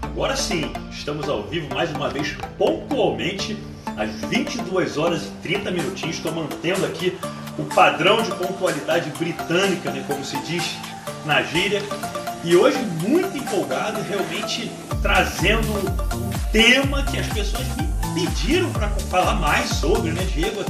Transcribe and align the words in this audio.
Agora 0.00 0.34
sim, 0.34 0.72
estamos 0.90 1.28
ao 1.28 1.42
vivo 1.42 1.68
mais 1.74 1.90
uma 1.90 2.08
vez, 2.08 2.34
pontualmente, 2.56 3.54
às 3.94 4.10
22 4.30 4.96
horas 4.96 5.24
e 5.24 5.30
30 5.42 5.70
minutinhos. 5.72 6.16
Estou 6.16 6.32
mantendo 6.32 6.86
aqui 6.86 7.18
o 7.58 7.64
padrão 7.64 8.22
de 8.22 8.30
pontualidade 8.30 9.10
britânica, 9.10 9.90
né, 9.90 10.02
como 10.06 10.24
se 10.24 10.38
diz 10.38 10.78
na 11.26 11.42
gíria. 11.42 11.82
E 12.42 12.56
hoje, 12.56 12.78
muito 13.06 13.36
empolgado, 13.36 14.00
realmente 14.08 14.70
trazendo 15.02 15.70
um 15.70 16.50
tema 16.50 17.02
que 17.02 17.18
as 17.18 17.26
pessoas 17.26 17.66
me 17.76 17.86
pediram 18.14 18.72
para 18.72 18.88
falar 18.88 19.34
mais 19.34 19.68
sobre, 19.68 20.12
né, 20.12 20.26
Diego? 20.32 20.64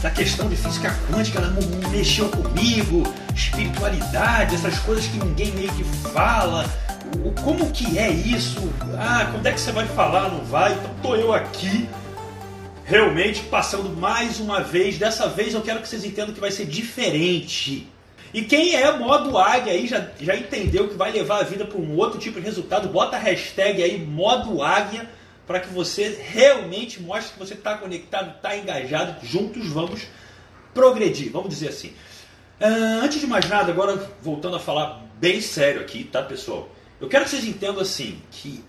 Da 0.00 0.10
questão 0.10 0.48
de 0.48 0.54
física 0.54 0.96
quântica, 1.10 1.40
ela 1.40 1.52
mexeu 1.90 2.28
comigo, 2.28 3.02
espiritualidade, 3.34 4.54
essas 4.54 4.78
coisas 4.78 5.04
que 5.04 5.18
ninguém 5.18 5.50
meio 5.50 5.72
que 5.72 5.82
fala 6.12 6.64
como 7.42 7.70
que 7.70 7.98
é 7.98 8.10
isso? 8.10 8.60
Ah, 8.98 9.28
quando 9.30 9.46
é 9.46 9.52
que 9.52 9.60
você 9.60 9.72
vai 9.72 9.86
falar? 9.86 10.30
Não 10.30 10.44
vai? 10.44 10.72
Então 10.72 10.94
tô 11.02 11.16
eu 11.16 11.32
aqui, 11.32 11.88
realmente 12.84 13.42
passando 13.42 13.88
mais 13.90 14.40
uma 14.40 14.60
vez. 14.60 14.98
Dessa 14.98 15.28
vez 15.28 15.54
eu 15.54 15.62
quero 15.62 15.80
que 15.80 15.88
vocês 15.88 16.04
entendam 16.04 16.34
que 16.34 16.40
vai 16.40 16.50
ser 16.50 16.66
diferente. 16.66 17.88
E 18.32 18.42
quem 18.42 18.74
é 18.74 18.96
modo 18.98 19.38
águia 19.38 19.72
aí 19.72 19.86
já, 19.86 20.08
já 20.20 20.34
entendeu 20.34 20.88
que 20.88 20.96
vai 20.96 21.12
levar 21.12 21.40
a 21.40 21.44
vida 21.44 21.64
para 21.64 21.78
um 21.78 21.96
outro 21.96 22.18
tipo 22.18 22.40
de 22.40 22.44
resultado. 22.44 22.88
Bota 22.88 23.16
a 23.16 23.20
hashtag 23.20 23.82
aí 23.82 24.04
modo 24.04 24.60
águia 24.62 25.08
para 25.46 25.60
que 25.60 25.68
você 25.72 26.18
realmente 26.20 27.00
mostre 27.00 27.34
que 27.34 27.38
você 27.38 27.54
está 27.54 27.76
conectado, 27.76 28.34
está 28.36 28.56
engajado. 28.56 29.24
Juntos 29.24 29.68
vamos 29.68 30.02
progredir, 30.72 31.30
vamos 31.30 31.50
dizer 31.50 31.68
assim. 31.68 31.92
Uh, 32.60 33.04
antes 33.04 33.20
de 33.20 33.26
mais 33.26 33.48
nada, 33.48 33.70
agora 33.70 34.10
voltando 34.20 34.56
a 34.56 34.60
falar 34.60 35.02
bem 35.18 35.40
sério 35.40 35.80
aqui, 35.80 36.04
tá 36.04 36.22
pessoal? 36.22 36.68
Eu 37.00 37.08
quero 37.08 37.24
que 37.24 37.30
vocês 37.30 37.44
entendam 37.44 37.80
assim 37.80 38.20
que 38.30 38.64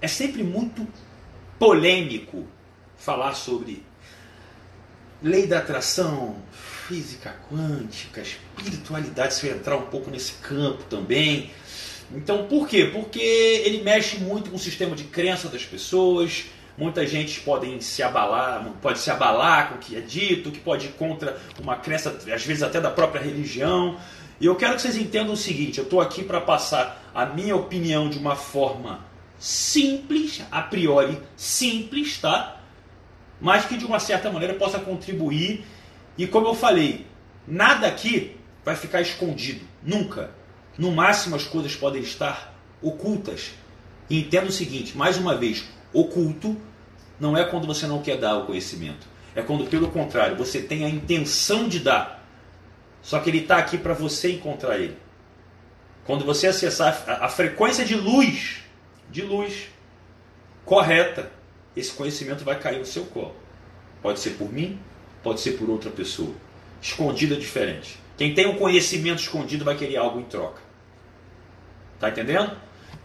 é 0.00 0.08
sempre 0.08 0.42
muito 0.42 0.86
polêmico 1.58 2.46
falar 2.96 3.34
sobre 3.34 3.82
lei 5.22 5.46
da 5.46 5.58
atração, 5.58 6.36
física 6.88 7.36
quântica, 7.50 8.22
espiritualidade, 8.22 9.34
se 9.34 9.46
eu 9.46 9.56
entrar 9.56 9.76
um 9.76 9.86
pouco 9.86 10.10
nesse 10.10 10.32
campo 10.34 10.82
também. 10.84 11.50
Então, 12.12 12.46
por 12.46 12.66
quê? 12.66 12.90
Porque 12.92 13.20
ele 13.20 13.82
mexe 13.82 14.18
muito 14.18 14.50
com 14.50 14.56
o 14.56 14.58
sistema 14.58 14.96
de 14.96 15.04
crença 15.04 15.48
das 15.48 15.64
pessoas. 15.64 16.46
Muita 16.76 17.06
gente 17.06 17.40
pode 17.40 17.82
se 17.84 18.02
abalar, 18.02 18.64
pode 18.80 18.98
se 18.98 19.10
abalar 19.10 19.68
com 19.68 19.74
o 19.76 19.78
que 19.78 19.96
é 19.96 20.00
dito, 20.00 20.50
que 20.50 20.58
pode 20.58 20.86
ir 20.86 20.92
contra 20.92 21.38
uma 21.60 21.76
crença, 21.76 22.10
às 22.10 22.44
vezes 22.44 22.62
até 22.62 22.80
da 22.80 22.90
própria 22.90 23.20
religião. 23.22 23.98
E 24.40 24.46
eu 24.46 24.56
quero 24.56 24.74
que 24.74 24.82
vocês 24.82 24.96
entendam 24.96 25.34
o 25.34 25.36
seguinte: 25.36 25.78
eu 25.78 25.84
estou 25.84 26.00
aqui 26.00 26.24
para 26.24 26.40
passar 26.40 26.99
a 27.14 27.26
minha 27.26 27.56
opinião 27.56 28.08
de 28.08 28.18
uma 28.18 28.36
forma 28.36 29.04
simples, 29.38 30.42
a 30.50 30.62
priori 30.62 31.20
simples, 31.36 32.18
tá? 32.18 32.60
Mas 33.40 33.64
que 33.64 33.76
de 33.76 33.84
uma 33.84 33.98
certa 33.98 34.30
maneira 34.30 34.54
possa 34.54 34.78
contribuir. 34.78 35.64
E 36.16 36.26
como 36.26 36.48
eu 36.48 36.54
falei, 36.54 37.06
nada 37.46 37.86
aqui 37.86 38.36
vai 38.64 38.76
ficar 38.76 39.00
escondido, 39.00 39.64
nunca. 39.82 40.30
No 40.76 40.90
máximo 40.92 41.36
as 41.36 41.44
coisas 41.44 41.74
podem 41.74 42.02
estar 42.02 42.54
ocultas. 42.82 43.52
E 44.08 44.20
entenda 44.20 44.48
o 44.48 44.52
seguinte, 44.52 44.96
mais 44.96 45.16
uma 45.16 45.36
vez, 45.36 45.64
oculto 45.92 46.56
não 47.18 47.36
é 47.36 47.44
quando 47.44 47.66
você 47.66 47.86
não 47.86 48.02
quer 48.02 48.18
dar 48.18 48.36
o 48.38 48.46
conhecimento. 48.46 49.06
É 49.34 49.42
quando, 49.42 49.64
pelo 49.66 49.90
contrário, 49.90 50.36
você 50.36 50.60
tem 50.60 50.84
a 50.84 50.88
intenção 50.88 51.68
de 51.68 51.78
dar 51.80 52.20
só 53.02 53.18
que 53.18 53.30
ele 53.30 53.38
está 53.38 53.56
aqui 53.56 53.78
para 53.78 53.94
você 53.94 54.32
encontrar 54.32 54.78
ele. 54.78 54.96
Quando 56.10 56.24
você 56.24 56.48
acessar 56.48 57.04
a, 57.06 57.28
frequência 57.28 57.84
de 57.84 57.94
luz, 57.94 58.64
de 59.12 59.22
luz 59.22 59.68
correta, 60.64 61.30
esse 61.76 61.92
conhecimento 61.92 62.44
vai 62.44 62.58
cair 62.58 62.80
no 62.80 62.84
seu 62.84 63.04
colo. 63.04 63.36
Pode 64.02 64.18
ser 64.18 64.30
por 64.30 64.52
mim, 64.52 64.76
pode 65.22 65.40
ser 65.40 65.52
por 65.52 65.70
outra 65.70 65.88
pessoa. 65.88 66.34
Escondido 66.82 67.34
é 67.34 67.36
diferente. 67.36 67.96
Quem 68.18 68.34
tem 68.34 68.48
um 68.48 68.56
conhecimento 68.56 69.20
escondido 69.20 69.64
vai 69.64 69.76
querer 69.76 69.98
algo 69.98 70.18
em 70.18 70.24
troca. 70.24 70.60
Tá 72.00 72.08
entendendo? 72.08 72.56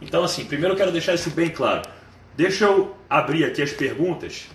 Então, 0.02 0.24
assim, 0.24 0.44
primeiro 0.44 0.74
eu 0.74 0.76
quero 0.76 0.90
deixar 0.90 1.14
isso 1.14 1.30
bem 1.30 1.50
claro. 1.50 1.88
Deixa 2.36 2.64
eu 2.64 2.96
abrir 3.08 3.44
aqui 3.44 3.62
as 3.62 3.70
perguntas 3.70 4.48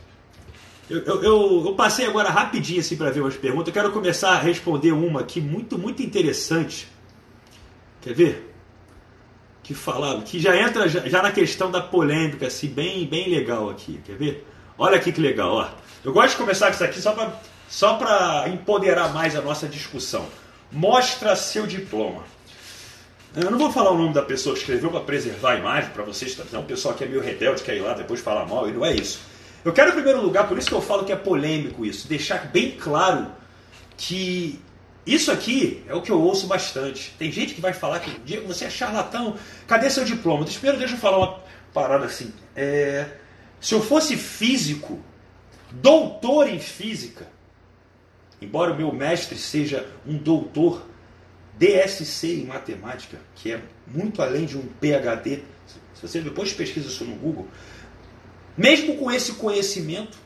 eu, 0.90 1.00
eu, 1.06 1.66
eu, 1.68 1.74
passei 1.74 2.06
agora 2.06 2.30
rapidinho 2.30 2.82
assim 2.82 2.98
para 2.98 3.12
ver 3.12 3.22
umas 3.22 3.38
perguntas. 3.38 3.68
Eu 3.68 3.74
quero 3.74 3.94
começar 3.94 4.32
a 4.32 4.40
responder 4.42 4.92
uma 4.92 5.22
aqui 5.22 5.40
muito, 5.40 5.80
muito 5.80 6.04
interessante. 6.04 6.90
Quer 8.02 8.14
ver? 8.14 8.51
Que 9.72 9.78
falava, 9.78 10.22
que 10.22 10.38
já 10.38 10.54
entra 10.58 10.90
já, 10.90 11.00
já, 11.08 11.22
na 11.22 11.32
questão 11.32 11.72
da 11.72 11.80
polêmica, 11.80 12.48
assim, 12.48 12.68
bem, 12.68 13.06
bem 13.06 13.30
legal 13.30 13.70
aqui. 13.70 14.02
Quer 14.06 14.18
ver? 14.18 14.48
Olha 14.78 14.98
aqui 14.98 15.14
que 15.14 15.22
legal, 15.22 15.54
ó. 15.54 15.70
Eu 16.04 16.12
gosto 16.12 16.32
de 16.32 16.38
começar 16.38 16.68
com 16.68 16.74
isso 16.74 16.84
aqui 16.84 17.02
só 17.02 17.14
para 17.14 17.40
só 17.70 18.48
empoderar 18.48 19.14
mais 19.14 19.34
a 19.34 19.42
nossa 19.42 19.70
discussão. 19.70 20.28
Mostra 20.70 21.38
seu 21.38 21.66
diploma. 21.66 22.24
Eu 23.34 23.50
não 23.50 23.58
vou 23.58 23.72
falar 23.72 23.92
o 23.92 23.98
nome 23.98 24.14
da 24.14 24.22
pessoa 24.22 24.54
que 24.54 24.60
escreveu 24.60 24.90
para 24.92 25.00
preservar 25.00 25.52
a 25.52 25.56
imagem 25.56 25.90
para 25.92 26.04
vocês, 26.04 26.38
não, 26.52 26.60
o 26.60 26.66
pessoal 26.66 26.94
que 26.94 27.06
é 27.06 27.08
meio 27.08 27.22
rebelde 27.22 27.64
quer 27.64 27.78
ir 27.78 27.80
lá 27.80 27.94
depois 27.94 28.20
falar 28.20 28.46
mal, 28.46 28.68
e 28.68 28.74
não 28.74 28.86
é 28.86 28.94
isso. 28.94 29.22
Eu 29.64 29.72
quero, 29.72 29.92
em 29.92 29.94
primeiro 29.94 30.22
lugar, 30.22 30.50
por 30.50 30.58
isso 30.58 30.68
que 30.68 30.76
eu 30.76 30.82
falo 30.82 31.06
que 31.06 31.14
é 31.14 31.16
polêmico 31.16 31.86
isso, 31.86 32.10
deixar 32.10 32.48
bem 32.48 32.72
claro 32.72 33.28
que 33.96 34.60
isso 35.06 35.32
aqui 35.32 35.84
é 35.88 35.94
o 35.94 36.02
que 36.02 36.12
eu 36.12 36.22
ouço 36.22 36.48
bastante. 36.48 37.14
Tem 37.18 37.32
gente 37.32 37.54
que 37.54 37.62
vai 37.62 37.74
falar 37.74 38.00
que 38.00 38.20
Diego, 38.20 38.48
você 38.48 38.66
é 38.66 38.70
charlatão, 38.70 39.36
cadê 39.68 39.90
seu 39.90 40.06
diploma? 40.06 40.46
Primeiro, 40.46 40.78
deixa 40.78 40.94
eu 40.94 41.00
falar 41.00 41.18
uma 41.18 41.40
parada 41.74 42.06
assim. 42.06 42.32
É, 42.56 43.08
se 43.60 43.74
eu 43.74 43.82
fosse 43.82 44.16
físico, 44.16 45.00
doutor 45.72 46.48
em 46.48 46.60
física, 46.60 47.28
embora 48.42 48.74
o 48.74 48.78
meu 48.78 48.92
mestre 48.92 49.38
seja 49.38 49.88
um 50.06 50.18
doutor 50.18 50.86
DSC 51.58 52.42
em 52.42 52.46
matemática, 52.46 53.18
que 53.36 53.52
é 53.52 53.62
muito 53.88 54.22
além 54.22 54.46
de 54.46 54.58
um 54.58 54.64
PhD, 54.80 55.44
se 55.94 56.02
você 56.02 56.22
depois 56.22 56.54
pesquisa 56.54 56.88
isso 56.88 57.06
no 57.06 57.16
Google, 57.16 57.48
mesmo 58.58 58.98
com 58.98 59.12
esse 59.12 59.34
conhecimento, 59.34 60.18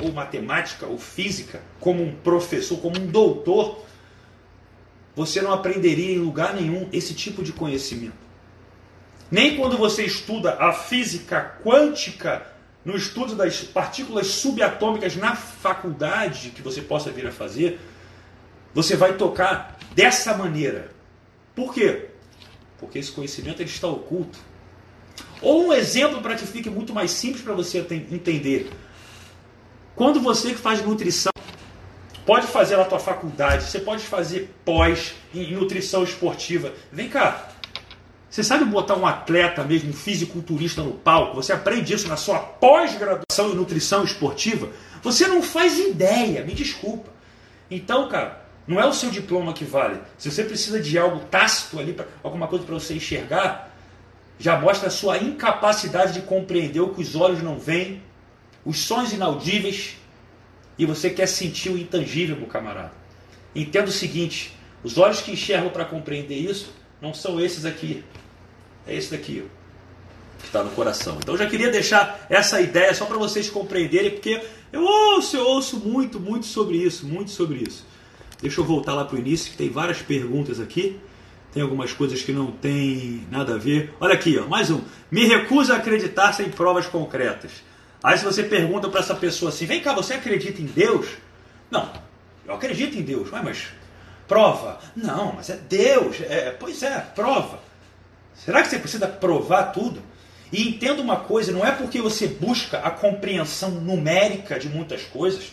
ou 0.00 0.12
matemática, 0.12 0.86
ou 0.86 0.98
física, 0.98 1.60
como 1.78 2.02
um 2.02 2.14
professor, 2.14 2.78
como 2.78 2.98
um 2.98 3.06
doutor, 3.06 3.84
você 5.14 5.40
não 5.40 5.52
aprenderia 5.52 6.14
em 6.14 6.18
lugar 6.18 6.54
nenhum 6.54 6.88
esse 6.92 7.14
tipo 7.14 7.42
de 7.42 7.52
conhecimento. 7.52 8.22
Nem 9.30 9.56
quando 9.56 9.76
você 9.76 10.04
estuda 10.04 10.56
a 10.58 10.72
física 10.72 11.58
quântica, 11.62 12.46
no 12.84 12.96
estudo 12.96 13.34
das 13.34 13.60
partículas 13.60 14.26
subatômicas 14.26 15.16
na 15.16 15.36
faculdade 15.36 16.50
que 16.50 16.62
você 16.62 16.82
possa 16.82 17.10
vir 17.10 17.26
a 17.26 17.32
fazer, 17.32 17.78
você 18.74 18.96
vai 18.96 19.16
tocar 19.16 19.78
dessa 19.94 20.36
maneira. 20.36 20.90
Por 21.54 21.72
quê? 21.72 22.08
Porque 22.78 22.98
esse 22.98 23.12
conhecimento 23.12 23.60
ele 23.60 23.70
está 23.70 23.86
oculto. 23.86 24.38
Ou 25.40 25.66
um 25.66 25.72
exemplo 25.72 26.20
para 26.20 26.34
que 26.34 26.46
fique 26.46 26.70
muito 26.70 26.92
mais 26.92 27.10
simples 27.10 27.42
para 27.42 27.54
você 27.54 27.78
entender. 28.10 28.70
Quando 29.94 30.20
você 30.20 30.50
que 30.50 30.58
faz 30.58 30.82
nutrição 30.84 31.31
pode 32.32 32.46
fazer 32.46 32.78
na 32.78 32.86
tua 32.86 32.98
faculdade, 32.98 33.64
você 33.64 33.78
pode 33.78 34.04
fazer 34.04 34.54
pós 34.64 35.12
em 35.34 35.52
nutrição 35.52 36.02
esportiva. 36.02 36.72
Vem 36.90 37.06
cá. 37.06 37.50
Você 38.30 38.42
sabe 38.42 38.64
botar 38.64 38.96
um 38.96 39.06
atleta 39.06 39.62
mesmo, 39.62 39.90
um 39.90 39.92
fisiculturista 39.92 40.82
no 40.82 40.92
palco? 40.92 41.34
Você 41.34 41.52
aprende 41.52 41.92
isso 41.92 42.08
na 42.08 42.16
sua 42.16 42.38
pós-graduação 42.38 43.50
em 43.50 43.54
nutrição 43.54 44.02
esportiva? 44.02 44.70
Você 45.02 45.26
não 45.26 45.42
faz 45.42 45.78
ideia, 45.78 46.42
me 46.42 46.54
desculpa. 46.54 47.10
Então, 47.70 48.08
cara, 48.08 48.42
não 48.66 48.80
é 48.80 48.86
o 48.86 48.94
seu 48.94 49.10
diploma 49.10 49.52
que 49.52 49.66
vale. 49.66 50.00
Se 50.16 50.30
você 50.30 50.42
precisa 50.42 50.80
de 50.80 50.96
algo 50.96 51.20
tácito 51.26 51.78
ali, 51.78 51.92
pra, 51.92 52.06
alguma 52.22 52.48
coisa 52.48 52.64
para 52.64 52.72
você 52.72 52.94
enxergar, 52.94 53.76
já 54.38 54.58
mostra 54.58 54.88
a 54.88 54.90
sua 54.90 55.18
incapacidade 55.18 56.14
de 56.14 56.22
compreender 56.22 56.80
o 56.80 56.94
que 56.94 57.02
os 57.02 57.14
olhos 57.14 57.42
não 57.42 57.58
veem, 57.58 58.02
os 58.64 58.78
sons 58.78 59.12
inaudíveis, 59.12 59.98
e 60.78 60.86
você 60.86 61.10
quer 61.10 61.26
sentir 61.26 61.70
o 61.70 61.78
intangível, 61.78 62.36
meu 62.36 62.46
camarada. 62.46 62.92
Entenda 63.54 63.88
o 63.88 63.92
seguinte: 63.92 64.56
os 64.82 64.98
olhos 64.98 65.20
que 65.20 65.32
enxergam 65.32 65.70
para 65.70 65.84
compreender 65.84 66.36
isso 66.36 66.72
não 67.00 67.12
são 67.12 67.40
esses 67.40 67.64
aqui, 67.64 68.04
é 68.86 68.94
esse 68.94 69.10
daqui, 69.10 69.44
ó, 69.44 70.40
que 70.40 70.46
está 70.46 70.62
no 70.62 70.70
coração. 70.70 71.18
Então 71.20 71.34
eu 71.34 71.38
já 71.38 71.46
queria 71.46 71.70
deixar 71.70 72.26
essa 72.30 72.60
ideia 72.60 72.94
só 72.94 73.06
para 73.06 73.18
vocês 73.18 73.50
compreenderem, 73.50 74.10
porque 74.10 74.42
eu 74.72 74.82
ouço, 74.82 75.36
eu 75.36 75.46
ouço 75.46 75.78
muito, 75.78 76.18
muito 76.18 76.46
sobre 76.46 76.76
isso, 76.76 77.06
muito 77.06 77.30
sobre 77.30 77.58
isso. 77.66 77.84
Deixa 78.40 78.60
eu 78.60 78.64
voltar 78.64 78.94
lá 78.94 79.04
para 79.04 79.16
o 79.16 79.18
início, 79.18 79.50
que 79.50 79.56
tem 79.56 79.70
várias 79.70 80.02
perguntas 80.02 80.58
aqui 80.58 80.98
tem 81.52 81.62
algumas 81.62 81.92
coisas 81.92 82.22
que 82.22 82.32
não 82.32 82.50
tem 82.50 83.26
nada 83.30 83.54
a 83.54 83.58
ver. 83.58 83.92
Olha 84.00 84.14
aqui, 84.14 84.38
ó, 84.38 84.48
mais 84.48 84.70
um. 84.70 84.80
Me 85.10 85.26
recuso 85.26 85.72
a 85.72 85.76
acreditar 85.76 86.32
sem 86.32 86.48
provas 86.48 86.86
concretas. 86.86 87.50
Aí 88.02 88.18
se 88.18 88.24
você 88.24 88.42
pergunta 88.42 88.88
para 88.88 89.00
essa 89.00 89.14
pessoa 89.14 89.50
assim, 89.50 89.64
vem 89.64 89.80
cá, 89.80 89.94
você 89.94 90.14
acredita 90.14 90.60
em 90.60 90.66
Deus? 90.66 91.06
Não, 91.70 91.90
eu 92.44 92.54
acredito 92.54 92.98
em 92.98 93.02
Deus, 93.02 93.30
mas 93.30 93.68
prova? 94.26 94.80
Não, 94.96 95.32
mas 95.34 95.50
é 95.50 95.56
Deus. 95.56 96.20
É, 96.20 96.50
pois 96.50 96.82
é, 96.82 96.98
prova. 97.14 97.60
Será 98.34 98.62
que 98.62 98.68
você 98.68 98.78
precisa 98.78 99.06
provar 99.06 99.72
tudo? 99.72 100.02
E 100.50 100.68
entenda 100.68 101.00
uma 101.00 101.16
coisa, 101.16 101.52
não 101.52 101.64
é 101.64 101.70
porque 101.70 102.02
você 102.02 102.26
busca 102.26 102.80
a 102.80 102.90
compreensão 102.90 103.70
numérica 103.70 104.58
de 104.58 104.68
muitas 104.68 105.02
coisas 105.02 105.52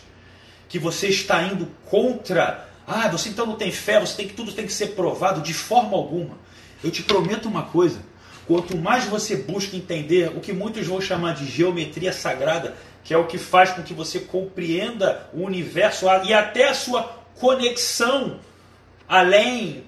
que 0.68 0.78
você 0.78 1.08
está 1.08 1.42
indo 1.42 1.68
contra. 1.86 2.68
Ah, 2.86 3.08
você 3.08 3.28
então 3.28 3.46
não 3.46 3.56
tem 3.56 3.72
fé, 3.72 3.98
você 4.00 4.16
tem 4.16 4.28
que 4.28 4.34
tudo 4.34 4.52
tem 4.52 4.66
que 4.66 4.72
ser 4.72 4.88
provado 4.88 5.40
de 5.40 5.54
forma 5.54 5.96
alguma. 5.96 6.36
Eu 6.82 6.90
te 6.90 7.02
prometo 7.02 7.48
uma 7.48 7.62
coisa, 7.62 8.00
quanto 8.46 8.76
mais 8.76 9.04
você 9.04 9.36
busca 9.36 9.76
entender 9.76 10.28
o 10.36 10.40
que 10.40 10.52
muitos 10.52 10.86
vão 10.86 11.00
chamar 11.00 11.34
de 11.34 11.46
geometria 11.46 12.12
sagrada, 12.12 12.74
que 13.04 13.14
é 13.14 13.18
o 13.18 13.26
que 13.26 13.38
faz 13.38 13.70
com 13.70 13.82
que 13.82 13.94
você 13.94 14.20
compreenda 14.20 15.28
o 15.32 15.42
universo 15.42 16.06
e 16.24 16.34
até 16.34 16.68
a 16.68 16.74
sua 16.74 17.02
conexão 17.34 18.40
além 19.10 19.82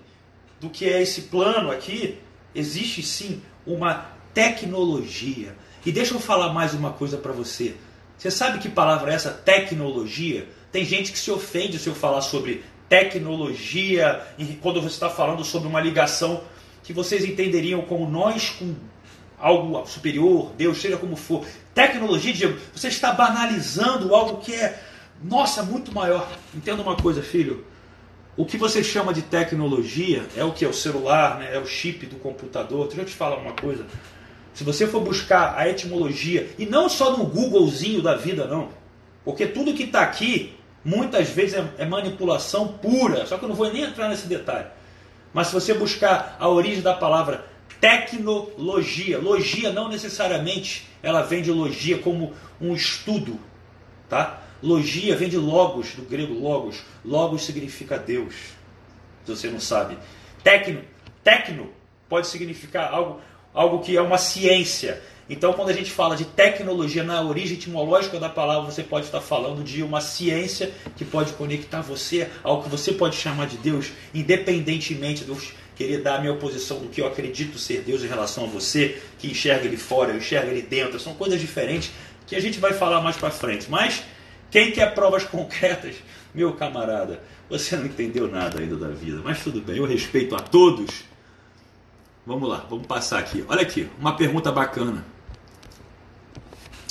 do 0.60 0.69
que 0.69 0.88
é 0.88 1.00
esse 1.00 1.22
plano 1.22 1.70
aqui, 1.70 2.19
existe 2.52 3.04
sim 3.04 3.40
uma 3.64 4.06
tecnologia. 4.34 5.55
E 5.87 5.93
deixa 5.93 6.14
eu 6.14 6.20
falar 6.20 6.52
mais 6.52 6.75
uma 6.75 6.93
coisa 6.93 7.16
para 7.16 7.32
você. 7.32 7.76
Você 8.19 8.32
sabe 8.32 8.58
que 8.58 8.69
palavra 8.69 9.12
é 9.12 9.14
essa? 9.14 9.31
Tecnologia? 9.31 10.48
Tem 10.72 10.84
gente 10.84 11.12
que 11.12 11.19
se 11.19 11.31
ofende 11.31 11.78
se 11.78 11.88
eu 11.88 11.94
falar 11.94 12.20
sobre 12.20 12.64
tecnologia, 12.88 14.20
quando 14.60 14.81
você 14.82 14.94
está 14.94 15.08
falando 15.08 15.44
sobre 15.44 15.69
uma 15.69 15.81
ligação 15.81 16.43
que 16.82 16.93
vocês 16.93 17.25
entenderiam 17.25 17.82
como 17.82 18.08
nós 18.08 18.50
com 18.50 18.75
algo 19.38 19.84
superior, 19.87 20.52
Deus, 20.56 20.81
seja 20.81 20.96
como 20.96 21.17
for. 21.17 21.44
Tecnologia, 21.75 22.32
Diego, 22.32 22.58
você 22.75 22.88
está 22.88 23.12
banalizando 23.12 24.14
algo 24.14 24.38
que 24.38 24.55
é, 24.55 24.81
nossa, 25.23 25.62
muito 25.62 25.93
maior. 25.93 26.29
Entenda 26.55 26.82
uma 26.82 26.96
coisa, 26.96 27.23
filho. 27.23 27.64
O 28.37 28.46
que 28.46 28.56
você 28.56 28.82
chama 28.82 29.12
de 29.12 29.23
tecnologia 29.23 30.25
é 30.37 30.44
o 30.44 30.52
que? 30.52 30.64
É 30.64 30.69
o 30.69 30.73
celular, 30.73 31.38
né? 31.38 31.55
é 31.55 31.58
o 31.58 31.67
chip 31.67 32.06
do 32.06 32.17
computador. 32.17 32.87
Deixa 32.87 33.02
eu 33.02 33.06
te 33.06 33.14
falar 33.14 33.37
uma 33.37 33.52
coisa. 33.52 33.84
Se 34.55 34.64
você 34.64 34.87
for 34.87 35.00
buscar 35.00 35.55
a 35.56 35.69
etimologia, 35.69 36.49
e 36.58 36.64
não 36.64 36.88
só 36.88 37.17
no 37.17 37.25
Googlezinho 37.25 38.00
da 38.00 38.17
vida, 38.17 38.46
não. 38.46 38.69
Porque 39.25 39.46
tudo 39.46 39.75
que 39.75 39.84
está 39.84 40.02
aqui, 40.02 40.55
muitas 40.84 41.29
vezes 41.31 41.55
é, 41.55 41.64
é 41.79 41.87
manipulação 41.87 42.69
pura. 42.69 43.26
Só 43.26 43.37
que 43.37 43.44
eu 43.44 43.49
não 43.49 43.56
vou 43.56 43.73
nem 43.73 43.82
entrar 43.82 44.08
nesse 44.08 44.26
detalhe. 44.26 44.67
Mas 45.32 45.49
se 45.49 45.55
você 45.55 45.75
buscar 45.75 46.37
a 46.38 46.49
origem 46.49 46.82
da 46.82 46.94
palavra 46.94 47.46
tecnologia, 47.81 49.19
logia 49.19 49.73
não 49.73 49.88
necessariamente 49.88 50.87
ela 51.02 51.23
vem 51.23 51.43
de 51.43 51.50
logia 51.50 51.99
como 51.99 52.32
um 52.61 52.75
estudo, 52.75 53.40
tá? 54.08 54.40
Logia 54.62 55.17
vem 55.17 55.29
de 55.29 55.37
logos, 55.37 55.94
do 55.94 56.02
grego 56.02 56.34
logos. 56.34 56.82
Logos 57.05 57.44
significa 57.44 57.99
Deus. 57.99 58.34
Se 59.25 59.34
você 59.34 59.50
não 59.50 59.58
sabe. 59.58 59.99
Tecno, 60.44 60.82
tecno 61.25 61.70
pode 62.08 62.29
significar 62.29 62.93
algo, 62.93 63.20
algo 63.52 63.81
que 63.81 63.96
é 63.96 64.00
uma 64.00 64.19
ciência. 64.19 65.02
Então, 65.32 65.55
quando 65.55 65.70
a 65.70 65.73
gente 65.73 65.90
fala 65.90 66.14
de 66.14 66.26
tecnologia 66.26 67.02
na 67.02 67.23
origem 67.23 67.56
etimológica 67.56 68.20
da 68.20 68.29
palavra, 68.29 68.70
você 68.70 68.82
pode 68.82 69.06
estar 69.06 69.23
falando 69.23 69.64
de 69.64 69.82
uma 69.82 69.99
ciência 69.99 70.70
que 70.94 71.06
pode 71.06 71.32
conectar 71.32 71.81
você 71.81 72.29
ao 72.43 72.62
que 72.62 72.69
você 72.69 72.93
pode 72.93 73.17
chamar 73.17 73.46
de 73.46 73.56
Deus, 73.56 73.93
independentemente 74.12 75.25
dos 75.25 75.55
querer 75.75 76.02
dar 76.02 76.17
a 76.17 76.20
minha 76.20 76.34
oposição 76.34 76.81
do 76.81 76.88
que 76.90 77.00
eu 77.00 77.06
acredito 77.06 77.58
ser 77.58 77.81
Deus 77.81 78.02
em 78.02 78.08
relação 78.08 78.44
a 78.44 78.46
você, 78.46 79.00
que 79.19 79.26
enxerga 79.29 79.64
ele 79.64 79.79
fora, 79.79 80.11
eu 80.12 80.19
enxerga 80.19 80.50
ele 80.50 80.61
dentro. 80.61 81.00
São 81.00 81.14
coisas 81.14 81.40
diferentes 81.40 81.90
que 82.26 82.37
a 82.37 82.40
gente 82.40 82.61
vai 82.61 82.75
falar 82.75 83.00
mais 83.00 83.17
para 83.17 83.31
frente. 83.31 83.70
Mas 83.70 84.02
quem 84.50 84.70
quer 84.70 84.93
provas 84.93 85.25
concretas? 85.25 85.94
Meu 86.34 86.52
camarada, 86.52 87.23
você 87.49 87.75
não 87.75 87.87
entendeu 87.87 88.29
nada 88.29 88.61
ainda 88.61 88.76
da 88.76 88.88
vida, 88.88 89.23
mas 89.25 89.43
tudo 89.43 89.62
bem, 89.62 89.79
eu 89.79 89.87
respeito 89.87 90.37
a 90.37 90.40
todos. 90.40 91.05
Vamos 92.26 92.46
lá, 92.46 92.67
vamos 92.69 92.87
passar 92.87 93.19
aqui. 93.19 93.43
Olha 93.49 93.62
aqui, 93.62 93.88
uma 93.99 94.14
pergunta 94.14 94.52
bacana. 94.52 95.11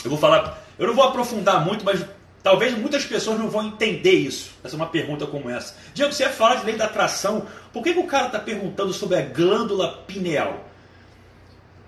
Eu 0.04 0.10
vou 0.10 0.20
falar, 0.20 0.64
eu 0.78 0.88
não 0.88 0.96
vou 0.96 1.04
aprofundar 1.04 1.64
muito, 1.66 1.86
mas 1.86 2.04
talvez 2.44 2.78
muitas 2.78 3.06
pessoas 3.06 3.40
não 3.40 3.50
vão 3.50 3.68
entender 3.68 4.14
isso. 4.14 4.52
Essa 4.64 4.76
é 4.76 4.78
uma 4.78 4.88
pergunta 4.88 5.26
como 5.28 5.50
essa. 5.50 5.76
Diego, 5.94 6.12
você 6.12 6.24
ia 6.24 6.30
falar 6.30 6.56
de 6.56 6.66
lei 6.66 6.76
da 6.76 6.86
atração. 6.86 7.46
Por 7.72 7.84
que, 7.84 7.94
que 7.94 8.00
o 8.00 8.08
cara 8.08 8.28
está 8.28 8.40
perguntando 8.40 8.94
sobre 8.94 9.18
a 9.18 9.22
glândula 9.22 10.04
pineal? 10.08 10.72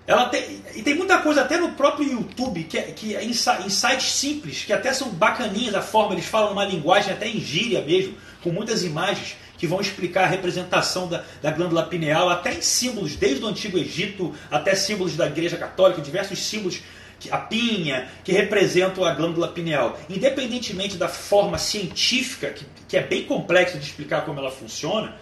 Ela 0.06 0.26
tem, 0.26 0.62
e 0.74 0.82
tem 0.82 0.94
muita 0.94 1.18
coisa 1.18 1.40
até 1.40 1.56
no 1.56 1.72
próprio 1.72 2.06
YouTube, 2.06 2.64
que 2.64 2.76
é, 2.76 2.82
que 2.82 3.16
é 3.16 3.22
sites 3.32 4.12
simples, 4.12 4.62
que 4.62 4.72
até 4.72 4.92
são 4.92 5.08
bacaninhas 5.08 5.74
a 5.74 5.80
forma, 5.80 6.12
eles 6.12 6.26
falam 6.26 6.52
uma 6.52 6.64
linguagem 6.64 7.10
até 7.10 7.26
em 7.26 7.40
gíria 7.40 7.80
mesmo, 7.80 8.14
com 8.42 8.50
muitas 8.50 8.84
imagens 8.84 9.36
que 9.56 9.66
vão 9.66 9.80
explicar 9.80 10.24
a 10.24 10.26
representação 10.26 11.08
da, 11.08 11.24
da 11.40 11.50
glândula 11.50 11.84
pineal, 11.84 12.28
até 12.28 12.52
em 12.52 12.60
símbolos, 12.60 13.16
desde 13.16 13.42
o 13.42 13.48
Antigo 13.48 13.78
Egito 13.78 14.34
até 14.50 14.74
símbolos 14.74 15.16
da 15.16 15.26
Igreja 15.26 15.56
Católica, 15.56 16.02
diversos 16.02 16.38
símbolos, 16.38 16.82
a 17.30 17.38
pinha, 17.38 18.08
que 18.22 18.32
representam 18.32 19.04
a 19.04 19.14
glândula 19.14 19.48
pineal. 19.48 19.98
Independentemente 20.08 20.96
da 20.96 21.08
forma 21.08 21.58
científica, 21.58 22.50
que, 22.50 22.64
que 22.88 22.96
é 22.96 23.02
bem 23.02 23.24
complexo 23.24 23.78
de 23.78 23.84
explicar 23.84 24.24
como 24.24 24.40
ela 24.40 24.50
funciona, 24.50 25.16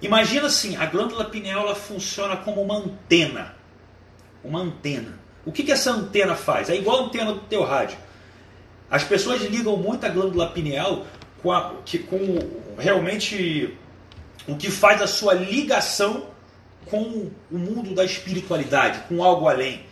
imagina 0.00 0.46
assim, 0.46 0.76
a 0.76 0.86
glândula 0.86 1.24
pineal 1.24 1.62
ela 1.62 1.74
funciona 1.74 2.36
como 2.36 2.62
uma 2.62 2.76
antena 2.76 3.56
uma 4.46 4.60
antena. 4.60 5.18
O 5.44 5.52
que, 5.52 5.62
que 5.62 5.72
essa 5.72 5.90
antena 5.90 6.34
faz? 6.34 6.70
É 6.70 6.76
igual 6.76 7.02
a 7.02 7.06
antena 7.06 7.32
do 7.32 7.40
teu 7.40 7.62
rádio. 7.64 7.98
As 8.90 9.04
pessoas 9.04 9.42
ligam 9.42 9.76
muito 9.76 10.04
a 10.06 10.08
glândula 10.08 10.50
pineal 10.50 11.06
com, 11.42 11.52
a, 11.52 11.74
que, 11.84 11.98
com 11.98 12.38
realmente 12.78 13.76
o 14.46 14.56
que 14.56 14.70
faz 14.70 15.02
a 15.02 15.06
sua 15.06 15.34
ligação 15.34 16.26
com 16.86 17.30
o 17.50 17.58
mundo 17.58 17.94
da 17.94 18.04
espiritualidade, 18.04 19.00
com 19.08 19.22
algo 19.22 19.48
além. 19.48 19.84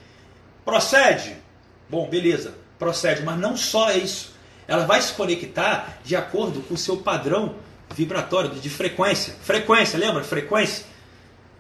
Procede? 0.65 1.37
Bom, 1.89 2.09
beleza, 2.09 2.55
procede, 2.79 3.23
mas 3.23 3.39
não 3.39 3.57
só 3.57 3.93
isso. 3.93 4.33
Ela 4.67 4.87
vai 4.87 5.01
se 5.03 5.13
conectar 5.13 5.99
de 6.03 6.17
acordo 6.17 6.61
com 6.63 6.75
o 6.75 6.79
seu 6.79 6.97
padrão 6.97 7.57
vibratório 7.95 8.51
de 8.51 8.71
frequência. 8.71 9.35
Frequência, 9.43 9.99
lembra? 9.99 10.25
Frequência. 10.25 10.87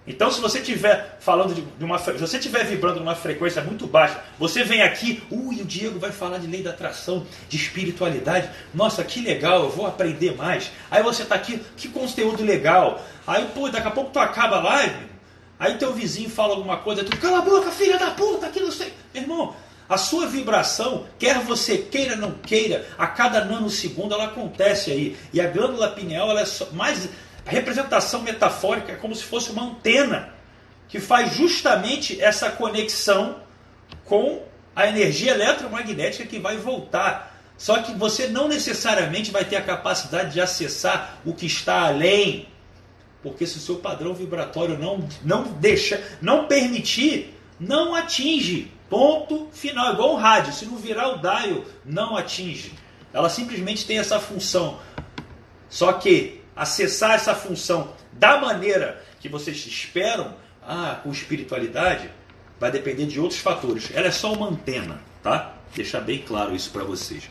Então, 0.06 0.30
se 0.30 0.38
você 0.38 0.58
estiver 0.58 1.16
falando 1.18 1.54
de, 1.54 1.84
uma, 1.84 1.98
se 1.98 2.12
você 2.12 2.36
estiver 2.36 2.64
vibrando 2.64 3.00
numa 3.00 3.14
frequência 3.14 3.62
muito 3.62 3.86
baixa, 3.86 4.22
você 4.38 4.62
vem 4.62 4.82
aqui, 4.82 5.22
ui, 5.30 5.62
o 5.62 5.64
Diego 5.64 5.98
vai 5.98 6.12
falar 6.12 6.38
de 6.38 6.46
lei 6.46 6.62
da 6.62 6.70
atração, 6.70 7.26
de 7.48 7.56
espiritualidade. 7.56 8.50
Nossa, 8.74 9.02
que 9.02 9.20
legal, 9.22 9.62
eu 9.62 9.70
vou 9.70 9.86
aprender 9.86 10.36
mais. 10.36 10.70
Aí 10.90 11.02
você 11.02 11.22
está 11.22 11.34
aqui, 11.34 11.62
que 11.76 11.88
conteúdo 11.88 12.44
legal. 12.44 13.02
Aí, 13.26 13.48
pô, 13.54 13.70
daqui 13.70 13.88
a 13.88 13.90
pouco 13.90 14.10
tu 14.10 14.18
acaba 14.18 14.56
a 14.56 14.62
live, 14.62 14.94
aí 15.58 15.76
teu 15.76 15.92
vizinho 15.92 16.30
fala 16.30 16.54
alguma 16.54 16.78
coisa, 16.78 17.04
tu 17.04 17.16
cala 17.18 17.38
a 17.38 17.42
boca, 17.42 17.70
filha 17.70 17.98
da 17.98 18.10
puta, 18.10 18.46
aqui 18.46 18.60
não 18.60 18.72
sei. 18.72 18.92
Irmão, 19.14 19.54
a 19.88 19.98
sua 19.98 20.26
vibração, 20.26 21.06
quer 21.18 21.40
você 21.40 21.78
queira 21.78 22.16
não 22.16 22.32
queira, 22.32 22.86
a 22.96 23.06
cada 23.06 23.44
nanosegundo 23.44 24.14
ela 24.14 24.24
acontece 24.24 24.90
aí. 24.90 25.16
E 25.32 25.40
a 25.40 25.46
glândula 25.48 25.88
pineal 25.88 26.30
ela 26.30 26.42
é 26.42 26.46
mais 26.72 27.08
a 27.46 27.50
representação 27.50 28.22
metafórica 28.22 28.92
é 28.92 28.96
como 28.96 29.14
se 29.14 29.24
fosse 29.24 29.50
uma 29.50 29.64
antena 29.64 30.30
que 30.88 30.98
faz 30.98 31.34
justamente 31.34 32.20
essa 32.20 32.50
conexão 32.50 33.40
com 34.04 34.42
a 34.74 34.86
energia 34.86 35.32
eletromagnética 35.32 36.26
que 36.26 36.38
vai 36.38 36.56
voltar. 36.56 37.34
Só 37.56 37.82
que 37.82 37.92
você 37.92 38.26
não 38.26 38.48
necessariamente 38.48 39.30
vai 39.30 39.44
ter 39.44 39.56
a 39.56 39.62
capacidade 39.62 40.32
de 40.32 40.40
acessar 40.40 41.18
o 41.24 41.34
que 41.34 41.46
está 41.46 41.86
além, 41.86 42.48
porque 43.24 43.46
se 43.46 43.56
o 43.56 43.60
seu 43.60 43.76
padrão 43.76 44.12
vibratório 44.12 44.78
não, 44.78 45.08
não 45.24 45.44
deixa, 45.44 46.04
não 46.20 46.46
permitir, 46.46 47.34
não 47.58 47.94
atinge. 47.94 48.70
Ponto 48.90 49.48
final. 49.50 49.94
Igual 49.94 50.12
um 50.12 50.18
rádio, 50.18 50.52
se 50.52 50.66
não 50.66 50.76
virar 50.76 51.08
o 51.08 51.18
dial, 51.18 51.64
não 51.86 52.18
atinge. 52.18 52.74
Ela 53.14 53.30
simplesmente 53.30 53.86
tem 53.86 53.98
essa 53.98 54.20
função. 54.20 54.78
Só 55.70 55.94
que 55.94 56.42
acessar 56.54 57.12
essa 57.12 57.34
função 57.34 57.94
da 58.12 58.38
maneira 58.38 59.02
que 59.18 59.28
vocês 59.28 59.56
esperam, 59.56 60.36
ah, 60.62 61.00
com 61.02 61.10
espiritualidade, 61.10 62.10
vai 62.60 62.70
depender 62.70 63.06
de 63.06 63.18
outros 63.18 63.40
fatores. 63.40 63.90
Ela 63.94 64.08
é 64.08 64.12
só 64.12 64.34
uma 64.34 64.48
antena, 64.48 65.00
tá? 65.22 65.54
Deixar 65.74 66.00
bem 66.00 66.18
claro 66.18 66.54
isso 66.54 66.70
para 66.70 66.84
vocês. 66.84 67.30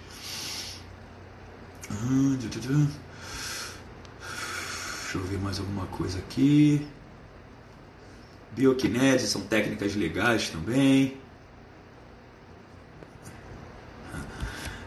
Ah, 1.91 2.35
Deixa 5.13 5.27
eu 5.27 5.31
ver 5.31 5.37
mais 5.37 5.59
alguma 5.59 5.85
coisa 5.85 6.17
aqui. 6.17 6.87
Bioquinese 8.53 9.27
são 9.27 9.41
técnicas 9.41 9.95
legais 9.95 10.49
também. 10.49 11.17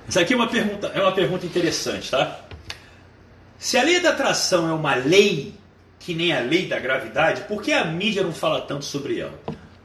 Essa 0.09 0.23
aqui 0.23 0.33
é 0.33 0.37
uma 0.37 0.49
pergunta, 0.49 0.89
é 0.89 1.01
uma 1.01 1.13
pergunta 1.13 1.47
interessante, 1.47 2.11
tá? 2.11 2.41
Se 3.57 3.79
a 3.79 3.85
lei 3.85 4.01
da 4.01 4.11
atração 4.11 4.69
é 4.69 4.73
uma 4.73 4.97
lei 4.97 5.55
que 6.01 6.13
nem 6.13 6.33
a 6.33 6.41
lei 6.41 6.67
da 6.67 6.81
gravidade, 6.81 7.43
por 7.43 7.63
que 7.63 7.73
a 7.73 7.85
mídia 7.85 8.25
não 8.25 8.33
fala 8.33 8.61
tanto 8.63 8.85
sobre 8.85 9.21
ela? 9.21 9.39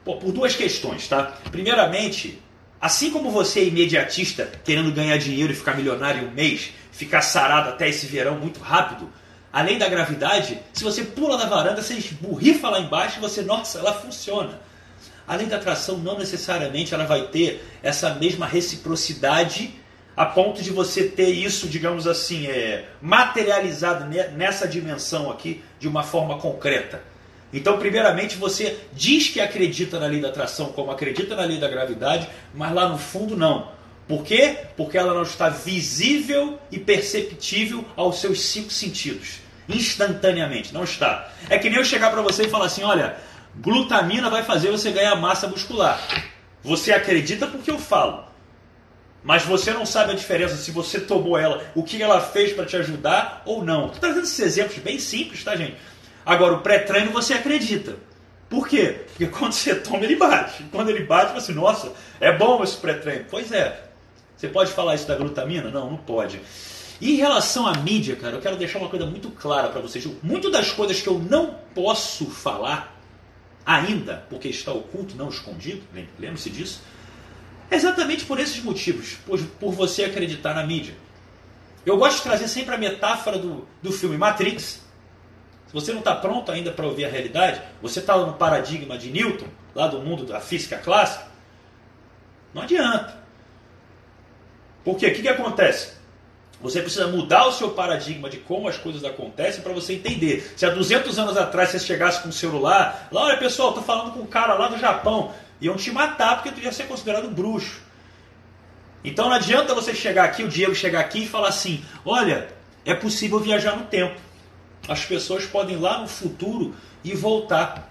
Pô, 0.04 0.16
por 0.16 0.32
duas 0.32 0.56
questões, 0.56 1.06
tá? 1.06 1.38
Primeiramente, 1.52 2.42
assim 2.80 3.12
como 3.12 3.30
você 3.30 3.60
é 3.60 3.64
imediatista, 3.66 4.50
querendo 4.64 4.90
ganhar 4.90 5.18
dinheiro 5.18 5.52
e 5.52 5.56
ficar 5.56 5.76
milionário 5.76 6.24
em 6.24 6.26
um 6.26 6.32
mês, 6.32 6.72
ficar 6.90 7.22
sarado 7.22 7.68
até 7.68 7.88
esse 7.88 8.06
verão 8.06 8.40
muito 8.40 8.58
rápido, 8.58 9.08
a 9.52 9.60
lei 9.60 9.76
da 9.76 9.88
gravidade, 9.88 10.58
se 10.72 10.82
você 10.82 11.02
pula 11.04 11.36
da 11.36 11.44
varanda, 11.46 11.82
você 11.82 11.94
esburrifa 11.94 12.70
lá 12.70 12.80
embaixo 12.80 13.18
e 13.18 13.20
você, 13.20 13.42
nossa, 13.42 13.80
ela 13.80 13.92
funciona. 13.92 14.58
A 15.28 15.36
lei 15.36 15.46
da 15.46 15.56
atração 15.56 15.98
não 15.98 16.18
necessariamente 16.18 16.94
ela 16.94 17.04
vai 17.04 17.28
ter 17.28 17.62
essa 17.82 18.14
mesma 18.14 18.46
reciprocidade 18.46 19.74
a 20.16 20.26
ponto 20.26 20.62
de 20.62 20.70
você 20.70 21.04
ter 21.04 21.28
isso, 21.28 21.68
digamos 21.68 22.06
assim, 22.06 22.46
é, 22.46 22.86
materializado 23.00 24.06
nessa 24.36 24.66
dimensão 24.66 25.30
aqui 25.30 25.62
de 25.78 25.88
uma 25.88 26.02
forma 26.02 26.38
concreta. 26.38 27.02
Então, 27.52 27.78
primeiramente, 27.78 28.36
você 28.36 28.78
diz 28.92 29.28
que 29.28 29.40
acredita 29.40 30.00
na 30.00 30.06
lei 30.06 30.20
da 30.20 30.28
atração, 30.28 30.72
como 30.72 30.90
acredita 30.90 31.36
na 31.36 31.44
lei 31.44 31.58
da 31.58 31.68
gravidade, 31.68 32.28
mas 32.54 32.72
lá 32.72 32.88
no 32.88 32.98
fundo 32.98 33.36
não. 33.36 33.68
Por 34.08 34.24
quê? 34.24 34.56
Porque 34.76 34.96
ela 34.96 35.14
não 35.14 35.22
está 35.22 35.48
visível 35.48 36.58
e 36.70 36.78
perceptível 36.78 37.84
aos 37.94 38.20
seus 38.20 38.40
cinco 38.40 38.70
sentidos. 38.70 39.41
Instantaneamente, 39.72 40.72
não 40.72 40.84
está. 40.84 41.28
É 41.48 41.58
que 41.58 41.68
nem 41.68 41.78
eu 41.78 41.84
chegar 41.84 42.10
para 42.10 42.22
você 42.22 42.44
e 42.44 42.50
falar 42.50 42.66
assim: 42.66 42.82
olha, 42.82 43.16
glutamina 43.56 44.30
vai 44.30 44.42
fazer 44.42 44.70
você 44.70 44.90
ganhar 44.90 45.14
massa 45.16 45.46
muscular. 45.46 46.00
Você 46.62 46.92
acredita 46.92 47.46
porque 47.46 47.70
eu 47.70 47.78
falo. 47.78 48.24
Mas 49.24 49.44
você 49.44 49.72
não 49.72 49.86
sabe 49.86 50.12
a 50.12 50.16
diferença 50.16 50.56
se 50.56 50.70
você 50.72 51.00
tomou 51.00 51.38
ela, 51.38 51.62
o 51.74 51.82
que 51.82 52.02
ela 52.02 52.20
fez 52.20 52.52
para 52.52 52.66
te 52.66 52.76
ajudar 52.76 53.42
ou 53.44 53.64
não. 53.64 53.86
Estou 53.86 54.00
trazendo 54.00 54.24
esses 54.24 54.38
exemplos 54.38 54.78
bem 54.78 54.98
simples, 54.98 55.44
tá, 55.44 55.54
gente? 55.54 55.76
Agora, 56.26 56.54
o 56.54 56.60
pré-treino 56.60 57.12
você 57.12 57.34
acredita. 57.34 57.96
Por 58.48 58.68
quê? 58.68 59.00
Porque 59.06 59.26
quando 59.32 59.52
você 59.52 59.74
toma, 59.76 60.04
ele 60.04 60.16
bate. 60.16 60.64
Quando 60.72 60.90
ele 60.90 61.04
bate, 61.04 61.32
você, 61.32 61.52
nossa, 61.52 61.92
é 62.20 62.32
bom 62.32 62.62
esse 62.62 62.76
pré-treino. 62.76 63.26
Pois 63.30 63.52
é. 63.52 63.80
Você 64.36 64.48
pode 64.48 64.72
falar 64.72 64.96
isso 64.96 65.06
da 65.06 65.14
glutamina? 65.14 65.70
Não, 65.70 65.90
não 65.90 65.96
pode. 65.96 66.40
E 67.02 67.14
em 67.14 67.16
relação 67.16 67.66
à 67.66 67.76
mídia, 67.78 68.14
cara, 68.14 68.36
eu 68.36 68.40
quero 68.40 68.56
deixar 68.56 68.78
uma 68.78 68.88
coisa 68.88 69.04
muito 69.04 69.28
clara 69.28 69.68
para 69.70 69.80
vocês. 69.80 70.06
Muito 70.22 70.48
das 70.52 70.70
coisas 70.70 71.02
que 71.02 71.08
eu 71.08 71.18
não 71.18 71.58
posso 71.74 72.26
falar 72.26 72.96
ainda, 73.66 74.24
porque 74.30 74.46
está 74.46 74.70
oculto, 74.70 75.16
não 75.16 75.28
escondido, 75.28 75.82
lembre-se 76.16 76.48
disso, 76.48 76.80
exatamente 77.68 78.24
por 78.24 78.38
esses 78.38 78.62
motivos, 78.62 79.14
por, 79.26 79.36
por 79.58 79.72
você 79.72 80.04
acreditar 80.04 80.54
na 80.54 80.64
mídia. 80.64 80.94
Eu 81.84 81.98
gosto 81.98 82.18
de 82.18 82.22
trazer 82.22 82.46
sempre 82.46 82.72
a 82.72 82.78
metáfora 82.78 83.36
do, 83.36 83.66
do 83.82 83.90
filme 83.90 84.16
Matrix. 84.16 84.80
Se 85.66 85.72
você 85.72 85.90
não 85.90 85.98
está 85.98 86.14
pronto 86.14 86.52
ainda 86.52 86.70
para 86.70 86.86
ouvir 86.86 87.04
a 87.04 87.08
realidade, 87.08 87.60
você 87.82 87.98
está 87.98 88.16
no 88.16 88.34
paradigma 88.34 88.96
de 88.96 89.10
Newton, 89.10 89.48
lá 89.74 89.88
do 89.88 89.98
mundo 89.98 90.24
da 90.24 90.40
física 90.40 90.78
clássica, 90.78 91.26
não 92.54 92.62
adianta. 92.62 93.18
Porque 94.84 95.04
o 95.04 95.12
que, 95.12 95.22
que 95.22 95.28
acontece? 95.28 96.00
Você 96.62 96.80
precisa 96.80 97.08
mudar 97.08 97.46
o 97.46 97.52
seu 97.52 97.70
paradigma 97.70 98.30
de 98.30 98.36
como 98.38 98.68
as 98.68 98.76
coisas 98.76 99.04
acontecem 99.04 99.62
para 99.62 99.72
você 99.72 99.94
entender. 99.94 100.52
Se 100.56 100.64
há 100.64 100.70
200 100.70 101.18
anos 101.18 101.36
atrás 101.36 101.70
você 101.70 101.80
chegasse 101.80 102.22
com 102.22 102.28
um 102.28 102.32
celular, 102.32 103.08
lá, 103.10 103.22
olha 103.22 103.36
pessoal, 103.36 103.70
estou 103.70 103.82
falando 103.82 104.12
com 104.12 104.20
um 104.20 104.26
cara 104.26 104.54
lá 104.54 104.68
do 104.68 104.78
Japão, 104.78 105.34
iam 105.60 105.76
te 105.76 105.90
matar 105.90 106.36
porque 106.36 106.52
tu 106.52 106.64
ia 106.64 106.72
ser 106.72 106.84
considerado 106.84 107.28
bruxo. 107.28 107.80
Então 109.04 109.28
não 109.28 109.34
adianta 109.34 109.74
você 109.74 109.92
chegar 109.92 110.24
aqui, 110.24 110.44
o 110.44 110.48
Diego 110.48 110.74
chegar 110.74 111.00
aqui 111.00 111.24
e 111.24 111.28
falar 111.28 111.48
assim: 111.48 111.84
olha, 112.04 112.48
é 112.84 112.94
possível 112.94 113.40
viajar 113.40 113.76
no 113.76 113.86
tempo. 113.86 114.20
As 114.88 115.04
pessoas 115.04 115.44
podem 115.44 115.76
ir 115.76 115.80
lá 115.80 115.98
no 115.98 116.06
futuro 116.06 116.74
e 117.02 117.14
voltar. 117.14 117.90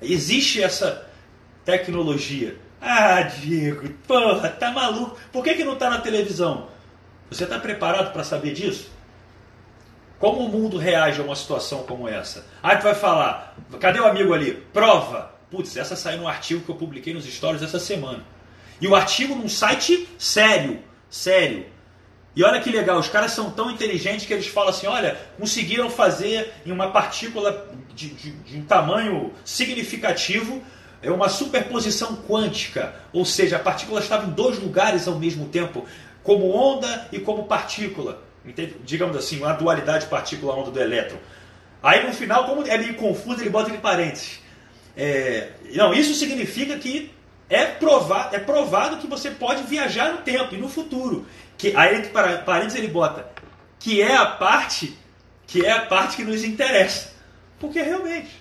Existe 0.00 0.62
essa 0.62 1.08
tecnologia. 1.64 2.56
Ah, 2.80 3.22
Diego, 3.22 3.88
porra, 4.06 4.48
tá 4.48 4.70
maluco? 4.70 5.16
Por 5.32 5.42
que, 5.42 5.54
que 5.54 5.64
não 5.64 5.74
tá 5.74 5.90
na 5.90 5.98
televisão? 5.98 6.68
Você 7.30 7.44
está 7.44 7.58
preparado 7.58 8.12
para 8.12 8.24
saber 8.24 8.52
disso? 8.54 8.90
Como 10.18 10.40
o 10.40 10.48
mundo 10.48 10.78
reage 10.78 11.20
a 11.20 11.24
uma 11.24 11.36
situação 11.36 11.84
como 11.84 12.08
essa? 12.08 12.44
Aí 12.62 12.76
tu 12.76 12.82
vai 12.82 12.94
falar, 12.94 13.56
cadê 13.78 14.00
o 14.00 14.06
amigo 14.06 14.32
ali? 14.32 14.54
Prova! 14.72 15.36
Putz, 15.50 15.76
essa 15.76 15.96
saiu 15.96 16.18
num 16.18 16.28
artigo 16.28 16.62
que 16.62 16.68
eu 16.70 16.74
publiquei 16.74 17.14
nos 17.14 17.24
stories 17.24 17.62
essa 17.62 17.78
semana. 17.78 18.24
E 18.80 18.86
o 18.86 18.94
artigo 18.94 19.34
num 19.34 19.48
site 19.48 20.08
sério, 20.18 20.82
sério. 21.08 21.66
E 22.36 22.44
olha 22.44 22.60
que 22.60 22.70
legal, 22.70 22.98
os 22.98 23.08
caras 23.08 23.32
são 23.32 23.50
tão 23.50 23.70
inteligentes 23.70 24.26
que 24.26 24.32
eles 24.32 24.46
falam 24.46 24.70
assim, 24.70 24.86
olha, 24.86 25.18
conseguiram 25.38 25.88
fazer 25.88 26.52
em 26.66 26.70
uma 26.70 26.90
partícula 26.90 27.68
de, 27.94 28.10
de, 28.10 28.30
de 28.30 28.58
um 28.58 28.64
tamanho 28.64 29.32
significativo 29.44 30.62
é 31.00 31.10
uma 31.10 31.28
superposição 31.28 32.16
quântica, 32.16 32.94
ou 33.12 33.24
seja, 33.24 33.56
a 33.56 33.60
partícula 33.60 34.00
estava 34.00 34.26
em 34.26 34.30
dois 34.30 34.58
lugares 34.58 35.06
ao 35.06 35.14
mesmo 35.14 35.46
tempo, 35.46 35.86
como 36.28 36.50
onda 36.54 37.08
e 37.10 37.18
como 37.18 37.44
partícula. 37.44 38.22
Entende? 38.44 38.76
Digamos 38.84 39.16
assim, 39.16 39.38
uma 39.38 39.54
dualidade 39.54 40.04
partícula-onda 40.08 40.70
do 40.70 40.78
elétron. 40.78 41.16
Aí 41.82 42.06
no 42.06 42.12
final, 42.12 42.44
como 42.44 42.66
é 42.66 42.76
meio 42.76 42.96
confuso, 42.96 43.40
ele 43.40 43.48
bota 43.48 43.70
entre 43.70 43.80
parênteses. 43.80 44.40
É, 44.94 45.52
não, 45.72 45.94
isso 45.94 46.12
significa 46.12 46.76
que 46.76 47.10
é 47.48 47.64
provado, 47.64 48.36
é 48.36 48.38
provado 48.38 48.98
que 48.98 49.06
você 49.06 49.30
pode 49.30 49.62
viajar 49.62 50.12
no 50.12 50.18
tempo 50.18 50.54
e 50.54 50.58
no 50.58 50.68
futuro. 50.68 51.24
Que, 51.56 51.74
aí 51.74 51.96
entre 51.96 52.10
parênteses 52.10 52.78
ele 52.78 52.88
bota 52.88 53.26
que 53.80 54.02
é 54.02 54.14
a 54.14 54.26
parte 54.26 54.98
que 55.46 55.64
é 55.64 55.72
a 55.72 55.86
parte 55.86 56.16
que 56.16 56.24
nos 56.24 56.44
interessa. 56.44 57.10
Porque 57.58 57.80
realmente 57.80 58.32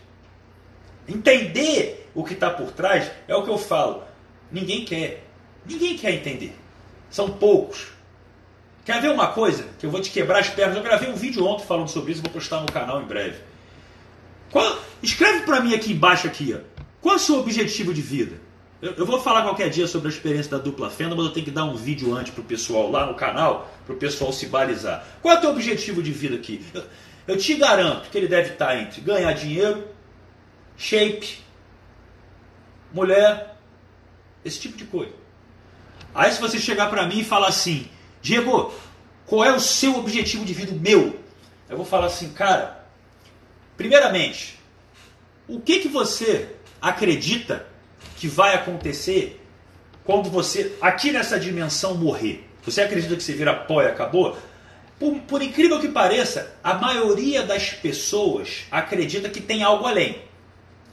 entender 1.08 2.10
o 2.14 2.22
que 2.26 2.34
está 2.34 2.50
por 2.50 2.70
trás 2.74 3.10
é 3.30 3.34
o 3.34 3.44
que 3.44 3.50
eu 3.50 3.58
falo. 3.58 4.04
Ninguém 4.52 4.84
quer. 4.84 5.24
Ninguém 5.66 5.98
quer 5.98 6.12
entender. 6.12 6.67
São 7.10 7.30
poucos. 7.30 7.88
Quer 8.86 9.02
ver 9.02 9.12
uma 9.12 9.28
coisa? 9.28 9.66
Que 9.80 9.86
eu 9.86 9.92
vou 9.92 10.02
te 10.02 10.10
quebrar 10.12 10.40
as 10.40 10.50
pernas. 10.50 10.78
Eu 10.78 10.84
gravei 10.84 11.10
um 11.10 11.16
vídeo 11.16 11.46
ontem 11.46 11.66
falando 11.66 11.90
sobre 11.90 12.14
isso, 12.14 12.22
vou 12.22 12.32
postar 12.32 12.62
no 12.62 12.72
canal 12.72 13.02
em 13.02 13.06
breve. 13.06 13.38
Qual, 14.50 14.80
escreve 15.04 15.42
para 15.42 15.60
mim 15.60 15.74
aqui 15.74 15.92
embaixo 15.92 16.28
aqui, 16.28 16.56
ó. 16.58 16.82
Qual 17.02 17.14
é 17.14 17.18
o 17.18 17.20
seu 17.20 17.40
objetivo 17.40 17.94
de 17.94 18.02
vida? 18.02 18.40
Eu, 18.82 18.94
eu, 18.94 19.06
vou 19.06 19.20
falar 19.20 19.42
qualquer 19.42 19.70
dia 19.70 19.88
sobre 19.88 20.08
a 20.08 20.12
experiência 20.12 20.52
da 20.52 20.58
dupla 20.58 20.90
fenda, 20.90 21.16
mas 21.16 21.26
eu 21.26 21.32
tenho 21.32 21.46
que 21.46 21.52
dar 21.52 21.66
um 21.66 21.76
vídeo 21.76 22.16
antes 22.16 22.32
pro 22.32 22.44
pessoal 22.44 22.92
lá 22.92 23.08
no 23.08 23.16
canal, 23.16 23.70
pro 23.86 23.96
pessoal 23.96 24.32
se 24.32 24.46
balizar. 24.46 25.06
Qual 25.22 25.34
é 25.34 25.38
o 25.38 25.42
teu 25.42 25.50
objetivo 25.50 26.02
de 26.02 26.12
vida 26.12 26.36
aqui? 26.36 26.64
Eu, 26.74 26.84
eu 27.28 27.38
te 27.38 27.56
garanto 27.56 28.10
que 28.10 28.18
ele 28.18 28.28
deve 28.28 28.52
estar 28.52 28.80
entre 28.80 29.02
ganhar 29.02 29.34
dinheiro, 29.34 29.86
shape, 30.78 31.40
mulher, 32.94 33.58
esse 34.46 34.60
tipo 34.60 34.78
de 34.78 34.86
coisa. 34.86 35.12
Aí 36.14 36.32
se 36.32 36.42
você 36.42 36.60
chegar 36.60 36.90
para 36.90 37.06
mim 37.06 37.20
e 37.20 37.24
falar 37.24 37.48
assim, 37.48 37.88
Diego, 38.22 38.74
qual 39.26 39.46
é 39.46 39.52
o 39.54 39.60
seu 39.60 39.96
objetivo 39.98 40.46
de 40.46 40.54
vida 40.54 40.72
meu? 40.74 41.20
Eu 41.70 41.78
vou 41.78 41.86
falar 41.86 42.08
assim, 42.08 42.30
cara, 42.30 42.86
primeiramente, 43.76 44.58
o 45.48 45.60
que 45.60 45.80
que 45.80 45.88
você 45.88 46.50
acredita 46.82 47.66
que 48.16 48.28
vai 48.28 48.56
acontecer 48.56 49.42
quando 50.04 50.30
você, 50.30 50.76
aqui 50.82 51.12
nessa 51.12 51.40
dimensão, 51.40 51.96
morrer? 51.96 52.50
Você 52.64 52.82
acredita 52.82 53.16
que 53.16 53.24
você 53.24 53.34
vira 53.34 53.54
pó 53.54 53.82
e 53.82 53.88
acabou? 53.88 54.38
Por, 55.00 55.20
por 55.22 55.42
incrível 55.42 55.80
que 55.80 55.90
pareça, 55.90 56.56
a 56.64 56.74
maioria 56.74 57.44
das 57.44 57.70
pessoas 57.70 58.66
acredita 58.72 59.30
que 59.30 59.40
tem 59.40 59.64
algo 59.64 59.86
além. 59.86 60.22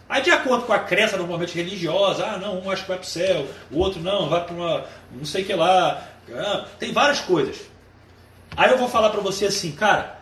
Aí, 0.09 0.23
de 0.23 0.31
acordo 0.31 0.67
com 0.67 0.73
a 0.73 0.79
crença 0.79 1.17
normalmente 1.17 1.55
religiosa, 1.55 2.27
ah, 2.27 2.39
não, 2.39 2.61
um 2.61 2.71
acha 2.71 2.83
que 2.83 2.89
vai 2.89 2.99
para 2.99 3.07
o 3.07 3.09
céu, 3.09 3.49
o 3.71 3.79
outro 3.79 4.01
não, 4.01 4.29
vai 4.29 4.45
para 4.45 4.55
uma, 4.55 4.87
não 5.11 5.25
sei 5.25 5.45
que 5.45 5.55
lá. 5.55 6.07
Ah, 6.33 6.67
tem 6.79 6.93
várias 6.93 7.21
coisas. 7.21 7.59
Aí 8.57 8.71
eu 8.71 8.79
vou 8.79 8.89
falar 8.89 9.11
para 9.11 9.21
você 9.21 9.47
assim, 9.47 9.73
cara, 9.73 10.21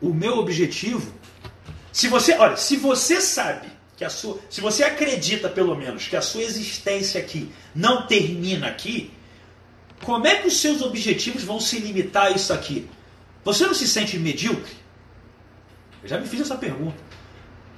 o 0.00 0.12
meu 0.12 0.38
objetivo, 0.38 1.12
se 1.92 2.08
você, 2.08 2.34
olha, 2.34 2.56
se 2.56 2.76
você 2.76 3.20
sabe 3.20 3.68
que 3.96 4.04
a 4.04 4.10
sua, 4.10 4.38
se 4.48 4.60
você 4.60 4.82
acredita 4.82 5.48
pelo 5.48 5.74
menos 5.76 6.08
que 6.08 6.16
a 6.16 6.22
sua 6.22 6.42
existência 6.42 7.20
aqui 7.20 7.52
não 7.74 8.06
termina 8.06 8.66
aqui, 8.66 9.12
como 10.04 10.26
é 10.26 10.36
que 10.36 10.48
os 10.48 10.60
seus 10.60 10.82
objetivos 10.82 11.44
vão 11.44 11.60
se 11.60 11.78
limitar 11.78 12.26
a 12.26 12.30
isso 12.30 12.52
aqui? 12.52 12.88
Você 13.44 13.66
não 13.66 13.74
se 13.74 13.86
sente 13.86 14.18
medíocre? 14.18 14.72
Eu 16.02 16.08
já 16.08 16.18
me 16.18 16.26
fiz 16.26 16.40
essa 16.40 16.56
pergunta. 16.56 17.09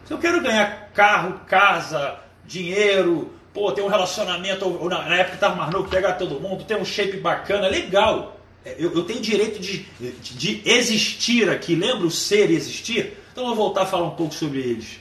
Se 0.04 0.12
eu 0.12 0.18
quero 0.18 0.42
ganhar 0.42 0.90
carro, 0.92 1.40
casa, 1.47 2.18
dinheiro, 2.44 3.32
pô, 3.52 3.71
ter 3.73 3.82
um 3.82 3.88
relacionamento, 3.88 4.66
ou, 4.66 4.88
na, 4.88 5.16
época 5.16 5.49
mais 5.50 5.71
novo, 5.71 5.88
pegar 5.88 6.14
todo 6.14 6.40
mundo, 6.40 6.64
ter 6.64 6.76
um 6.76 6.85
shape 6.85 7.18
bacana, 7.18 7.68
legal. 7.68 8.40
É, 8.64 8.76
eu, 8.78 8.92
eu 8.94 9.04
tenho 9.04 9.21
direito 9.21 9.61
de, 9.61 9.87
de, 10.00 10.12
de, 10.12 10.62
existir 10.64 11.50
aqui, 11.50 11.75
lembra 11.75 12.06
o 12.06 12.11
ser 12.11 12.50
e 12.50 12.56
existir? 12.56 13.16
Então 13.32 13.44
eu 13.44 13.54
vou 13.54 13.66
voltar 13.66 13.82
a 13.82 13.87
falar 13.87 14.06
um 14.06 14.16
pouco 14.16 14.35
sobre 14.35 14.61
eles. 14.61 15.00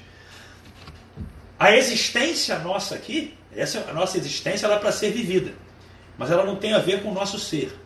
A 1.60 1.75
existência 1.75 2.58
nossa 2.60 2.96
aqui, 2.96 3.38
essa 3.55 3.86
a 3.89 3.93
nossa 3.93 4.17
existência 4.17 4.65
ela 4.65 4.75
é 4.75 4.79
para 4.79 4.91
ser 4.91 5.12
vivida, 5.12 5.53
mas 6.17 6.31
ela 6.31 6.43
não 6.43 6.55
tem 6.55 6.74
a 6.74 6.79
ver 6.79 7.03
com 7.03 7.12
o 7.12 7.13
nosso 7.13 7.38
ser. 7.38 7.77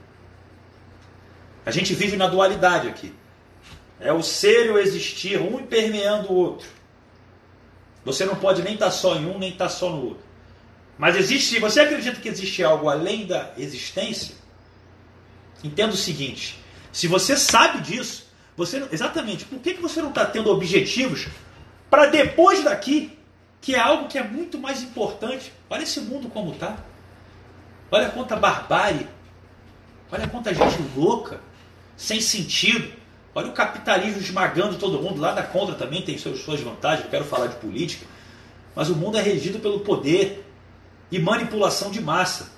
A 1.66 1.72
gente 1.72 1.94
vive 1.94 2.16
na 2.16 2.28
dualidade 2.28 2.88
aqui. 2.88 3.14
É 4.00 4.14
o 4.14 4.22
ser 4.22 4.68
e 4.68 4.70
o 4.70 4.78
existir, 4.78 5.42
um 5.42 5.66
permeando 5.66 6.32
o 6.32 6.36
outro. 6.36 6.68
Você 8.06 8.24
não 8.24 8.36
pode 8.36 8.62
nem 8.62 8.76
estar 8.76 8.86
tá 8.86 8.92
só 8.92 9.16
em 9.16 9.26
um, 9.26 9.38
nem 9.38 9.52
estar 9.52 9.66
tá 9.66 9.70
só 9.70 9.90
no 9.90 10.04
outro. 10.06 10.24
Mas 10.98 11.18
existe, 11.18 11.60
você 11.60 11.82
acredita 11.82 12.22
que 12.22 12.30
existe 12.30 12.64
algo 12.64 12.88
além 12.88 13.26
da 13.26 13.52
existência, 13.58 14.36
entenda 15.64 15.94
o 15.94 15.98
seguinte: 15.98 16.58
se 16.94 17.08
você 17.08 17.36
sabe 17.36 17.82
disso, 17.82 18.28
você 18.56 18.88
exatamente, 18.92 19.44
por 19.44 19.60
que, 19.60 19.74
que 19.74 19.82
você 19.82 20.02
não 20.02 20.10
está 20.10 20.24
tendo 20.24 20.50
objetivos 20.50 21.28
para 21.90 22.06
depois 22.06 22.64
daqui 22.64 23.18
que 23.66 23.74
é 23.74 23.80
algo 23.80 24.08
que 24.08 24.16
é 24.16 24.24
muito 24.24 24.60
mais 24.60 24.84
importante. 24.84 25.52
Olha 25.68 25.82
esse 25.82 26.00
mundo 26.00 26.30
como 26.30 26.54
está. 26.54 26.78
Olha 27.90 28.12
quanta 28.12 28.36
barbárie. 28.36 29.08
Olha 30.12 30.28
quanta 30.28 30.54
gente 30.54 30.78
louca, 30.96 31.42
sem 31.98 32.22
sentido. 32.22 32.94
Olha 33.36 33.50
o 33.50 33.52
capitalismo 33.52 34.22
esmagando 34.22 34.78
todo 34.78 35.02
mundo. 35.02 35.20
Lá 35.20 35.34
da 35.34 35.44
contra 35.44 35.76
também 35.76 36.02
tem 36.02 36.18
suas 36.18 36.62
vantagens. 36.62 37.04
Eu 37.04 37.12
quero 37.12 37.26
falar 37.26 37.48
de 37.48 37.56
política. 37.58 38.06
Mas 38.74 38.90
o 38.90 38.96
mundo 38.96 39.18
é 39.18 39.22
regido 39.22 39.60
pelo 39.60 39.82
poder 39.82 40.50
e 41.12 41.20
manipulação 41.20 41.92
de 41.92 42.02
massa. 42.02 42.52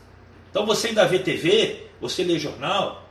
Então 0.52 0.66
você 0.68 0.90
ainda 0.90 1.06
vê 1.08 1.20
TV, 1.20 1.88
você 2.00 2.24
lê 2.24 2.40
jornal, 2.40 3.08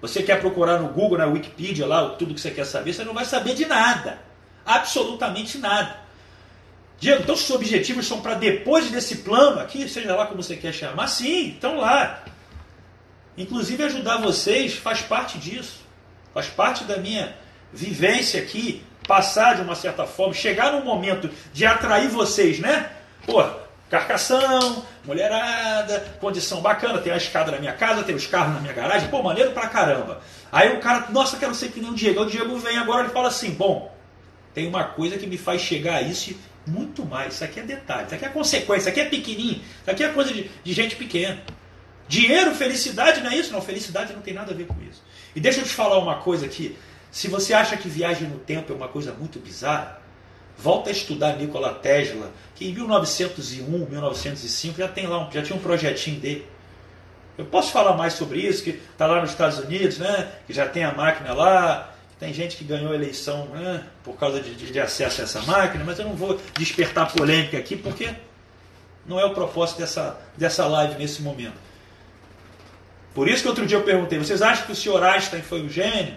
você 0.00 0.22
quer 0.22 0.40
procurar 0.40 0.78
no 0.78 0.88
Google, 0.88 1.18
na 1.18 1.26
Wikipedia, 1.26 1.86
lá, 1.86 2.10
tudo 2.10 2.34
que 2.34 2.40
você 2.40 2.50
quer 2.50 2.64
saber, 2.64 2.92
você 2.92 3.04
não 3.04 3.14
vai 3.14 3.24
saber 3.24 3.54
de 3.54 3.64
nada. 3.64 4.18
Absolutamente 4.64 5.58
nada. 5.58 5.96
Diego, 6.98 7.22
então 7.22 7.34
os 7.34 7.50
objetivos 7.50 8.06
são 8.06 8.20
para 8.20 8.34
depois 8.34 8.90
desse 8.90 9.16
plano 9.16 9.60
aqui, 9.60 9.88
seja 9.88 10.14
lá 10.14 10.26
como 10.26 10.42
você 10.42 10.56
quer 10.56 10.72
chamar, 10.72 11.08
sim, 11.08 11.50
estão 11.50 11.76
lá. 11.76 12.24
Inclusive 13.36 13.82
ajudar 13.84 14.18
vocês 14.18 14.74
faz 14.74 15.02
parte 15.02 15.38
disso. 15.38 15.85
Faz 16.36 16.48
parte 16.48 16.84
da 16.84 16.98
minha 16.98 17.34
vivência 17.72 18.38
aqui, 18.38 18.84
passar 19.08 19.54
de 19.54 19.62
uma 19.62 19.74
certa 19.74 20.04
forma, 20.04 20.34
chegar 20.34 20.70
num 20.70 20.84
momento 20.84 21.30
de 21.50 21.64
atrair 21.64 22.10
vocês, 22.10 22.58
né? 22.58 22.90
Pô, 23.24 23.42
carcação, 23.88 24.84
mulherada, 25.02 25.98
condição 26.20 26.60
bacana, 26.60 26.98
tem 26.98 27.10
a 27.10 27.16
escada 27.16 27.52
na 27.52 27.58
minha 27.58 27.72
casa, 27.72 28.02
tem 28.02 28.14
os 28.14 28.26
carros 28.26 28.52
na 28.52 28.60
minha 28.60 28.74
garagem, 28.74 29.08
pô, 29.08 29.22
maneiro 29.22 29.52
pra 29.52 29.66
caramba. 29.68 30.20
Aí 30.52 30.76
o 30.76 30.78
cara, 30.78 31.06
nossa, 31.08 31.38
quero 31.38 31.54
ser 31.54 31.70
que 31.70 31.80
nem 31.80 31.90
o 31.90 31.94
Diego. 31.94 32.20
O 32.20 32.26
Diego 32.26 32.58
vem 32.58 32.76
agora 32.76 33.06
e 33.06 33.10
fala 33.10 33.28
assim: 33.28 33.52
bom, 33.52 33.90
tem 34.52 34.68
uma 34.68 34.84
coisa 34.84 35.16
que 35.16 35.26
me 35.26 35.38
faz 35.38 35.62
chegar 35.62 35.94
a 35.94 36.02
isso 36.02 36.36
muito 36.66 37.02
mais. 37.06 37.32
Isso 37.32 37.44
aqui 37.44 37.60
é 37.60 37.62
detalhe, 37.62 38.08
isso 38.08 38.14
aqui 38.14 38.26
é 38.26 38.28
consequência, 38.28 38.80
isso 38.80 38.88
aqui 38.90 39.00
é 39.00 39.06
pequenininho, 39.06 39.62
isso 39.80 39.90
aqui 39.90 40.04
é 40.04 40.10
coisa 40.10 40.34
de, 40.34 40.50
de 40.62 40.72
gente 40.74 40.96
pequena. 40.96 41.38
Dinheiro, 42.06 42.54
felicidade 42.54 43.22
não 43.22 43.30
é 43.30 43.36
isso? 43.36 43.50
Não, 43.54 43.62
felicidade 43.62 44.12
não 44.12 44.20
tem 44.20 44.34
nada 44.34 44.52
a 44.52 44.54
ver 44.54 44.66
com 44.66 44.76
isso. 44.82 45.02
E 45.36 45.40
deixa 45.40 45.60
eu 45.60 45.64
te 45.64 45.70
falar 45.70 45.98
uma 45.98 46.16
coisa 46.16 46.46
aqui. 46.46 46.76
Se 47.12 47.28
você 47.28 47.52
acha 47.52 47.76
que 47.76 47.88
viagem 47.88 48.26
no 48.26 48.38
tempo 48.38 48.72
é 48.72 48.76
uma 48.76 48.88
coisa 48.88 49.12
muito 49.12 49.38
bizarra, 49.38 50.00
volta 50.56 50.88
a 50.88 50.92
estudar 50.92 51.36
Nikola 51.36 51.74
Tesla, 51.74 52.32
que 52.54 52.66
em 52.66 52.72
1901, 52.72 53.86
1905 53.90 54.78
já 54.78 54.88
tem 54.88 55.06
lá 55.06 55.28
um, 55.28 55.30
já 55.30 55.42
tinha 55.42 55.56
um 55.56 55.62
projetinho 55.62 56.18
dele. 56.18 56.46
Eu 57.36 57.44
posso 57.44 57.70
falar 57.70 57.94
mais 57.94 58.14
sobre 58.14 58.40
isso, 58.40 58.64
que 58.64 58.70
está 58.70 59.06
lá 59.06 59.20
nos 59.20 59.30
Estados 59.30 59.58
Unidos, 59.58 59.98
né? 59.98 60.32
Que 60.46 60.54
já 60.54 60.66
tem 60.66 60.84
a 60.84 60.94
máquina 60.94 61.34
lá, 61.34 61.94
tem 62.18 62.32
gente 62.32 62.56
que 62.56 62.64
ganhou 62.64 62.92
a 62.92 62.94
eleição 62.94 63.44
né, 63.48 63.84
por 64.02 64.16
causa 64.16 64.40
de, 64.40 64.54
de, 64.54 64.80
acesso 64.80 65.20
a 65.20 65.24
essa 65.24 65.42
máquina, 65.42 65.84
mas 65.84 65.98
eu 65.98 66.06
não 66.06 66.16
vou 66.16 66.40
despertar 66.56 67.12
polêmica 67.12 67.58
aqui, 67.58 67.76
porque 67.76 68.08
não 69.06 69.20
é 69.20 69.24
o 69.26 69.34
propósito 69.34 69.80
dessa, 69.80 70.18
dessa 70.34 70.66
live 70.66 70.98
nesse 70.98 71.20
momento. 71.20 71.65
Por 73.16 73.28
isso 73.28 73.40
que 73.40 73.48
outro 73.48 73.66
dia 73.66 73.78
eu 73.78 73.82
perguntei: 73.82 74.18
vocês 74.18 74.42
acham 74.42 74.66
que 74.66 74.72
o 74.72 74.76
senhor 74.76 75.02
Einstein 75.02 75.40
foi 75.40 75.62
um 75.62 75.70
gênio? 75.70 76.14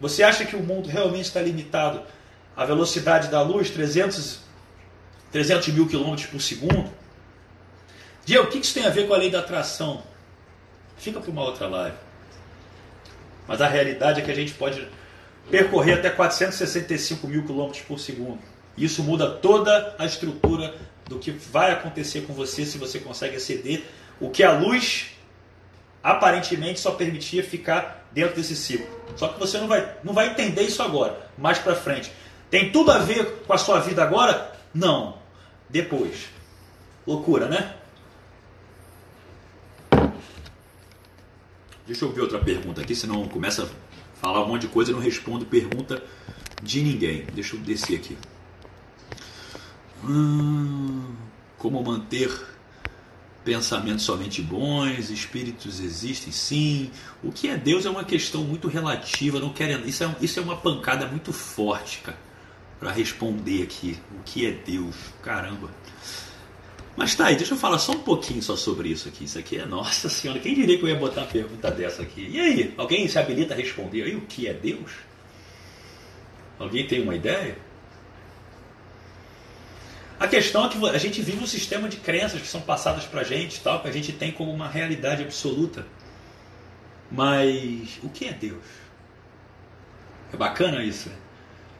Você 0.00 0.22
acha 0.22 0.46
que 0.46 0.56
o 0.56 0.62
mundo 0.62 0.88
realmente 0.88 1.26
está 1.26 1.42
limitado 1.42 2.02
à 2.56 2.64
velocidade 2.64 3.28
da 3.28 3.42
luz, 3.42 3.68
300, 3.68 4.38
300 5.30 5.68
mil 5.68 5.86
quilômetros 5.86 6.26
por 6.26 6.40
segundo? 6.40 6.90
Diego, 8.24 8.44
o 8.44 8.46
que 8.46 8.56
isso 8.56 8.72
tem 8.72 8.86
a 8.86 8.88
ver 8.88 9.06
com 9.06 9.12
a 9.12 9.18
lei 9.18 9.30
da 9.30 9.40
atração? 9.40 10.02
Fica 10.96 11.20
para 11.20 11.30
uma 11.30 11.42
outra 11.42 11.66
live. 11.66 11.96
Mas 13.46 13.60
a 13.60 13.68
realidade 13.68 14.22
é 14.22 14.24
que 14.24 14.30
a 14.30 14.34
gente 14.34 14.54
pode 14.54 14.88
percorrer 15.50 15.98
até 15.98 16.08
465 16.08 17.28
mil 17.28 17.44
quilômetros 17.44 17.82
por 17.82 18.00
segundo. 18.00 18.38
Isso 18.74 19.02
muda 19.02 19.30
toda 19.30 19.94
a 19.98 20.06
estrutura 20.06 20.74
do 21.06 21.18
que 21.18 21.30
vai 21.30 21.72
acontecer 21.72 22.22
com 22.22 22.32
você 22.32 22.64
se 22.64 22.78
você 22.78 22.98
consegue 22.98 23.36
exceder 23.36 23.84
o 24.18 24.30
que 24.30 24.42
a 24.42 24.52
luz 24.52 25.13
aparentemente 26.04 26.78
só 26.78 26.90
permitia 26.90 27.42
ficar 27.42 28.06
dentro 28.12 28.36
desse 28.36 28.54
ciclo. 28.54 28.86
Só 29.16 29.28
que 29.28 29.40
você 29.40 29.56
não 29.56 29.66
vai, 29.66 29.96
não 30.04 30.12
vai 30.12 30.28
entender 30.28 30.60
isso 30.62 30.82
agora, 30.82 31.30
mais 31.38 31.58
para 31.58 31.74
frente. 31.74 32.12
Tem 32.50 32.70
tudo 32.70 32.92
a 32.92 32.98
ver 32.98 33.42
com 33.46 33.52
a 33.54 33.58
sua 33.58 33.80
vida 33.80 34.02
agora? 34.02 34.52
Não. 34.74 35.18
Depois. 35.68 36.26
Loucura, 37.06 37.48
né? 37.48 37.74
Deixa 41.86 42.04
eu 42.04 42.12
ver 42.12 42.20
outra 42.20 42.38
pergunta 42.38 42.82
aqui, 42.82 42.94
senão 42.94 43.26
começa 43.26 43.64
a 43.64 43.66
falar 44.20 44.44
um 44.44 44.48
monte 44.48 44.62
de 44.62 44.68
coisa 44.68 44.90
e 44.90 44.94
não 44.94 45.00
respondo 45.00 45.46
pergunta 45.46 46.02
de 46.62 46.82
ninguém. 46.82 47.24
Deixa 47.32 47.56
eu 47.56 47.60
descer 47.60 47.96
aqui. 47.96 48.16
Hum, 50.02 51.14
como 51.58 51.82
manter 51.82 52.30
pensamentos 53.44 54.04
somente 54.04 54.40
bons? 54.40 55.10
Espíritos 55.10 55.80
existem? 55.80 56.32
Sim. 56.32 56.90
O 57.22 57.30
que 57.30 57.48
é 57.48 57.56
Deus 57.56 57.84
é 57.84 57.90
uma 57.90 58.04
questão 58.04 58.42
muito 58.42 58.66
relativa. 58.68 59.38
Não 59.38 59.50
quero, 59.50 59.86
isso, 59.86 60.02
é, 60.02 60.16
isso 60.20 60.40
é 60.40 60.42
uma 60.42 60.56
pancada 60.56 61.06
muito 61.06 61.32
forte, 61.32 61.98
cara, 61.98 62.18
para 62.80 62.90
responder 62.90 63.62
aqui. 63.62 63.98
O 64.18 64.22
que 64.24 64.46
é 64.46 64.50
Deus? 64.50 64.96
Caramba. 65.22 65.70
Mas 66.96 67.14
tá 67.14 67.26
aí, 67.26 67.36
deixa 67.36 67.54
eu 67.54 67.58
falar 67.58 67.78
só 67.78 67.92
um 67.92 68.00
pouquinho 68.00 68.42
só 68.42 68.56
sobre 68.56 68.88
isso 68.88 69.08
aqui. 69.08 69.24
Isso 69.24 69.38
aqui 69.38 69.58
é, 69.58 69.66
nossa 69.66 70.08
senhora, 70.08 70.38
quem 70.40 70.54
diria 70.54 70.78
que 70.78 70.84
eu 70.84 70.88
ia 70.88 70.96
botar 70.96 71.22
uma 71.22 71.26
pergunta 71.26 71.70
dessa 71.70 72.02
aqui? 72.02 72.28
E 72.30 72.40
aí, 72.40 72.74
alguém 72.76 73.06
se 73.08 73.18
habilita 73.18 73.52
a 73.52 73.56
responder 73.56 74.02
aí 74.02 74.14
o 74.14 74.22
que 74.22 74.46
é 74.46 74.54
Deus? 74.54 74.92
Alguém 76.58 76.86
tem 76.86 77.02
uma 77.02 77.14
ideia? 77.14 77.58
A 80.24 80.26
questão 80.26 80.64
é 80.64 80.70
que 80.70 80.86
a 80.88 80.98
gente 80.98 81.20
vive 81.20 81.44
um 81.44 81.46
sistema 81.46 81.86
de 81.86 81.98
crenças 81.98 82.40
que 82.40 82.46
são 82.46 82.62
passadas 82.62 83.04
pra 83.04 83.22
gente, 83.22 83.60
tal, 83.60 83.82
que 83.82 83.88
a 83.88 83.92
gente 83.92 84.10
tem 84.10 84.32
como 84.32 84.50
uma 84.50 84.66
realidade 84.66 85.22
absoluta. 85.22 85.84
Mas 87.10 87.98
o 88.02 88.08
que 88.08 88.24
é 88.24 88.32
Deus? 88.32 88.64
É 90.32 90.36
bacana 90.38 90.82
isso, 90.82 91.10
né? 91.10 91.16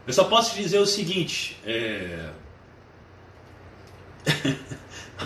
Eu 0.07 0.13
só 0.13 0.25
posso 0.25 0.55
dizer 0.55 0.79
o 0.79 0.85
seguinte, 0.85 1.57
é... 1.65 2.33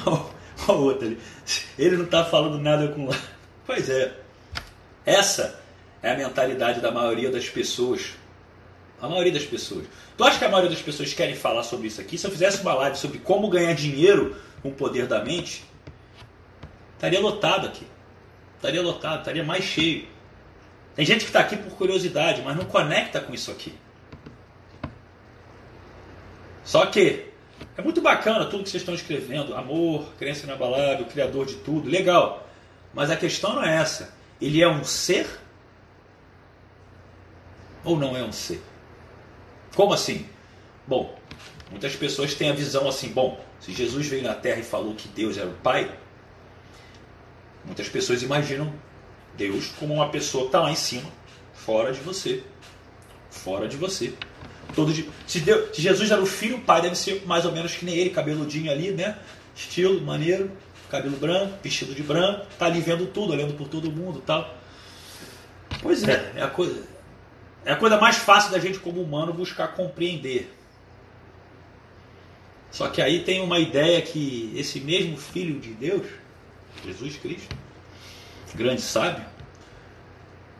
Olha 0.07 0.79
o 0.79 0.85
outro 0.85 1.09
ali. 1.09 1.19
Ele 1.77 1.97
não 1.97 2.05
está 2.05 2.25
falando 2.25 2.61
nada 2.61 2.87
com. 2.87 3.09
Pois 3.67 3.91
é. 3.91 4.15
Essa 5.05 5.61
é 6.05 6.13
a 6.13 6.17
mentalidade 6.17 6.81
da 6.81 6.93
maioria 6.93 7.33
das 7.33 7.49
pessoas. 7.49 8.13
A 9.01 9.09
maioria 9.09 9.33
das 9.33 9.45
pessoas. 9.45 9.87
Tu 10.17 10.25
acha 10.25 10.39
que 10.39 10.45
a 10.45 10.49
maioria 10.49 10.71
das 10.71 10.83
pessoas 10.83 11.13
querem 11.15 11.37
falar 11.37 11.63
sobre 11.63 11.87
isso 11.87 12.01
aqui? 12.01 12.19
Se 12.19 12.27
eu 12.27 12.31
fizesse 12.31 12.61
uma 12.63 12.75
live 12.75 12.97
sobre 12.97 13.19
como 13.19 13.49
ganhar 13.49 13.73
dinheiro 13.75 14.37
com 14.61 14.71
o 14.71 14.75
poder 14.75 15.07
da 15.07 15.25
mente, 15.25 15.65
estaria 16.95 17.21
lotado 17.21 17.67
aqui. 17.67 17.87
Estaria 18.57 18.83
lotado, 18.83 19.21
estaria 19.21 19.45
mais 19.45 19.65
cheio. 19.65 20.07
Tem 20.97 21.07
gente 21.07 21.21
que 21.21 21.27
está 21.29 21.41
aqui 21.41 21.57
por 21.57 21.73
curiosidade, 21.77 22.43
mas 22.43 22.57
não 22.57 22.65
conecta 22.65 23.21
com 23.21 23.33
isso 23.33 23.53
aqui. 23.53 23.73
Só 26.65 26.85
que 26.87 27.27
é 27.77 27.83
muito 27.83 28.01
bacana 28.01 28.47
tudo 28.47 28.65
que 28.65 28.69
vocês 28.69 28.83
estão 28.83 28.95
escrevendo. 28.95 29.55
Amor, 29.55 30.13
crença 30.19 30.45
inabalável, 30.45 31.07
criador 31.07 31.47
de 31.47 31.55
tudo. 31.57 31.89
Legal. 31.89 32.47
Mas 32.93 33.11
a 33.11 33.17
questão 33.17 33.55
não 33.55 33.65
é 33.65 33.77
essa. 33.77 34.13
Ele 34.41 34.61
é 34.61 34.69
um 34.69 34.83
ser? 34.83 35.27
Ou 37.85 37.97
não 37.97 38.17
é 38.17 38.23
um 38.25 38.33
ser? 38.33 38.61
Como 39.75 39.93
assim? 39.93 40.27
Bom, 40.87 41.19
muitas 41.71 41.95
pessoas 41.95 42.35
têm 42.35 42.51
a 42.51 42.55
visão 42.55 42.89
assim: 42.89 43.09
bom, 43.09 43.41
se 43.61 43.73
Jesus 43.73 44.07
veio 44.07 44.23
na 44.23 44.35
terra 44.35 44.61
e 44.61 44.65
falou 44.65 44.95
que 44.95 45.09
Deus 45.09 45.37
era 45.37 45.49
o 45.49 45.55
Pai, 45.55 45.91
muitas 47.65 47.89
pessoas 47.89 48.23
imaginam 48.23 48.73
Deus 49.37 49.69
como 49.79 49.95
uma 49.95 50.09
pessoa 50.09 50.45
que 50.45 50.49
está 50.49 50.61
lá 50.61 50.71
em 50.71 50.77
cima, 50.77 51.09
fora 51.55 51.93
de 51.93 52.01
você. 52.01 52.43
Fora 53.31 53.69
de 53.69 53.77
você. 53.77 54.13
Todo 54.75 54.93
de, 54.93 55.09
se, 55.27 55.41
Deus, 55.41 55.75
se 55.75 55.81
Jesus 55.81 56.11
era 56.11 56.21
o 56.21 56.27
filho, 56.27 56.57
o 56.57 56.61
pai 56.61 56.83
deve 56.83 56.95
ser 56.95 57.23
mais 57.25 57.45
ou 57.45 57.53
menos 57.53 57.75
que 57.75 57.85
nem 57.85 57.97
ele, 57.97 58.11
cabeludinho 58.11 58.71
ali, 58.71 58.91
né? 58.91 59.17
Estilo, 59.55 60.01
maneiro, 60.01 60.51
cabelo 60.91 61.17
branco, 61.17 61.55
vestido 61.63 61.95
de 61.95 62.03
branco, 62.03 62.47
tá 62.59 62.67
ali 62.67 62.81
vendo 62.81 63.07
tudo, 63.07 63.33
olhando 63.33 63.55
por 63.55 63.69
todo 63.69 63.91
mundo 63.91 64.23
tal. 64.25 64.57
Pois 65.81 66.03
é, 66.05 66.33
é 66.37 66.43
a 66.43 66.49
coisa. 66.49 66.83
É 67.65 67.73
a 67.73 67.77
coisa 67.77 67.99
mais 67.99 68.17
fácil 68.17 68.51
da 68.51 68.59
gente 68.59 68.79
como 68.79 69.03
humano 69.03 69.33
buscar 69.33 69.69
compreender. 69.69 70.55
Só 72.71 72.89
que 72.89 73.01
aí 73.01 73.25
tem 73.25 73.41
uma 73.41 73.59
ideia 73.59 74.01
que 74.03 74.53
esse 74.57 74.81
mesmo 74.81 75.17
Filho 75.17 75.59
de 75.59 75.73
Deus, 75.73 76.07
Jesus 76.85 77.17
Cristo, 77.17 77.57
grande 78.55 78.83
sábio, 78.83 79.25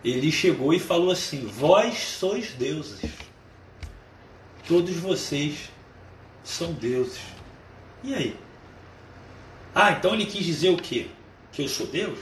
ele 0.05 0.31
chegou 0.31 0.73
e 0.73 0.79
falou 0.79 1.11
assim: 1.11 1.47
Vós 1.47 1.99
sois 1.99 2.53
deuses. 2.53 3.11
Todos 4.67 4.97
vocês 4.97 5.71
são 6.45 6.73
deuses. 6.73 7.21
E 8.03 8.15
aí? 8.15 8.37
Ah, 9.75 9.93
então 9.93 10.15
ele 10.15 10.27
quis 10.27 10.45
dizer 10.45 10.71
o 10.71 10.77
quê? 10.77 11.09
Que 11.53 11.63
eu 11.63 11.69
sou 11.69 11.87
Deus? 11.87 12.19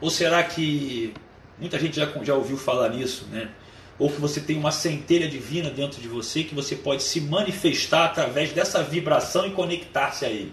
Ou 0.00 0.10
será 0.10 0.42
que 0.42 1.14
muita 1.58 1.78
gente 1.78 1.96
já, 1.96 2.06
já 2.22 2.34
ouviu 2.34 2.56
falar 2.56 2.90
nisso, 2.90 3.26
né? 3.26 3.50
Ou 3.98 4.10
que 4.10 4.20
você 4.20 4.40
tem 4.40 4.56
uma 4.56 4.72
centelha 4.72 5.28
divina 5.28 5.70
dentro 5.70 6.00
de 6.00 6.08
você 6.08 6.42
que 6.42 6.54
você 6.54 6.74
pode 6.74 7.02
se 7.02 7.20
manifestar 7.20 8.06
através 8.06 8.52
dessa 8.52 8.82
vibração 8.82 9.46
e 9.46 9.52
conectar-se 9.52 10.24
a 10.24 10.30
ele. 10.30 10.52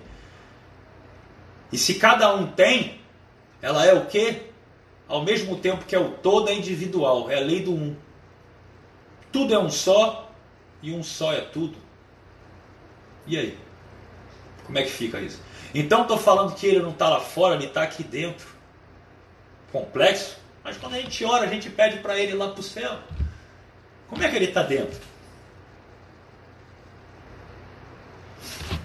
E 1.71 1.77
se 1.77 1.95
cada 1.95 2.33
um 2.35 2.47
tem, 2.47 2.99
ela 3.61 3.85
é 3.85 3.93
o 3.93 4.05
quê? 4.05 4.43
Ao 5.07 5.23
mesmo 5.23 5.57
tempo 5.57 5.85
que 5.85 5.95
é 5.95 5.99
o 5.99 6.11
todo 6.11 6.49
é 6.49 6.53
individual, 6.53 7.29
é 7.29 7.37
a 7.37 7.41
lei 7.41 7.61
do 7.61 7.73
um. 7.73 7.95
Tudo 9.31 9.53
é 9.53 9.59
um 9.59 9.69
só 9.69 10.31
e 10.81 10.91
um 10.91 11.01
só 11.01 11.33
é 11.33 11.41
tudo. 11.41 11.77
E 13.25 13.37
aí? 13.37 13.57
Como 14.65 14.77
é 14.77 14.83
que 14.83 14.89
fica 14.89 15.19
isso? 15.19 15.41
Então 15.73 16.03
estou 16.03 16.17
falando 16.17 16.53
que 16.55 16.67
ele 16.67 16.79
não 16.79 16.91
está 16.91 17.09
lá 17.09 17.19
fora, 17.19 17.55
ele 17.55 17.65
está 17.65 17.83
aqui 17.83 18.03
dentro. 18.03 18.47
Complexo? 19.71 20.37
Mas 20.63 20.77
quando 20.77 20.95
a 20.95 21.01
gente 21.01 21.23
ora, 21.23 21.45
a 21.45 21.47
gente 21.47 21.69
pede 21.69 21.99
para 21.99 22.19
ele 22.19 22.33
ir 22.33 22.35
lá 22.35 22.49
para 22.49 22.59
o 22.59 22.63
céu. 22.63 22.99
Como 24.11 24.21
é 24.21 24.29
que 24.29 24.35
ele 24.35 24.45
está 24.45 24.61
dentro? 24.61 24.99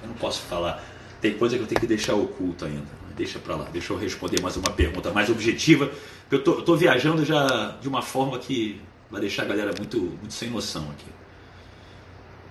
Eu 0.01 0.09
não 0.09 0.15
posso 0.15 0.41
falar. 0.43 0.81
Tem 1.21 1.37
coisa 1.37 1.57
que 1.57 1.65
eu 1.65 1.67
tenho 1.67 1.81
que 1.81 1.87
deixar 1.87 2.15
oculto 2.15 2.65
ainda. 2.65 2.87
Deixa 3.17 3.41
para 3.41 3.57
lá. 3.57 3.65
Deixa 3.73 3.93
eu 3.93 3.99
responder 3.99 4.41
mais 4.41 4.57
uma 4.57 4.71
pergunta 4.71 5.11
mais 5.11 5.29
objetiva. 5.29 5.91
Eu 6.31 6.45
tô, 6.45 6.63
tô 6.63 6.77
viajando 6.77 7.25
já 7.25 7.77
de 7.81 7.89
uma 7.89 8.03
forma 8.03 8.39
que 8.39 8.81
vai 9.11 9.21
deixar 9.21 9.43
a 9.43 9.47
galera 9.47 9.73
muito, 9.77 9.99
muito 9.99 10.33
sem 10.33 10.49
noção 10.49 10.89
aqui. 10.93 11.11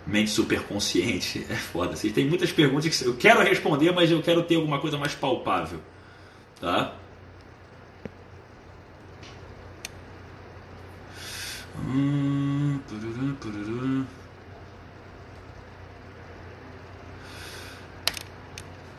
Mente 0.06 0.32
superconsciente 0.32 1.46
é 1.50 1.56
foda. 1.56 1.96
Tem 1.96 2.26
muitas 2.26 2.52
perguntas 2.52 3.00
que 3.00 3.08
eu 3.08 3.16
quero 3.16 3.42
responder, 3.42 3.94
mas 3.94 4.12
eu 4.12 4.22
quero 4.22 4.44
ter 4.44 4.56
alguma 4.56 4.80
coisa 4.80 4.98
mais 4.98 5.16
palpável. 5.16 5.80
Tá? 6.60 6.94
Hum, 11.80 12.80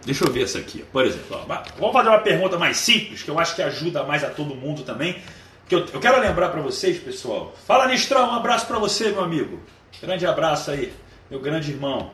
Deixa 0.05 0.25
eu 0.25 0.33
ver 0.33 0.45
essa 0.45 0.59
aqui. 0.59 0.85
Por 0.93 1.05
exemplo, 1.05 1.37
ó, 1.37 1.63
vamos 1.79 1.93
fazer 1.93 2.09
uma 2.09 2.21
pergunta 2.21 2.57
mais 2.57 2.77
simples, 2.77 3.25
que 3.25 3.31
eu 3.31 3.39
acho 3.41 3.57
que 3.57 3.63
ajuda 3.63 4.05
mais 4.05 4.23
a 4.23 4.31
todo 4.31 4.55
mundo 4.55 4.85
também. 4.85 5.21
Que 5.69 5.75
eu, 5.75 5.85
eu 5.87 5.99
quero 5.99 6.21
lembrar 6.21 6.51
para 6.51 6.63
vocês, 6.63 6.97
pessoal. 6.99 7.53
Fala, 7.67 7.89
Nistrão, 7.89 8.29
um 8.31 8.35
abraço 8.35 8.67
para 8.67 8.79
você, 8.79 9.11
meu 9.11 9.25
amigo. 9.25 9.61
Grande 10.01 10.25
abraço 10.25 10.71
aí, 10.71 10.93
meu 11.29 11.41
grande 11.41 11.73
irmão. 11.73 12.13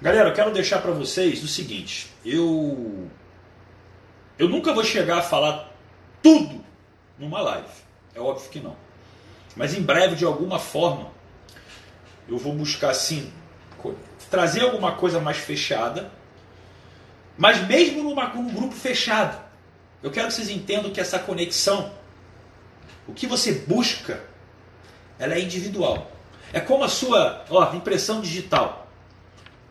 Galera, 0.00 0.28
eu 0.28 0.34
quero 0.34 0.52
deixar 0.52 0.80
para 0.80 0.92
vocês 0.92 1.42
o 1.42 1.48
seguinte. 1.48 2.06
Eu 2.24 3.08
eu 4.38 4.48
nunca 4.48 4.72
vou 4.72 4.84
chegar 4.84 5.18
a 5.18 5.22
falar 5.22 5.72
tudo 6.22 6.64
numa 7.18 7.40
live. 7.40 7.66
É 8.14 8.20
óbvio 8.20 8.48
que 8.48 8.60
não. 8.60 8.76
Mas 9.58 9.74
em 9.74 9.82
breve, 9.82 10.16
de 10.16 10.24
alguma 10.24 10.58
forma, 10.58 11.10
eu 12.26 12.38
vou 12.38 12.54
buscar 12.54 12.90
assim 12.90 13.30
trazer 14.30 14.62
alguma 14.62 14.92
coisa 14.92 15.20
mais 15.20 15.36
fechada 15.38 16.10
mas 17.38 17.64
mesmo 17.68 18.02
numa, 18.02 18.26
num 18.34 18.52
grupo 18.52 18.74
fechado, 18.74 19.40
eu 20.02 20.10
quero 20.10 20.26
que 20.26 20.34
vocês 20.34 20.50
entendam 20.50 20.90
que 20.90 21.00
essa 21.00 21.20
conexão, 21.20 21.92
o 23.06 23.14
que 23.14 23.28
você 23.28 23.52
busca, 23.52 24.20
ela 25.20 25.34
é 25.34 25.40
individual. 25.40 26.10
É 26.52 26.58
como 26.58 26.82
a 26.82 26.88
sua 26.88 27.44
ó, 27.48 27.72
impressão 27.74 28.20
digital. 28.20 28.88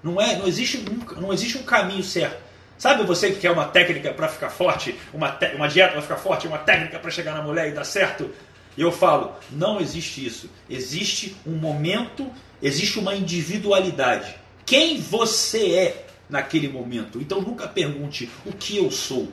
Não, 0.02 0.22
é, 0.22 0.38
não, 0.38 0.48
existe 0.48 0.78
um, 0.78 1.20
não 1.20 1.34
existe 1.34 1.58
um 1.58 1.64
caminho 1.64 2.04
certo. 2.04 2.48
Sabe 2.78 3.04
você 3.04 3.32
que 3.32 3.40
quer 3.40 3.52
uma 3.52 3.66
técnica 3.66 4.14
para 4.14 4.30
ficar 4.30 4.50
forte, 4.50 4.98
uma, 5.12 5.32
te, 5.32 5.48
uma 5.56 5.68
dieta 5.68 5.94
para 5.94 6.02
ficar 6.02 6.18
forte, 6.18 6.48
uma 6.48 6.60
técnica 6.60 7.00
para 7.00 7.12
chegar 7.12 7.34
na 7.34 7.42
mulher 7.42 7.68
e 7.68 7.72
dar 7.72 7.84
certo? 7.84 8.34
E 8.78 8.82
eu 8.82 8.92
falo, 8.92 9.34
não 9.52 9.82
existe 9.82 10.24
isso. 10.24 10.50
Existe 10.70 11.36
um 11.46 11.56
momento, 11.56 12.32
existe 12.62 13.00
uma 13.00 13.16
individualidade. 13.16 14.36
Quem 14.66 15.02
você 15.02 15.74
é 15.74 16.08
naquele 16.30 16.68
momento. 16.68 17.20
Então 17.20 17.42
nunca 17.42 17.68
pergunte 17.68 18.30
o 18.46 18.54
que 18.54 18.78
eu 18.78 18.92
sou, 18.92 19.32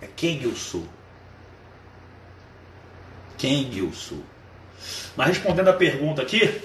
é 0.00 0.08
quem 0.16 0.42
eu 0.42 0.56
sou. 0.56 0.86
Quem 3.38 3.76
eu 3.76 3.92
sou. 3.92 4.22
Mas 5.16 5.28
respondendo 5.28 5.68
a 5.68 5.72
pergunta 5.72 6.22
aqui, 6.22 6.60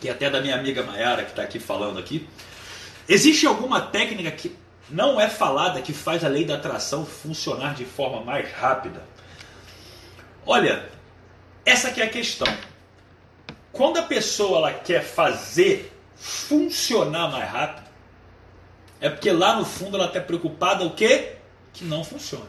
que 0.00 0.08
é 0.08 0.12
até 0.12 0.30
da 0.30 0.40
minha 0.40 0.56
amiga 0.56 0.82
Mayara 0.82 1.22
que 1.22 1.30
está 1.30 1.42
aqui 1.42 1.58
falando 1.58 1.98
aqui, 1.98 2.28
existe 3.08 3.46
alguma 3.46 3.80
técnica 3.80 4.30
que 4.30 4.56
não 4.90 5.20
é 5.20 5.28
falada 5.28 5.80
que 5.80 5.92
faz 5.92 6.24
a 6.24 6.28
lei 6.28 6.44
da 6.44 6.54
atração 6.54 7.04
funcionar 7.04 7.74
de 7.74 7.84
forma 7.84 8.22
mais 8.22 8.50
rápida? 8.52 9.02
Olha, 10.44 10.88
essa 11.64 11.88
aqui 11.88 12.00
é 12.00 12.04
a 12.04 12.10
questão. 12.10 12.46
Quando 13.72 13.98
a 13.98 14.02
pessoa 14.02 14.58
ela 14.58 14.72
quer 14.72 15.02
fazer 15.02 15.92
funcionar 16.14 17.30
mais 17.30 17.50
rápido, 17.50 17.86
é 19.00 19.08
porque 19.08 19.32
lá 19.32 19.56
no 19.56 19.64
fundo 19.64 19.96
ela 19.96 20.06
está 20.06 20.20
preocupada 20.20 20.84
o 20.84 20.94
quê? 20.94 21.36
Que 21.72 21.84
não 21.84 22.04
funciona. 22.04 22.46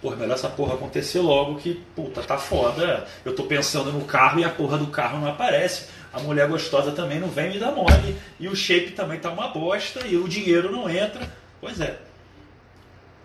Porra, 0.00 0.16
melhor 0.16 0.34
essa 0.34 0.48
porra 0.48 0.74
acontecer 0.74 1.18
logo 1.20 1.56
que, 1.56 1.74
puta, 1.94 2.22
tá 2.22 2.38
foda. 2.38 3.06
Eu 3.24 3.34
tô 3.34 3.44
pensando 3.44 3.92
no 3.92 4.04
carro 4.04 4.38
e 4.38 4.44
a 4.44 4.48
porra 4.48 4.78
do 4.78 4.86
carro 4.88 5.20
não 5.20 5.28
aparece. 5.28 5.88
A 6.12 6.20
mulher 6.20 6.48
gostosa 6.48 6.92
também 6.92 7.18
não 7.18 7.28
vem 7.28 7.50
me 7.50 7.58
dar 7.58 7.72
mole. 7.72 8.16
E 8.38 8.48
o 8.48 8.54
shape 8.54 8.92
também 8.92 9.18
tá 9.18 9.30
uma 9.30 9.48
bosta. 9.48 10.06
E 10.06 10.16
o 10.16 10.28
dinheiro 10.28 10.70
não 10.70 10.88
entra. 10.88 11.28
Pois 11.60 11.80
é. 11.80 11.98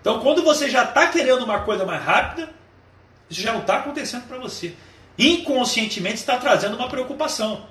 Então 0.02 0.20
quando 0.20 0.44
você 0.44 0.70
já 0.70 0.84
está 0.84 1.08
querendo 1.08 1.44
uma 1.44 1.62
coisa 1.62 1.86
mais 1.86 2.04
rápida, 2.04 2.50
isso 3.30 3.42
já 3.42 3.54
não 3.54 3.62
está 3.62 3.78
acontecendo 3.78 4.28
para 4.28 4.40
você. 4.40 4.76
Inconscientemente 5.18 6.16
está 6.16 6.38
trazendo 6.38 6.76
uma 6.76 6.90
preocupação. 6.90 7.66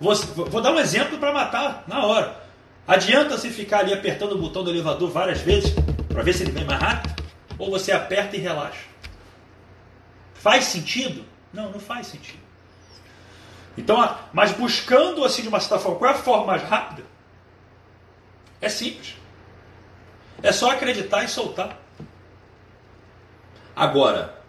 Vou, 0.00 0.14
vou 0.14 0.60
dar 0.60 0.72
um 0.72 0.80
exemplo 0.80 1.18
para 1.18 1.32
matar 1.32 1.84
na 1.86 2.04
hora. 2.04 2.42
Adianta 2.86 3.38
se 3.38 3.50
ficar 3.50 3.80
ali 3.80 3.92
apertando 3.92 4.32
o 4.32 4.38
botão 4.38 4.64
do 4.64 4.70
elevador 4.70 5.10
várias 5.10 5.40
vezes 5.40 5.72
para 6.08 6.22
ver 6.22 6.32
se 6.32 6.42
ele 6.42 6.52
vem 6.52 6.64
mais 6.64 6.80
rápido? 6.80 7.22
Ou 7.58 7.70
você 7.70 7.92
aperta 7.92 8.36
e 8.36 8.40
relaxa? 8.40 8.86
Faz 10.34 10.64
sentido? 10.64 11.24
Não, 11.52 11.70
não 11.70 11.78
faz 11.78 12.08
sentido. 12.08 12.40
Então, 13.76 14.18
mas 14.32 14.52
buscando 14.52 15.24
assim 15.24 15.42
de 15.42 15.48
uma 15.48 15.60
certa 15.60 15.78
forma, 15.78 15.98
qual 15.98 16.10
é 16.10 16.14
a 16.14 16.18
forma 16.18 16.46
mais 16.46 16.62
rápida? 16.62 17.04
É 18.60 18.68
simples. 18.68 19.14
É 20.42 20.50
só 20.50 20.70
acreditar 20.70 21.24
e 21.24 21.28
soltar. 21.28 21.78
Agora, 23.74 24.41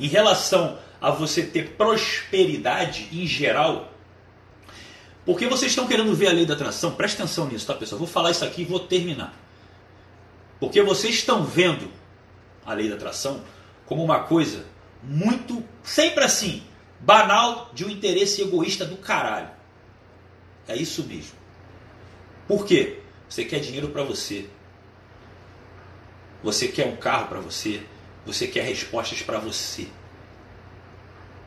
em 0.00 0.08
relação 0.08 0.78
a 1.00 1.10
você 1.10 1.42
ter 1.42 1.76
prosperidade 1.76 3.08
em 3.12 3.26
geral, 3.26 3.92
porque 5.24 5.46
vocês 5.46 5.70
estão 5.70 5.86
querendo 5.86 6.14
ver 6.14 6.28
a 6.28 6.32
lei 6.32 6.46
da 6.46 6.54
atração? 6.54 6.92
Presta 6.92 7.22
atenção 7.22 7.46
nisso, 7.46 7.66
tá, 7.66 7.74
pessoal? 7.74 7.98
Vou 7.98 8.08
falar 8.08 8.30
isso 8.30 8.44
aqui 8.44 8.62
e 8.62 8.64
vou 8.64 8.80
terminar. 8.80 9.34
Porque 10.58 10.82
vocês 10.82 11.14
estão 11.14 11.44
vendo 11.44 11.90
a 12.64 12.72
lei 12.72 12.88
da 12.88 12.96
atração 12.96 13.42
como 13.86 14.02
uma 14.02 14.20
coisa 14.20 14.64
muito, 15.02 15.62
sempre 15.82 16.24
assim, 16.24 16.62
banal 16.98 17.70
de 17.72 17.84
um 17.84 17.90
interesse 17.90 18.42
egoísta 18.42 18.84
do 18.84 18.96
caralho. 18.96 19.50
É 20.66 20.76
isso 20.76 21.04
mesmo. 21.04 21.32
Por 22.48 22.66
quê? 22.66 23.00
Você 23.28 23.44
quer 23.44 23.60
dinheiro 23.60 23.88
para 23.88 24.02
você. 24.02 24.48
Você 26.42 26.68
quer 26.68 26.86
um 26.86 26.96
carro 26.96 27.28
para 27.28 27.40
você. 27.40 27.82
Você 28.32 28.46
quer 28.46 28.64
respostas 28.64 29.22
para 29.22 29.38
você. 29.38 29.86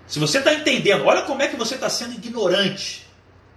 Se 0.08 0.19
você 0.19 0.39
está 0.39 0.54
entendendo, 0.54 1.06
olha 1.06 1.22
como 1.24 1.41
é 1.41 1.48
que 1.48 1.56
você 1.56 1.76
está 1.76 1.89
sendo 1.89 2.13
ignorante 2.13 3.04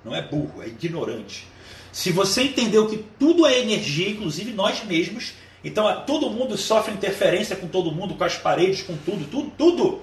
não 0.07 0.15
é 0.15 0.23
burro, 0.23 0.63
é 0.63 0.69
ignorante. 0.69 1.49
Se 1.93 2.13
você 2.13 2.45
entendeu 2.45 2.87
que 2.87 2.99
tudo 3.19 3.45
é 3.45 3.59
energia, 3.59 4.09
inclusive 4.09 4.53
nós 4.53 4.85
mesmos, 4.85 5.35
então 5.65 6.05
todo 6.07 6.31
mundo 6.31 6.57
sofre 6.57 6.95
interferência 6.95 7.57
com 7.57 7.67
todo 7.67 7.91
mundo, 7.91 8.15
com 8.15 8.23
as 8.23 8.37
paredes, 8.37 8.83
com 8.83 8.97
tudo, 8.99 9.25
tudo, 9.29 9.51
tudo, 9.59 10.03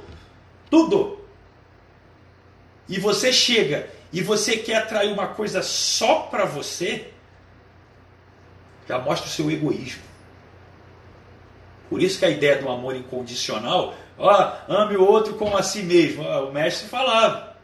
tudo. 0.70 1.20
E 2.90 3.00
você 3.00 3.32
chega 3.32 3.90
e 4.12 4.22
você 4.22 4.58
quer 4.58 4.76
atrair 4.76 5.14
uma 5.14 5.28
coisa 5.28 5.64
só 5.64 6.24
para 6.24 6.44
você, 6.44 7.10
já 8.88 9.00
mostra 9.00 9.28
o 9.28 9.32
seu 9.32 9.50
egoísmo. 9.50 10.04
Por 11.94 12.02
isso 12.02 12.18
que 12.18 12.26
a 12.26 12.30
ideia 12.32 12.58
do 12.58 12.68
amor 12.68 12.96
incondicional, 12.96 13.94
ó, 14.18 14.52
ame 14.68 14.98
o 14.98 15.06
outro 15.06 15.36
como 15.36 15.56
a 15.56 15.62
si 15.62 15.84
mesmo, 15.84 16.24
o 16.24 16.52
mestre 16.52 16.90
falava. 16.90 17.56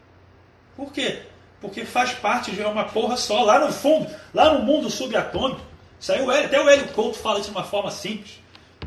Por 0.76 0.92
quê? 0.92 1.22
Porque 1.60 1.84
faz 1.84 2.12
parte 2.12 2.52
de 2.52 2.62
uma 2.62 2.84
porra 2.84 3.16
só, 3.16 3.42
lá 3.42 3.58
no 3.58 3.72
fundo, 3.72 4.08
lá 4.32 4.54
no 4.54 4.62
mundo 4.62 4.88
subatômico. 4.88 5.60
Aí, 6.08 6.44
até 6.44 6.62
o 6.62 6.68
Hélio 6.68 6.86
Couto 6.90 7.18
fala 7.18 7.40
isso 7.40 7.50
de 7.50 7.56
uma 7.56 7.64
forma 7.64 7.90
simples. 7.90 8.40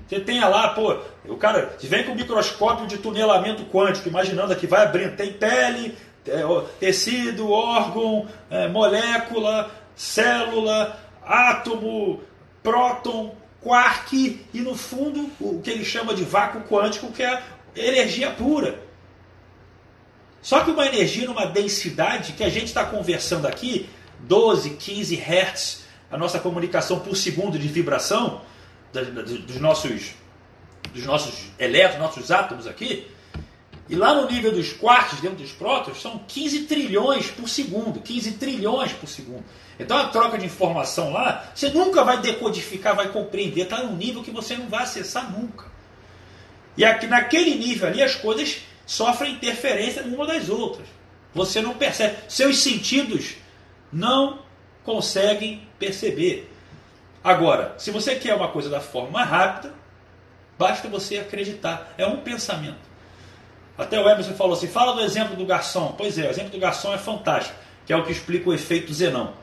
Você 0.08 0.22
tenha 0.22 0.48
lá, 0.48 0.70
pô, 0.70 0.96
o 1.26 1.36
cara 1.36 1.76
vem 1.82 2.06
com 2.06 2.14
o 2.14 2.16
microscópio 2.16 2.88
de 2.88 2.98
tunelamento 3.00 3.66
quântico, 3.66 4.08
imaginando 4.08 4.56
que 4.56 4.66
vai 4.66 4.84
abrindo, 4.84 5.18
tem 5.18 5.34
pele, 5.34 5.98
é, 6.26 6.42
tecido, 6.80 7.52
órgão, 7.52 8.30
é, 8.50 8.70
molécula, 8.70 9.70
célula, 9.94 10.98
átomo, 11.22 12.22
próton, 12.64 13.36
quark 13.64 14.46
e 14.54 14.60
no 14.60 14.76
fundo 14.76 15.30
o 15.40 15.62
que 15.62 15.70
ele 15.70 15.86
chama 15.86 16.14
de 16.14 16.24
vácuo 16.24 16.62
quântico, 16.62 17.12
que 17.12 17.24
é 17.24 17.42
energia 17.76 18.32
pura. 18.32 18.84
Só 20.42 20.60
que 20.60 20.72
uma 20.72 20.86
energia 20.86 21.26
numa 21.26 21.46
densidade 21.46 22.34
que 22.34 22.44
a 22.44 22.50
gente 22.50 22.66
está 22.66 22.84
conversando 22.84 23.48
aqui, 23.48 23.90
12, 24.20 24.72
15 24.72 25.16
Hz, 25.16 25.84
a 26.12 26.18
nossa 26.18 26.40
comunicação 26.40 27.00
por 27.00 27.16
segundo 27.16 27.58
de 27.58 27.68
vibração 27.68 28.42
dos 28.92 29.60
nossos, 29.60 30.12
dos 30.94 31.06
nossos 31.06 31.46
elétrons, 31.58 32.00
nossos 32.00 32.30
átomos 32.30 32.68
aqui, 32.68 33.08
e 33.90 33.96
lá 33.96 34.14
no 34.14 34.30
nível 34.30 34.52
dos 34.52 34.72
quartos, 34.72 35.20
dentro 35.20 35.38
dos 35.38 35.52
prótons, 35.52 36.02
são 36.02 36.20
15 36.28 36.62
trilhões 36.62 37.30
por 37.30 37.50
segundo. 37.50 38.00
15 38.00 38.34
trilhões 38.34 38.94
por 38.94 39.08
segundo. 39.08 39.44
Então 39.78 39.98
a 39.98 40.08
troca 40.08 40.38
de 40.38 40.46
informação 40.46 41.12
lá, 41.12 41.52
você 41.54 41.70
nunca 41.70 42.04
vai 42.04 42.22
decodificar, 42.22 42.96
vai 42.96 43.10
compreender, 43.10 43.64
está 43.64 43.84
num 43.84 43.96
nível 43.96 44.24
que 44.24 44.32
você 44.32 44.56
não 44.56 44.68
vai 44.70 44.84
acessar 44.84 45.32
nunca. 45.32 45.66
E 46.78 46.86
aqui, 46.86 47.08
naquele 47.08 47.56
nível 47.56 47.88
ali 47.88 48.02
as 48.02 48.16
coisas 48.16 48.62
sofrem 48.86 49.34
interferência 49.34 50.04
uma 50.04 50.26
das 50.26 50.50
outras. 50.50 50.88
Você 51.34 51.62
não 51.62 51.74
percebe. 51.74 52.18
Seus 52.30 52.60
sentidos 52.60 53.36
não 53.92 54.40
conseguem 54.84 55.68
perceber. 55.78 56.52
Agora, 57.24 57.76
se 57.78 57.92
você 57.92 58.16
quer 58.16 58.36
uma 58.36 58.50
coisa 58.50 58.70
da 58.70 58.80
forma 58.80 59.24
rápida, 59.24 59.74
basta 60.58 60.88
você 60.88 61.18
acreditar. 61.18 61.94
É 61.98 62.06
um 62.06 62.18
pensamento. 62.18 62.93
Até 63.78 64.00
o 64.00 64.10
Emerson 64.10 64.34
falou 64.34 64.54
assim: 64.54 64.68
fala 64.68 64.94
do 64.94 65.02
exemplo 65.02 65.36
do 65.36 65.46
garçom. 65.46 65.94
Pois 65.98 66.18
é, 66.18 66.28
o 66.28 66.30
exemplo 66.30 66.52
do 66.52 66.60
garçom 66.60 66.94
é 66.94 66.98
fantástico, 66.98 67.56
que 67.86 67.94
é 67.94 67.98
o 67.98 68.04
que 68.04 68.12
explica 68.12 68.50
o 68.50 68.54
efeito 68.54 68.94
Zenão. 68.94 69.34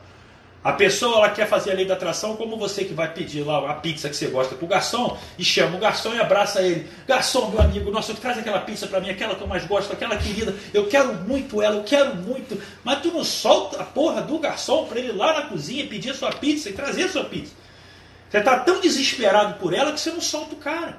A 0.63 0.75
pessoa 0.75 1.17
ela 1.17 1.31
quer 1.31 1.49
fazer 1.49 1.71
a 1.71 1.75
lei 1.75 1.87
da 1.87 1.95
atração 1.95 2.37
como 2.37 2.55
você 2.59 2.85
que 2.85 2.93
vai 2.93 3.11
pedir 3.11 3.43
lá 3.43 3.71
a 3.71 3.75
pizza 3.75 4.11
que 4.11 4.17
você 4.17 4.27
gosta 4.27 4.55
pro 4.55 4.67
garçom 4.67 5.17
e 5.39 5.43
chama 5.43 5.79
o 5.79 5.81
garçom 5.81 6.13
e 6.13 6.21
abraça 6.21 6.61
ele. 6.61 6.87
Garçom, 7.09 7.49
meu 7.49 7.63
amigo, 7.63 7.91
nossa, 7.91 8.13
traz 8.13 8.37
aquela 8.37 8.59
pizza 8.59 8.87
para 8.87 9.01
mim, 9.01 9.09
aquela 9.09 9.35
que 9.35 9.41
eu 9.41 9.47
mais 9.47 9.65
gosto, 9.65 9.91
aquela 9.91 10.19
querida. 10.19 10.55
Eu 10.75 10.87
quero 10.87 11.15
muito 11.15 11.63
ela, 11.63 11.77
eu 11.77 11.83
quero 11.83 12.15
muito. 12.15 12.61
Mas 12.85 13.01
tu 13.01 13.09
não 13.09 13.25
solta 13.25 13.81
a 13.81 13.85
porra 13.85 14.21
do 14.21 14.39
garçom 14.39 14.85
para 14.85 14.99
ele 14.99 15.09
ir 15.09 15.17
lá 15.17 15.33
na 15.33 15.43
cozinha 15.47 15.87
pedir 15.87 16.11
a 16.11 16.15
sua 16.15 16.31
pizza 16.31 16.69
e 16.69 16.75
trazer 16.75 17.05
a 17.05 17.09
sua 17.09 17.25
pizza. 17.25 17.55
Você 18.29 18.41
tá 18.43 18.59
tão 18.59 18.81
desesperado 18.81 19.55
por 19.55 19.73
ela 19.73 19.93
que 19.93 20.01
você 20.01 20.11
não 20.11 20.21
solta 20.21 20.55
o 20.55 20.59
cara. 20.59 20.99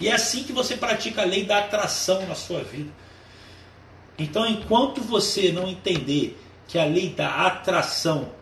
E 0.00 0.08
é 0.08 0.14
assim 0.14 0.44
que 0.44 0.52
você 0.52 0.76
pratica 0.76 1.22
a 1.22 1.24
lei 1.24 1.44
da 1.44 1.58
atração 1.58 2.26
na 2.26 2.34
sua 2.34 2.62
vida. 2.62 2.90
Então, 4.18 4.46
enquanto 4.46 5.00
você 5.00 5.52
não 5.52 5.68
entender 5.68 6.38
que 6.68 6.78
a 6.78 6.84
lei 6.84 7.10
da 7.10 7.46
atração 7.46 8.32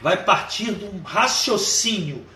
vai 0.00 0.24
partir 0.24 0.74
de 0.74 0.84
um 0.84 1.00
raciocínio 1.02 2.26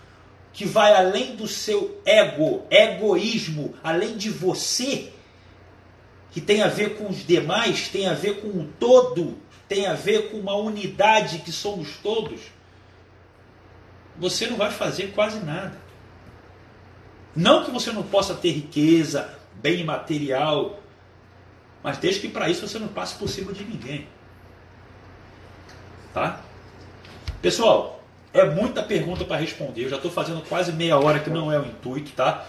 que 0.53 0.65
vai 0.65 0.95
além 0.95 1.35
do 1.35 1.47
seu 1.47 2.01
ego, 2.03 2.65
egoísmo, 2.69 3.75
além 3.83 4.17
de 4.17 4.29
você, 4.29 5.11
que 6.31 6.41
tem 6.41 6.63
a 6.63 6.67
ver 6.67 6.97
com 6.97 7.09
os 7.09 7.25
demais, 7.25 7.89
tem 7.89 8.07
a 8.07 8.13
ver 8.13 8.41
com 8.41 8.47
o 8.47 8.67
todo, 8.79 9.37
tem 9.67 9.85
a 9.85 9.93
ver 9.93 10.31
com 10.31 10.37
uma 10.37 10.55
unidade 10.55 11.39
que 11.39 11.51
somos 11.51 11.97
todos, 11.97 12.41
você 14.17 14.47
não 14.47 14.57
vai 14.57 14.71
fazer 14.71 15.11
quase 15.13 15.39
nada. 15.39 15.77
Não 17.37 17.63
que 17.63 17.69
você 17.69 17.91
não 17.91 18.01
possa 18.01 18.33
ter 18.33 18.49
riqueza, 18.49 19.29
bem 19.61 19.83
material, 19.83 20.79
mas 21.83 21.99
desde 21.99 22.21
que 22.21 22.29
para 22.29 22.49
isso 22.49 22.67
você 22.67 22.79
não 22.79 22.87
passe 22.87 23.13
por 23.13 23.29
cima 23.29 23.53
de 23.53 23.63
ninguém. 23.63 24.07
Tá? 26.15 26.41
Pessoal, 27.39 28.03
é 28.33 28.43
muita 28.43 28.81
pergunta 28.81 29.23
para 29.23 29.37
responder. 29.37 29.85
Eu 29.85 29.89
já 29.89 29.97
estou 29.97 30.09
fazendo 30.09 30.41
quase 30.49 30.71
meia 30.71 30.97
hora 30.97 31.19
que 31.19 31.29
não 31.29 31.51
é 31.51 31.59
o 31.59 31.65
intuito, 31.65 32.11
tá? 32.13 32.43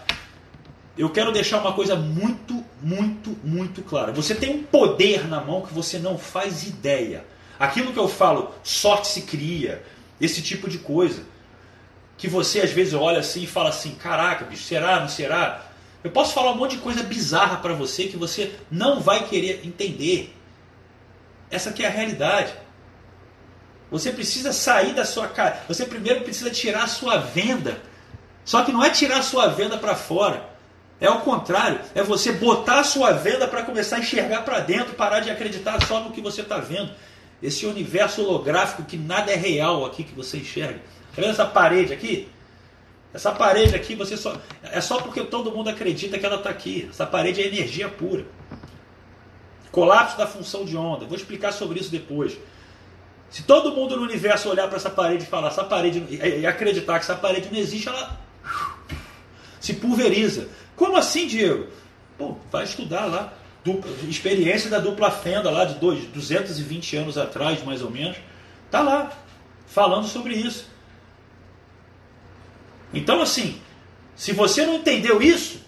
Eu 0.96 1.10
quero 1.10 1.32
deixar 1.32 1.60
uma 1.60 1.74
coisa 1.74 1.94
muito, 1.94 2.64
muito, 2.82 3.36
muito 3.44 3.82
clara. 3.82 4.10
Você 4.12 4.34
tem 4.34 4.48
um 4.56 4.62
poder 4.62 5.28
na 5.28 5.38
mão 5.38 5.60
que 5.60 5.74
você 5.74 5.98
não 5.98 6.16
faz 6.16 6.66
ideia. 6.66 7.26
Aquilo 7.60 7.92
que 7.92 7.98
eu 7.98 8.08
falo, 8.08 8.54
sorte 8.64 9.08
se 9.08 9.22
cria, 9.22 9.84
esse 10.18 10.40
tipo 10.40 10.66
de 10.66 10.78
coisa 10.78 11.24
que 12.18 12.26
você 12.28 12.60
às 12.60 12.70
vezes 12.70 12.92
olha 12.92 13.20
assim 13.20 13.44
e 13.44 13.46
fala 13.46 13.70
assim: 13.70 13.94
caraca, 13.94 14.44
bicho, 14.44 14.64
será, 14.64 15.00
não 15.00 15.08
será? 15.08 15.64
Eu 16.02 16.10
posso 16.10 16.34
falar 16.34 16.50
um 16.50 16.56
monte 16.56 16.72
de 16.72 16.82
coisa 16.82 17.02
bizarra 17.02 17.56
para 17.56 17.72
você 17.72 18.08
que 18.08 18.16
você 18.16 18.52
não 18.70 19.00
vai 19.00 19.26
querer 19.26 19.64
entender. 19.64 20.34
Essa 21.50 21.72
é 21.78 21.86
a 21.86 21.90
realidade. 21.90 22.52
Você 23.90 24.12
precisa 24.12 24.52
sair 24.52 24.92
da 24.92 25.04
sua 25.04 25.28
casa. 25.28 25.60
Você 25.66 25.86
primeiro 25.86 26.20
precisa 26.20 26.50
tirar 26.50 26.84
a 26.84 26.88
sua 26.88 27.16
venda. 27.16 27.80
Só 28.44 28.62
que 28.64 28.72
não 28.72 28.84
é 28.84 28.90
tirar 28.90 29.18
a 29.18 29.22
sua 29.22 29.48
venda 29.48 29.78
para 29.78 29.94
fora. 29.94 30.48
É 31.00 31.08
o 31.08 31.20
contrário. 31.20 31.80
É 31.94 32.02
você 32.02 32.32
botar 32.32 32.80
a 32.80 32.84
sua 32.84 33.12
venda 33.12 33.48
para 33.48 33.62
começar 33.62 33.96
a 33.96 34.00
enxergar 34.00 34.42
para 34.42 34.60
dentro, 34.60 34.94
parar 34.94 35.20
de 35.20 35.30
acreditar 35.30 35.84
só 35.86 36.00
no 36.00 36.10
que 36.10 36.20
você 36.20 36.42
está 36.42 36.58
vendo. 36.58 36.90
Esse 37.42 37.64
universo 37.66 38.22
holográfico 38.22 38.82
que 38.82 38.96
nada 38.96 39.32
é 39.32 39.36
real 39.36 39.86
aqui 39.86 40.04
que 40.04 40.14
você 40.14 40.38
enxerga. 40.38 40.80
Tá 41.14 41.22
vendo 41.22 41.30
essa 41.30 41.46
parede 41.46 41.92
aqui? 41.92 42.28
Essa 43.12 43.32
parede 43.32 43.74
aqui, 43.74 43.94
você 43.94 44.16
só. 44.16 44.36
É 44.62 44.80
só 44.80 45.00
porque 45.00 45.22
todo 45.24 45.50
mundo 45.50 45.70
acredita 45.70 46.18
que 46.18 46.26
ela 46.26 46.36
está 46.36 46.50
aqui. 46.50 46.86
Essa 46.90 47.06
parede 47.06 47.42
é 47.42 47.46
energia 47.46 47.88
pura. 47.88 48.26
Colapso 49.72 50.16
da 50.16 50.26
função 50.26 50.64
de 50.64 50.76
onda. 50.76 51.06
Vou 51.06 51.16
explicar 51.16 51.52
sobre 51.52 51.80
isso 51.80 51.90
depois. 51.90 52.38
Se 53.30 53.42
todo 53.42 53.72
mundo 53.72 53.96
no 53.96 54.02
universo 54.02 54.48
olhar 54.48 54.68
para 54.68 54.76
essa 54.76 54.90
parede 54.90 55.24
e 55.24 55.26
falar 55.26 55.48
essa 55.48 55.64
parede 55.64 56.04
e 56.10 56.46
acreditar 56.46 56.94
que 56.94 57.04
essa 57.04 57.14
parede 57.14 57.48
não 57.50 57.58
existe, 57.58 57.88
ela 57.88 58.18
se 59.60 59.74
pulveriza. 59.74 60.48
Como 60.74 60.96
assim, 60.96 61.26
Diego? 61.26 61.66
Pô, 62.16 62.36
vai 62.50 62.64
estudar 62.64 63.06
lá. 63.06 63.32
Dupla, 63.64 63.90
experiência 64.08 64.70
da 64.70 64.78
dupla 64.78 65.10
fenda 65.10 65.50
lá 65.50 65.64
de 65.64 65.74
dois, 65.74 66.04
220 66.06 66.96
anos 66.96 67.18
atrás, 67.18 67.62
mais 67.64 67.82
ou 67.82 67.90
menos. 67.90 68.16
Tá 68.70 68.80
lá, 68.80 69.12
falando 69.66 70.06
sobre 70.06 70.34
isso. 70.34 70.66
Então, 72.92 73.20
assim, 73.20 73.60
se 74.16 74.32
você 74.32 74.64
não 74.64 74.76
entendeu 74.76 75.20
isso, 75.22 75.60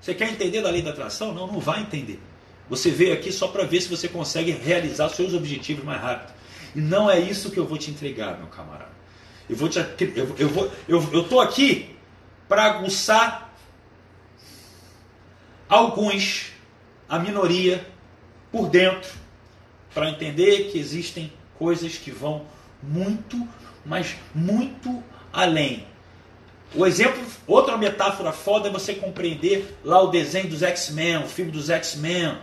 você 0.00 0.14
quer 0.14 0.30
entender 0.30 0.62
da 0.62 0.70
lei 0.70 0.82
da 0.82 0.90
atração? 0.90 1.34
Não, 1.34 1.46
não 1.46 1.60
vai 1.60 1.80
entender. 1.80 2.20
Você 2.68 2.90
veio 2.90 3.14
aqui 3.14 3.32
só 3.32 3.48
para 3.48 3.64
ver 3.64 3.80
se 3.80 3.88
você 3.88 4.08
consegue 4.08 4.52
realizar 4.52 5.08
seus 5.08 5.34
objetivos 5.34 5.84
mais 5.84 6.00
rápido. 6.00 6.32
E 6.74 6.80
não 6.80 7.10
é 7.10 7.18
isso 7.18 7.50
que 7.50 7.58
eu 7.58 7.66
vou 7.66 7.78
te 7.78 7.90
entregar, 7.90 8.38
meu 8.38 8.46
camarada. 8.48 8.92
Eu 9.48 9.56
vou 9.56 9.68
te, 9.68 9.78
eu, 9.78 10.36
eu 10.38 10.48
vou, 10.48 10.70
eu, 10.86 11.08
eu 11.12 11.24
tô 11.24 11.40
aqui 11.40 11.96
para 12.46 12.64
aguçar 12.64 13.52
alguns, 15.68 16.52
a 17.08 17.18
minoria, 17.18 17.86
por 18.52 18.68
dentro, 18.68 19.10
para 19.94 20.10
entender 20.10 20.70
que 20.70 20.78
existem 20.78 21.32
coisas 21.58 21.96
que 21.96 22.10
vão 22.10 22.46
muito, 22.82 23.48
mas 23.84 24.16
muito 24.34 25.02
além 25.32 25.86
o 26.74 26.86
exemplo, 26.86 27.22
outra 27.46 27.76
metáfora 27.76 28.32
foda 28.32 28.68
é 28.68 28.72
você 28.72 28.94
compreender 28.94 29.78
lá 29.84 30.02
o 30.02 30.08
desenho 30.08 30.48
dos 30.48 30.62
X-Men, 30.62 31.24
o 31.24 31.28
filme 31.28 31.50
dos 31.50 31.70
X-Men. 31.70 32.36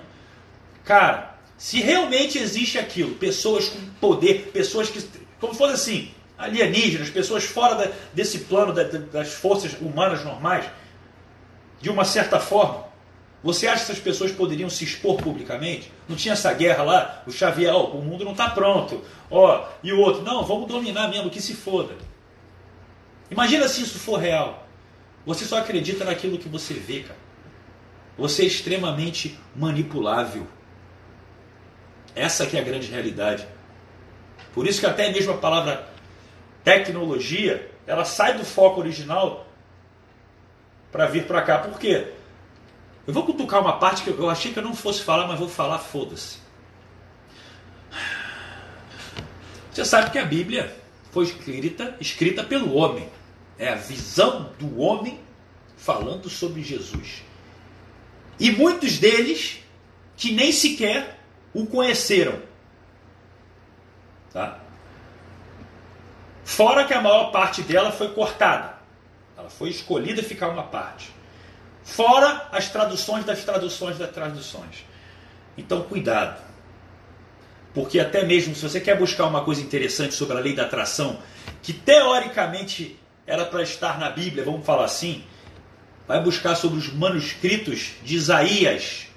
Cara, 0.84 1.36
se 1.58 1.80
realmente 1.80 2.38
existe 2.38 2.78
aquilo, 2.78 3.16
pessoas 3.16 3.70
com 3.70 3.80
poder, 4.00 4.52
pessoas 4.52 4.90
que, 4.90 5.04
como 5.40 5.54
fosse 5.54 5.74
assim, 5.74 6.12
alienígenas, 6.38 7.10
pessoas 7.10 7.44
fora 7.44 7.76
da, 7.76 7.92
desse 8.14 8.40
plano 8.40 8.74
da, 8.74 8.84
das 8.84 9.34
forças 9.34 9.74
humanas 9.80 10.24
normais, 10.24 10.66
de 11.80 11.90
uma 11.90 12.04
certa 12.04 12.40
forma, 12.40 12.86
você 13.44 13.68
acha 13.68 13.86
que 13.86 13.92
essas 13.92 14.04
pessoas 14.04 14.32
poderiam 14.32 14.70
se 14.72 14.84
expor 14.84 15.18
publicamente? 15.18 15.92
Não 16.10 16.16
tinha 16.16 16.34
essa 16.34 16.52
guerra 16.52 16.82
lá? 16.82 17.24
O 17.28 17.32
Xavier, 17.32 17.76
oh, 17.76 17.92
o 17.92 18.02
mundo 18.02 18.26
não 18.26 18.32
está 18.32 18.50
pronto. 18.50 19.04
Ó, 19.30 19.56
oh, 19.56 19.68
e 19.84 19.94
o 19.94 20.00
outro, 20.00 20.24
não, 20.24 20.44
vamos 20.44 20.68
dominar 20.68 21.10
mesmo, 21.10 21.30
que 21.30 21.40
se 21.40 21.54
foda. 21.54 21.94
Imagina 23.30 23.68
se 23.68 23.82
isso 23.82 24.00
for 24.00 24.20
real. 24.20 24.68
Você 25.26 25.46
só 25.46 25.58
acredita 25.58 26.06
naquilo 26.06 26.38
que 26.38 26.48
você 26.48 26.74
vê, 26.74 27.02
cara. 27.02 27.20
Você 28.18 28.44
é 28.44 28.46
extremamente 28.46 29.38
manipulável. 29.56 30.48
Essa 32.16 32.46
que 32.46 32.56
é 32.56 32.62
a 32.62 32.64
grande 32.64 32.88
realidade. 32.88 33.46
Por 34.54 34.68
isso 34.68 34.80
que 34.80 34.86
até 34.86 35.12
mesmo 35.12 35.34
a 35.34 35.38
palavra 35.38 35.88
tecnologia, 36.64 37.70
ela 37.86 38.06
sai 38.06 38.38
do 38.38 38.46
foco 38.46 38.80
original 38.80 39.46
para 40.92 41.08
vir 41.08 41.26
para 41.26 41.42
cá. 41.42 41.58
Por 41.60 41.78
quê? 41.78 42.14
Eu 43.06 43.14
vou 43.14 43.26
cutucar 43.26 43.62
uma 43.62 43.78
parte 43.78 44.04
que 44.04 44.10
eu 44.10 44.30
achei 44.30 44.54
que 44.54 44.60
eu 44.60 44.64
não 44.64 44.74
fosse 44.74 45.04
falar, 45.04 45.28
mas 45.28 45.38
vou 45.38 45.50
falar, 45.50 45.80
foda-se. 45.80 46.40
Você 49.72 49.84
sabe 49.84 50.10
que 50.10 50.18
a 50.18 50.26
Bíblia 50.26 50.74
foi 51.16 51.24
escrita, 51.24 51.96
escrita 52.02 52.44
pelo 52.44 52.76
homem. 52.76 53.10
É 53.58 53.70
a 53.70 53.76
visão 53.76 54.52
do 54.60 54.82
homem 54.82 55.18
falando 55.78 56.30
sobre 56.30 56.62
Jesus. 56.62 57.24
E 58.38 58.52
muitos 58.52 58.98
deles 58.98 59.62
que 60.18 60.34
nem 60.34 60.52
sequer 60.52 61.18
o 61.54 61.66
conheceram. 61.66 62.42
Tá? 64.34 64.60
Fora 66.44 66.84
que 66.84 66.94
a 66.94 67.02
maior 67.02 67.32
parte 67.32 67.62
dela 67.62 67.94
foi 67.94 68.10
cortada. 68.10 68.76
Ela 69.38 69.50
foi 69.50 69.70
escolhida 69.70 70.22
ficar 70.22 70.50
uma 70.50 70.64
parte. 70.64 71.10
Fora 71.82 72.50
as 72.52 72.68
traduções 72.68 73.24
das 73.24 73.42
traduções 73.46 73.98
das 73.98 74.12
traduções. 74.12 74.84
Então, 75.58 75.84
cuidado. 75.84 76.44
Porque 77.76 78.00
até 78.00 78.24
mesmo 78.24 78.56
se 78.56 78.62
você 78.62 78.80
quer 78.80 78.98
buscar 78.98 79.26
uma 79.26 79.44
coisa 79.44 79.62
interessante 79.62 80.16
sobre 80.16 80.38
a 80.38 80.40
lei 80.40 80.56
da 80.56 80.64
atração, 80.64 81.20
que 81.62 81.74
teoricamente 81.74 82.98
era 83.28 83.44
para 83.44 83.62
estar 83.62 84.00
na 84.00 84.10
Bíblia, 84.10 84.46
vamos 84.46 84.66
falar 84.66 84.86
assim, 84.86 85.26
vai 86.08 86.24
buscar 86.24 86.56
sobre 86.56 86.80
os 86.80 86.94
manuscritos 86.94 87.92
de 88.02 88.16
Isaías. 88.16 89.08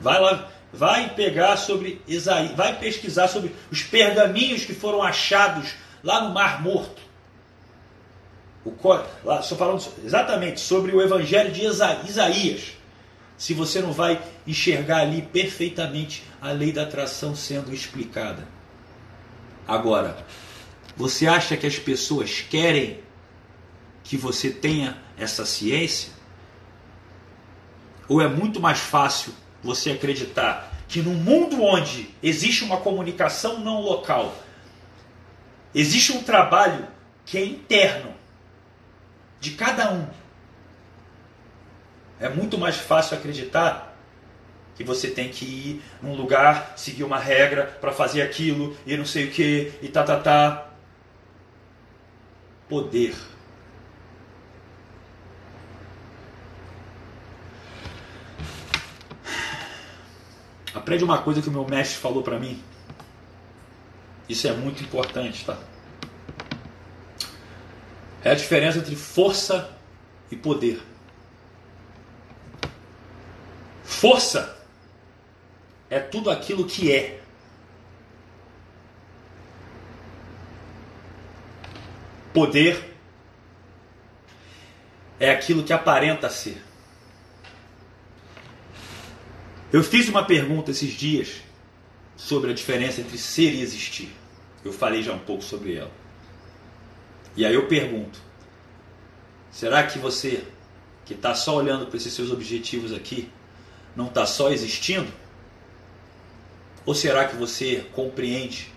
Vai 0.00 0.20
lá, 0.20 0.48
vai 0.72 1.12
pegar 1.12 1.56
sobre 1.56 2.00
Isaías, 2.06 2.52
vai 2.52 2.78
pesquisar 2.78 3.26
sobre 3.26 3.52
os 3.72 3.82
pergaminhos 3.82 4.64
que 4.64 4.74
foram 4.74 5.02
achados 5.02 5.74
lá 6.04 6.20
no 6.20 6.32
Mar 6.32 6.62
Morto. 6.62 7.02
O, 8.64 8.72
lá, 9.24 9.40
estou 9.40 9.58
falando 9.58 9.82
exatamente 10.04 10.60
sobre 10.60 10.94
o 10.94 11.02
Evangelho 11.02 11.50
de 11.50 11.64
Isaías. 11.64 12.74
Se 13.42 13.54
você 13.54 13.80
não 13.80 13.92
vai 13.92 14.22
enxergar 14.46 14.98
ali 14.98 15.20
perfeitamente 15.20 16.22
a 16.40 16.52
lei 16.52 16.70
da 16.70 16.84
atração 16.84 17.34
sendo 17.34 17.74
explicada. 17.74 18.46
Agora, 19.66 20.24
você 20.96 21.26
acha 21.26 21.56
que 21.56 21.66
as 21.66 21.76
pessoas 21.76 22.40
querem 22.40 23.00
que 24.04 24.16
você 24.16 24.48
tenha 24.48 24.96
essa 25.18 25.44
ciência? 25.44 26.12
Ou 28.08 28.22
é 28.22 28.28
muito 28.28 28.60
mais 28.60 28.78
fácil 28.78 29.34
você 29.60 29.90
acreditar 29.90 30.72
que 30.86 31.02
no 31.02 31.10
mundo 31.12 31.64
onde 31.64 32.10
existe 32.22 32.62
uma 32.62 32.76
comunicação 32.76 33.58
não 33.58 33.80
local, 33.80 34.36
existe 35.74 36.12
um 36.12 36.22
trabalho 36.22 36.86
que 37.26 37.36
é 37.36 37.44
interno 37.44 38.14
de 39.40 39.50
cada 39.50 39.92
um. 39.92 40.21
É 42.22 42.28
muito 42.28 42.56
mais 42.56 42.76
fácil 42.76 43.18
acreditar 43.18 43.96
que 44.76 44.84
você 44.84 45.10
tem 45.10 45.28
que 45.28 45.44
ir 45.44 45.82
num 46.00 46.14
lugar, 46.14 46.74
seguir 46.76 47.02
uma 47.02 47.18
regra 47.18 47.66
para 47.80 47.90
fazer 47.90 48.22
aquilo 48.22 48.76
e 48.86 48.96
não 48.96 49.04
sei 49.04 49.26
o 49.26 49.30
que 49.32 49.72
e 49.82 49.88
tá 49.88 50.04
tá 50.04 50.20
tá. 50.20 50.68
Poder. 52.68 53.16
Aprende 60.72 61.02
uma 61.02 61.18
coisa 61.18 61.42
que 61.42 61.48
o 61.48 61.52
meu 61.52 61.66
mestre 61.66 61.98
falou 61.98 62.22
para 62.22 62.38
mim. 62.38 62.62
Isso 64.28 64.46
é 64.46 64.52
muito 64.52 64.80
importante, 64.80 65.44
tá? 65.44 65.58
É 68.22 68.30
a 68.30 68.34
diferença 68.34 68.78
entre 68.78 68.94
força 68.94 69.76
e 70.30 70.36
poder. 70.36 70.91
Força 73.92 74.58
é 75.88 76.00
tudo 76.00 76.30
aquilo 76.30 76.64
que 76.64 76.90
é. 76.90 77.20
Poder 82.32 82.96
é 85.20 85.30
aquilo 85.30 85.62
que 85.62 85.72
aparenta 85.72 86.28
ser. 86.30 86.60
Eu 89.70 89.84
fiz 89.84 90.08
uma 90.08 90.24
pergunta 90.24 90.70
esses 90.70 90.92
dias 90.94 91.42
sobre 92.16 92.50
a 92.50 92.54
diferença 92.54 93.00
entre 93.00 93.18
ser 93.18 93.52
e 93.52 93.60
existir. 93.60 94.10
Eu 94.64 94.72
falei 94.72 95.02
já 95.02 95.12
um 95.12 95.18
pouco 95.18 95.44
sobre 95.44 95.76
ela. 95.76 95.92
E 97.36 97.44
aí 97.44 97.54
eu 97.54 97.68
pergunto: 97.68 98.18
será 99.50 99.86
que 99.86 99.98
você, 99.98 100.44
que 101.04 101.14
está 101.14 101.34
só 101.34 101.56
olhando 101.56 101.86
para 101.86 101.98
esses 101.98 102.12
seus 102.12 102.30
objetivos 102.30 102.92
aqui, 102.92 103.30
não 103.96 104.06
está 104.06 104.26
só 104.26 104.50
existindo? 104.50 105.10
Ou 106.84 106.94
será 106.94 107.26
que 107.26 107.36
você 107.36 107.86
compreende 107.92 108.72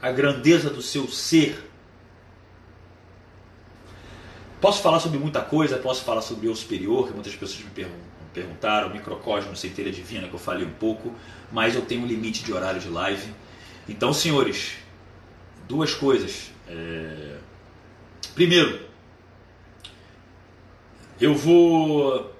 a 0.00 0.10
grandeza 0.12 0.70
do 0.70 0.82
seu 0.82 1.08
ser? 1.08 1.70
Posso 4.60 4.80
falar 4.82 5.00
sobre 5.00 5.18
muita 5.18 5.40
coisa, 5.40 5.76
posso 5.78 6.04
falar 6.04 6.22
sobre 6.22 6.48
o 6.48 6.54
superior, 6.54 7.08
que 7.08 7.12
muitas 7.12 7.34
pessoas 7.34 7.64
me 7.64 7.70
perguntam 7.70 8.14
perguntaram, 8.34 8.90
microcosmo, 8.90 9.54
centelha 9.56 9.92
divina, 9.92 10.28
que 10.28 10.34
eu 10.34 10.38
falei 10.38 10.66
um 10.66 10.72
pouco, 10.72 11.14
mas 11.52 11.76
eu 11.76 11.82
tenho 11.82 12.02
um 12.02 12.06
limite 12.06 12.42
de 12.42 12.52
horário 12.52 12.80
de 12.80 12.88
live. 12.88 13.32
Então, 13.88 14.12
senhores, 14.12 14.72
duas 15.68 15.94
coisas. 15.94 16.50
É... 16.68 17.38
Primeiro, 18.34 18.80
eu 21.20 21.34
vou 21.34 22.33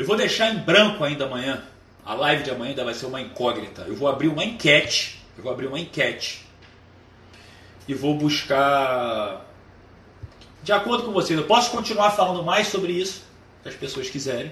eu 0.00 0.06
vou 0.06 0.16
deixar 0.16 0.50
em 0.54 0.56
branco 0.56 1.04
ainda 1.04 1.26
amanhã. 1.26 1.62
A 2.06 2.14
live 2.14 2.42
de 2.42 2.50
amanhã 2.50 2.70
ainda 2.70 2.84
vai 2.84 2.94
ser 2.94 3.04
uma 3.04 3.20
incógnita. 3.20 3.82
Eu 3.82 3.94
vou 3.94 4.08
abrir 4.08 4.28
uma 4.28 4.42
enquete. 4.42 5.20
Eu 5.36 5.44
vou 5.44 5.52
abrir 5.52 5.66
uma 5.66 5.78
enquete. 5.78 6.46
E 7.86 7.92
vou 7.92 8.16
buscar. 8.16 9.44
De 10.62 10.72
acordo 10.72 11.04
com 11.04 11.12
vocês, 11.12 11.38
eu 11.38 11.44
posso 11.44 11.70
continuar 11.70 12.12
falando 12.12 12.42
mais 12.42 12.68
sobre 12.68 12.92
isso, 12.92 13.24
se 13.62 13.68
as 13.68 13.74
pessoas 13.74 14.08
quiserem 14.08 14.50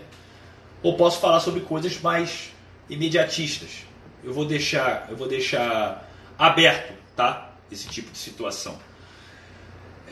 ou 0.82 0.98
posso 0.98 1.18
falar 1.18 1.40
sobre 1.40 1.60
coisas 1.60 1.98
mais 1.98 2.50
imediatistas. 2.90 3.86
Eu 4.22 4.34
vou 4.34 4.44
deixar, 4.44 5.06
eu 5.08 5.16
vou 5.16 5.26
deixar 5.26 6.06
aberto, 6.38 6.92
tá? 7.16 7.52
Esse 7.72 7.88
tipo 7.88 8.10
de 8.10 8.18
situação. 8.18 8.78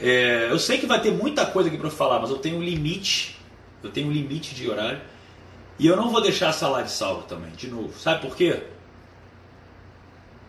É, 0.01 0.49
eu 0.49 0.59
sei 0.59 0.79
que 0.79 0.87
vai 0.87 1.01
ter 1.03 1.11
muita 1.11 1.45
coisa 1.45 1.69
aqui 1.69 1.77
para 1.77 1.91
falar, 1.91 2.21
mas 2.21 2.31
eu 2.31 2.39
tenho 2.39 2.57
um 2.57 2.63
limite, 2.63 3.39
eu 3.83 3.91
tenho 3.91 4.09
um 4.09 4.13
limite 4.13 4.55
de 4.55 4.67
horário 4.71 5.01
e 5.79 5.87
eu 5.87 5.97
não 5.97 6.11
vou 6.11 6.23
deixar 6.23 6.55
live 6.69 6.91
salva 6.91 7.23
também, 7.23 7.51
de 7.53 7.69
novo. 7.69 7.99
Sabe 7.99 8.23
por 8.23 8.35
quê? 8.35 8.63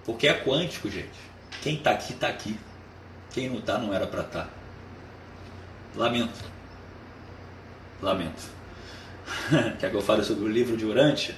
Porque 0.06 0.28
é 0.28 0.34
quântico, 0.34 0.90
gente. 0.90 1.20
Quem 1.62 1.78
tá 1.78 1.92
aqui 1.92 2.14
tá 2.14 2.28
aqui. 2.28 2.58
Quem 3.34 3.50
não 3.50 3.60
tá 3.60 3.78
não 3.78 3.94
era 3.94 4.08
para 4.08 4.22
estar. 4.22 4.44
Tá. 4.46 4.50
Lamento. 5.96 6.46
Lamento. 8.02 8.44
Quer 9.80 9.90
que 9.90 9.96
eu 9.96 10.02
fale 10.02 10.24
sobre 10.24 10.46
o 10.46 10.48
livro 10.48 10.78
de 10.78 10.86
Urântia? 10.86 11.36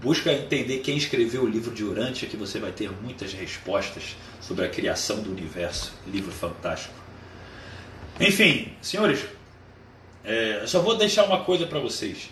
Busca 0.00 0.32
entender 0.32 0.78
quem 0.78 0.96
escreveu 0.96 1.42
o 1.42 1.48
livro 1.48 1.74
de 1.74 1.82
Urântia, 1.82 2.28
que 2.28 2.36
você 2.36 2.60
vai 2.60 2.70
ter 2.70 2.88
muitas 3.02 3.32
respostas 3.32 4.16
sobre 4.40 4.64
a 4.64 4.68
criação 4.68 5.20
do 5.20 5.30
universo. 5.32 5.92
Livro 6.06 6.30
fantástico. 6.30 6.94
Enfim, 8.20 8.72
senhores, 8.80 9.24
é, 10.22 10.62
só 10.66 10.80
vou 10.80 10.96
deixar 10.96 11.24
uma 11.24 11.42
coisa 11.44 11.66
para 11.66 11.80
vocês. 11.80 12.30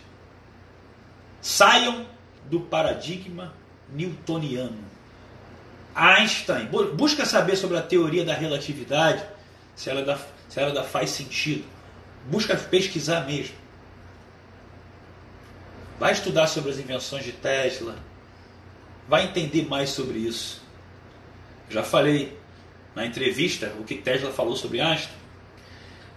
Saiam 1.47 2.05
do 2.47 2.59
paradigma 2.59 3.55
newtoniano. 3.89 4.83
Einstein, 5.95 6.67
busca 6.97 7.25
saber 7.25 7.55
sobre 7.55 7.77
a 7.77 7.83
teoria 7.83 8.25
da 8.25 8.35
relatividade, 8.35 9.25
se 9.77 9.89
ela, 9.89 10.05
dá, 10.05 10.19
se 10.49 10.59
ela 10.59 10.73
dá, 10.75 10.83
faz 10.83 11.11
sentido. 11.11 11.65
Busca 12.29 12.57
pesquisar 12.57 13.25
mesmo. 13.27 13.55
Vai 16.01 16.15
estudar 16.15 16.49
sobre 16.49 16.73
as 16.73 16.79
invenções 16.81 17.25
de 17.25 17.31
Tesla. 17.31 17.95
Vai 19.09 19.27
entender 19.27 19.69
mais 19.69 19.91
sobre 19.91 20.19
isso. 20.19 20.61
Já 21.71 21.85
falei 21.85 22.37
na 22.93 23.07
entrevista 23.07 23.73
o 23.79 23.85
que 23.85 23.95
Tesla 23.95 24.33
falou 24.33 24.57
sobre 24.57 24.81
Einstein. 24.81 25.15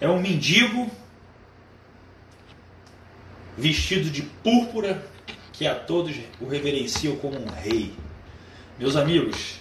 É 0.02 0.10
um 0.10 0.20
mendigo 0.20 0.90
vestido 3.56 4.10
de 4.10 4.24
púrpura 4.24 5.08
que 5.60 5.68
a 5.68 5.76
todos 5.76 6.16
o 6.40 6.48
reverenciam 6.48 7.18
como 7.18 7.38
um 7.38 7.50
rei. 7.50 7.94
Meus 8.80 8.96
amigos, 8.96 9.60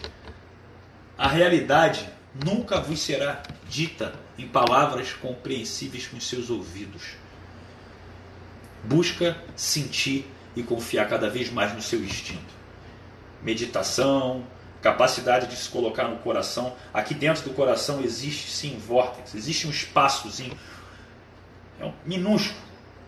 a 1.18 1.26
realidade 1.28 2.08
nunca 2.44 2.80
vos 2.80 3.00
será 3.00 3.42
dita 3.68 4.14
em 4.38 4.46
palavras 4.48 5.12
compreensíveis 5.12 6.06
com 6.06 6.20
seus 6.20 6.48
ouvidos 6.50 7.16
Busca 8.84 9.36
sentir 9.56 10.24
e 10.54 10.62
confiar 10.62 11.08
cada 11.08 11.28
vez 11.28 11.50
mais 11.50 11.74
no 11.74 11.82
seu 11.82 12.02
instinto. 12.02 12.54
Meditação, 13.42 14.44
capacidade 14.80 15.48
de 15.48 15.56
se 15.56 15.68
colocar 15.68 16.08
no 16.08 16.18
coração. 16.18 16.76
Aqui 16.94 17.12
dentro 17.12 17.42
do 17.42 17.50
coração 17.50 18.00
existe 18.02 18.50
sim 18.50 18.78
vórtice, 18.78 19.36
existe 19.36 19.66
um 19.66 19.70
espaçozinho. 19.70 20.56
É 21.80 21.84
um 21.84 21.92
minúsculo, 22.04 22.60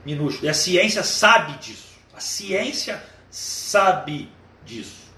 minúsculo. 0.04 0.46
E 0.46 0.48
a 0.48 0.54
ciência 0.54 1.04
sabe 1.04 1.56
disso. 1.58 1.89
A 2.20 2.22
ciência 2.22 3.02
sabe 3.30 4.28
disso. 4.66 5.08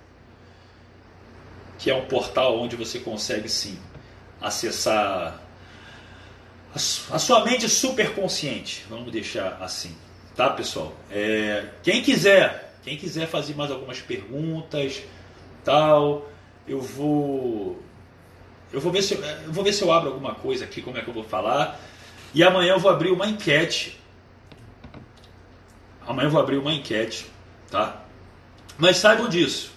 Que 1.77 1.91
é 1.91 1.95
um 1.97 2.05
portal 2.05 2.61
onde 2.61 2.77
você 2.77 3.01
consegue 3.01 3.49
sim 3.49 3.77
acessar 4.41 5.43
a 7.11 7.19
sua 7.19 7.45
mente 7.45 7.69
superconsciente, 7.69 8.85
vamos 8.89 9.11
deixar 9.11 9.59
assim. 9.61 9.97
Tá, 10.37 10.51
pessoal? 10.51 10.93
É, 11.11 11.71
quem 11.83 12.05
quiser, 12.05 12.73
quem 12.85 12.97
quiser 12.97 13.27
fazer 13.27 13.57
mais 13.57 13.73
algumas 13.73 14.01
perguntas, 14.01 15.03
tal, 15.65 16.31
eu 16.69 16.81
vou 16.81 17.83
eu 18.73 18.81
vou 18.81 18.93
ver 18.93 19.03
se 19.03 19.15
eu, 19.15 19.25
eu 19.25 19.53
vou 19.53 19.65
ver 19.65 19.73
se 19.73 19.83
eu 19.83 19.91
abro 19.91 20.11
alguma 20.11 20.37
coisa 20.37 20.67
aqui, 20.67 20.81
como 20.81 20.97
é 20.97 21.03
que 21.03 21.09
eu 21.09 21.15
vou 21.15 21.25
falar. 21.25 21.81
E 22.33 22.45
amanhã 22.45 22.75
eu 22.75 22.79
vou 22.79 22.93
abrir 22.93 23.11
uma 23.11 23.27
enquete 23.27 24.01
Amanhã 26.07 26.27
eu 26.27 26.31
vou 26.31 26.41
abrir 26.41 26.57
uma 26.57 26.73
enquete, 26.73 27.27
tá? 27.71 28.03
Mas 28.79 28.97
saibam 28.97 29.29
disso. 29.29 29.73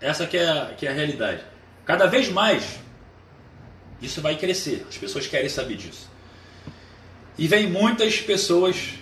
Essa 0.00 0.26
que 0.26 0.36
é, 0.36 0.48
a, 0.48 0.66
que 0.76 0.86
é 0.86 0.90
a 0.90 0.92
realidade. 0.92 1.42
Cada 1.84 2.06
vez 2.06 2.28
mais 2.30 2.78
isso 4.00 4.20
vai 4.20 4.36
crescer. 4.36 4.86
As 4.88 4.96
pessoas 4.96 5.26
querem 5.26 5.48
saber 5.48 5.76
disso. 5.76 6.08
E 7.36 7.46
vem 7.46 7.68
muitas 7.68 8.20
pessoas. 8.20 8.94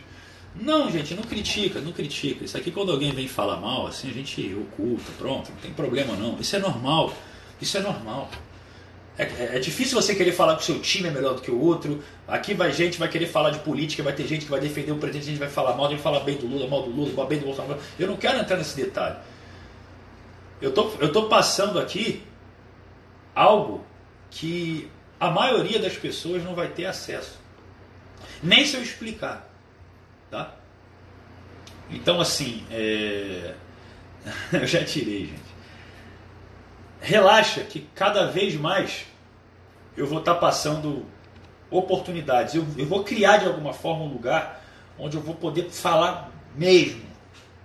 Não, 0.54 0.90
gente, 0.90 1.14
não 1.14 1.22
critica, 1.22 1.80
não 1.80 1.92
critica. 1.92 2.44
Isso 2.44 2.56
aqui 2.56 2.70
quando 2.70 2.92
alguém 2.92 3.12
vem 3.12 3.28
falar 3.28 3.58
mal, 3.58 3.86
assim, 3.86 4.08
a 4.10 4.12
gente 4.12 4.54
oculta, 4.54 5.12
pronto, 5.18 5.50
não 5.50 5.58
tem 5.58 5.72
problema 5.72 6.14
não. 6.16 6.38
Isso 6.40 6.56
é 6.56 6.58
normal. 6.58 7.14
Isso 7.60 7.76
é 7.76 7.80
normal. 7.80 8.30
É, 9.18 9.22
é, 9.22 9.56
é, 9.56 9.58
difícil 9.58 10.00
você 10.00 10.14
querer 10.14 10.32
falar 10.32 10.56
que 10.56 10.62
o 10.62 10.64
seu 10.64 10.78
time 10.78 11.08
é 11.08 11.10
melhor 11.10 11.34
do 11.34 11.40
que 11.40 11.50
o 11.50 11.58
outro. 11.58 12.02
Aqui 12.28 12.52
vai 12.52 12.70
gente 12.72 12.98
vai 12.98 13.08
querer 13.08 13.26
falar 13.26 13.50
de 13.50 13.60
política, 13.60 14.02
vai 14.02 14.12
ter 14.12 14.26
gente 14.26 14.44
que 14.44 14.50
vai 14.50 14.60
defender 14.60 14.92
o 14.92 14.98
presidente, 14.98 15.24
a 15.24 15.30
gente 15.30 15.38
vai 15.38 15.48
falar 15.48 15.74
mal, 15.74 15.86
a 15.86 15.88
gente 15.88 16.02
vai 16.02 16.12
falar 16.12 16.24
bem 16.24 16.36
do 16.36 16.46
Lula, 16.46 16.68
mal 16.68 16.82
do 16.82 16.90
Lula, 16.90 17.26
bem 17.26 17.38
do 17.38 17.46
Bolsonaro. 17.46 17.80
Eu 17.98 18.06
não 18.08 18.16
quero 18.16 18.38
entrar 18.38 18.58
nesse 18.58 18.76
detalhe. 18.76 19.16
Eu 20.60 20.72
tô, 20.72 20.90
eu 21.00 21.10
tô 21.10 21.28
passando 21.28 21.78
aqui 21.78 22.22
algo 23.34 23.84
que 24.30 24.90
a 25.18 25.30
maioria 25.30 25.78
das 25.78 25.94
pessoas 25.94 26.44
não 26.44 26.54
vai 26.54 26.68
ter 26.68 26.84
acesso. 26.84 27.38
Nem 28.42 28.66
se 28.66 28.76
eu 28.76 28.82
explicar. 28.82 29.50
Tá? 30.30 30.54
Então, 31.88 32.20
assim, 32.20 32.66
é... 32.70 33.54
eu 34.52 34.66
já 34.66 34.84
tirei, 34.84 35.26
gente 35.26 35.45
relaxa 37.00 37.62
que 37.62 37.88
cada 37.94 38.26
vez 38.26 38.54
mais 38.54 39.06
eu 39.96 40.06
vou 40.06 40.18
estar 40.18 40.34
passando 40.36 41.04
oportunidades. 41.70 42.54
Eu, 42.54 42.66
eu 42.76 42.86
vou 42.86 43.02
criar 43.04 43.38
de 43.38 43.46
alguma 43.46 43.72
forma 43.72 44.04
um 44.04 44.12
lugar 44.12 44.62
onde 44.98 45.16
eu 45.16 45.22
vou 45.22 45.34
poder 45.34 45.70
falar 45.70 46.30
mesmo, 46.54 47.02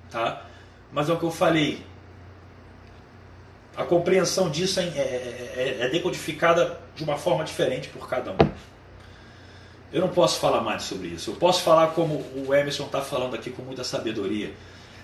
tá? 0.09 0.45
Mas 0.91 1.09
é 1.09 1.13
o 1.13 1.17
que 1.17 1.23
eu 1.23 1.31
falei. 1.31 1.85
A 3.75 3.83
compreensão 3.83 4.49
disso 4.49 4.79
é, 4.79 4.83
é, 4.83 5.53
é, 5.55 5.77
é 5.85 5.89
decodificada 5.89 6.79
de 6.95 7.03
uma 7.03 7.17
forma 7.17 7.43
diferente 7.43 7.87
por 7.89 8.07
cada 8.09 8.31
um. 8.31 8.51
Eu 9.93 10.01
não 10.01 10.09
posso 10.09 10.39
falar 10.39 10.61
mais 10.61 10.83
sobre 10.83 11.09
isso. 11.09 11.31
Eu 11.31 11.35
posso 11.35 11.61
falar 11.63 11.87
como 11.87 12.15
o 12.15 12.53
Emerson 12.53 12.85
está 12.85 13.01
falando 13.01 13.35
aqui 13.35 13.49
com 13.49 13.61
muita 13.61 13.83
sabedoria. 13.83 14.53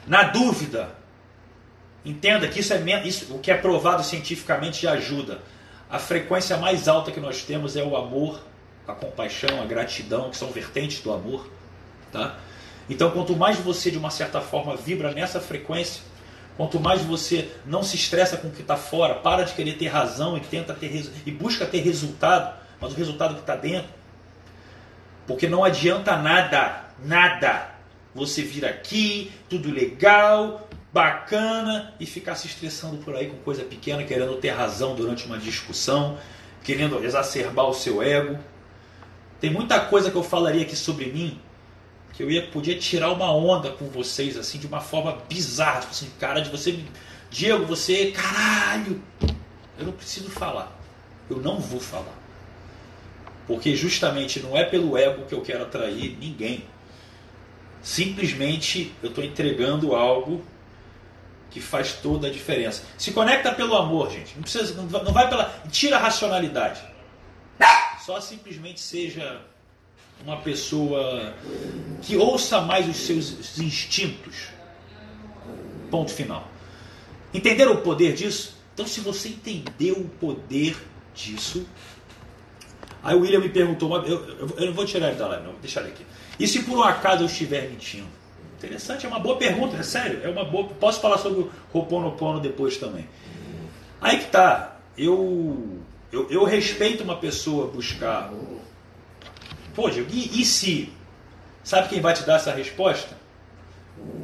Na 0.06 0.24
dúvida, 0.24 0.90
Entenda 2.06 2.48
que 2.48 2.60
isso 2.60 2.74
é 2.74 3.08
isso, 3.08 3.34
o 3.34 3.40
que 3.40 3.52
é 3.52 3.56
provado 3.56 4.04
cientificamente 4.04 4.84
já 4.84 4.94
ajuda. 4.94 5.42
A 5.90 6.00
frequência 6.00 6.58
mais 6.58 6.88
alta 6.88 7.12
que 7.12 7.20
nós 7.20 7.44
temos 7.44 7.76
é 7.76 7.84
o 7.84 7.96
amor, 7.96 8.42
a 8.88 8.94
compaixão, 8.94 9.62
a 9.62 9.66
gratidão, 9.66 10.30
que 10.30 10.38
são 10.38 10.52
vertentes 10.52 11.02
do 11.02 11.14
amor. 11.14 11.50
Tá? 12.12 12.38
Então, 12.90 13.12
quanto 13.12 13.36
mais 13.36 13.58
você, 13.58 13.92
de 13.92 13.98
uma 13.98 14.10
certa 14.10 14.40
forma, 14.40 14.76
vibra 14.76 15.12
nessa 15.12 15.42
frequência, 15.42 16.02
quanto 16.56 16.80
mais 16.80 17.02
você 17.02 17.52
não 17.66 17.84
se 17.84 17.96
estressa 17.96 18.38
com 18.38 18.48
o 18.48 18.52
que 18.52 18.62
está 18.62 18.78
fora, 18.78 19.16
para 19.16 19.44
de 19.44 19.54
querer 19.54 19.78
ter 19.78 19.88
razão 19.88 20.38
e 20.38 20.42
tenta 20.42 20.74
ter 20.74 21.12
e 21.26 21.32
busca 21.32 21.66
ter 21.66 21.80
resultado, 21.82 22.58
mas 22.80 22.94
o 22.94 22.96
resultado 22.96 23.36
que 23.36 23.42
está 23.42 23.56
dentro, 23.56 23.90
porque 25.26 25.48
não 25.48 25.64
adianta 25.64 26.16
nada, 26.16 26.86
nada. 27.04 27.76
Você 28.16 28.42
vir 28.42 28.66
aqui, 28.66 29.32
tudo 29.50 29.70
legal, 29.70 30.67
bacana 30.92 31.94
e 32.00 32.06
ficar 32.06 32.36
se 32.36 32.48
estressando 32.48 32.98
por 32.98 33.16
aí 33.16 33.28
com 33.28 33.38
coisa 33.38 33.64
pequena, 33.64 34.04
querendo 34.04 34.36
ter 34.38 34.50
razão 34.50 34.96
durante 34.96 35.26
uma 35.26 35.38
discussão, 35.38 36.18
querendo 36.64 37.04
exacerbar 37.04 37.68
o 37.68 37.74
seu 37.74 38.02
ego. 38.02 38.38
Tem 39.40 39.50
muita 39.50 39.80
coisa 39.80 40.10
que 40.10 40.18
eu 40.18 40.24
falaria 40.24 40.64
aqui 40.64 40.76
sobre 40.76 41.06
mim 41.08 41.40
que 42.18 42.24
eu 42.24 42.32
ia 42.32 42.48
podia 42.48 42.76
tirar 42.80 43.12
uma 43.12 43.32
onda 43.32 43.70
com 43.70 43.86
vocês 43.86 44.36
assim 44.38 44.58
de 44.58 44.66
uma 44.66 44.82
forma 44.82 45.20
bizarra, 45.30 45.82
tipo 45.82 45.92
assim, 45.92 46.10
cara, 46.20 46.40
de 46.42 46.50
você, 46.50 46.80
Diego, 47.30 47.64
você, 47.64 48.08
caralho, 48.08 49.00
eu 49.78 49.86
não 49.86 49.94
preciso 49.94 50.28
falar. 50.32 50.76
Eu 51.30 51.38
não 51.38 51.60
vou 51.60 51.80
falar. 51.80 52.18
Porque 53.46 53.76
justamente 53.76 54.40
não 54.40 54.58
é 54.58 54.64
pelo 54.64 54.98
ego 54.98 55.26
que 55.26 55.36
eu 55.36 55.42
quero 55.42 55.62
atrair 55.62 56.18
ninguém. 56.20 56.66
Simplesmente 57.84 58.92
eu 59.04 59.10
estou 59.10 59.24
entregando 59.24 59.96
algo 59.96 60.42
que 61.58 61.64
faz 61.64 61.94
toda 61.94 62.28
a 62.28 62.32
diferença. 62.32 62.84
Se 62.98 63.12
conecta 63.12 63.52
pelo 63.52 63.76
amor, 63.76 64.12
gente. 64.12 64.36
Não 64.36 64.44
precisa, 64.44 64.74
não 64.76 65.12
vai 65.12 65.28
pela, 65.28 65.46
tira 65.72 65.98
a 65.98 66.00
racionalidade. 66.00 66.82
Só 68.06 68.22
simplesmente 68.22 68.80
seja 68.80 69.42
uma 70.24 70.38
pessoa 70.38 71.34
que 72.02 72.16
ouça 72.16 72.62
mais 72.62 72.88
os 72.88 72.96
seus 72.96 73.58
instintos. 73.60 74.48
Ponto 75.92 76.12
final. 76.12 76.48
Entenderam 77.34 77.74
o 77.74 77.82
poder 77.82 78.14
disso? 78.14 78.56
Então, 78.74 78.88
se 78.88 79.02
você 79.02 79.30
entendeu 79.30 79.96
o 79.96 80.08
poder 80.08 80.78
disso, 81.14 81.68
aí 83.04 83.16
o 83.16 83.22
William 83.22 83.40
me 83.40 83.50
perguntou, 83.50 83.94
eu, 84.06 84.26
eu, 84.26 84.50
eu 84.58 84.66
não 84.68 84.74
vou 84.74 84.86
tirar 84.86 85.10
ele 85.10 85.18
da 85.18 85.28
live, 85.28 85.44
não, 85.44 85.52
vou 85.52 85.60
deixar 85.60 85.82
ele 85.82 85.90
aqui. 85.90 86.06
E 86.40 86.48
se 86.48 86.64
por 86.64 86.78
um 86.78 86.84
acaso 86.84 87.24
eu 87.24 87.28
estiver 87.28 87.70
mentindo? 87.70 88.08
Interessante, 88.58 89.06
é 89.06 89.10
uma 89.10 89.20
boa 89.20 89.38
pergunta, 89.38 89.78
é 89.78 89.84
sério, 89.84 90.20
é 90.24 90.28
uma 90.28 90.44
boa. 90.44 90.68
Posso 90.80 91.00
falar 91.00 91.20
sobre 91.20 91.42
o 91.42 91.52
Ho'oponopono 91.72 92.40
depois 92.40 92.78
também. 92.78 93.08
Aí 94.02 94.18
que 94.18 94.32
tá, 94.32 94.78
eu, 94.98 95.80
eu, 96.12 96.28
eu 96.32 96.44
respeito 96.44 97.04
uma 97.04 97.18
pessoa 97.18 97.68
buscar. 97.68 98.34
Pô, 99.76 99.92
Diego, 99.92 100.10
e, 100.12 100.42
e 100.42 100.44
se? 100.44 100.92
Sabe 101.64 101.90
quem 101.90 102.02
vai 102.02 102.16
te 102.16 102.24
dar 102.24 102.38
essa 102.38 102.52
resposta? 102.52 103.16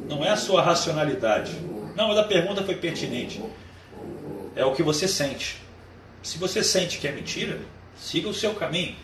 Não 0.08 0.24
é 0.24 0.30
a 0.30 0.36
sua 0.36 0.62
racionalidade. 0.62 1.52
Não, 1.94 2.08
mas 2.08 2.18
a 2.18 2.24
pergunta 2.24 2.64
foi 2.64 2.74
pertinente. 2.74 3.40
É 4.56 4.64
o 4.64 4.74
que 4.74 4.82
você 4.82 5.06
sente. 5.06 5.62
Se 6.24 6.38
você 6.38 6.64
sente 6.64 6.98
que 6.98 7.06
é 7.06 7.12
mentira, 7.12 7.60
siga 7.96 8.28
o 8.28 8.34
seu 8.34 8.52
caminho. 8.54 8.96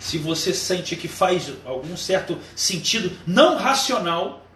Se 0.00 0.18
você 0.18 0.52
sente 0.52 0.96
que 0.96 1.06
faz 1.06 1.52
algum 1.64 1.96
certo 1.96 2.38
sentido 2.56 3.16
não 3.26 3.56
racional, 3.56 4.47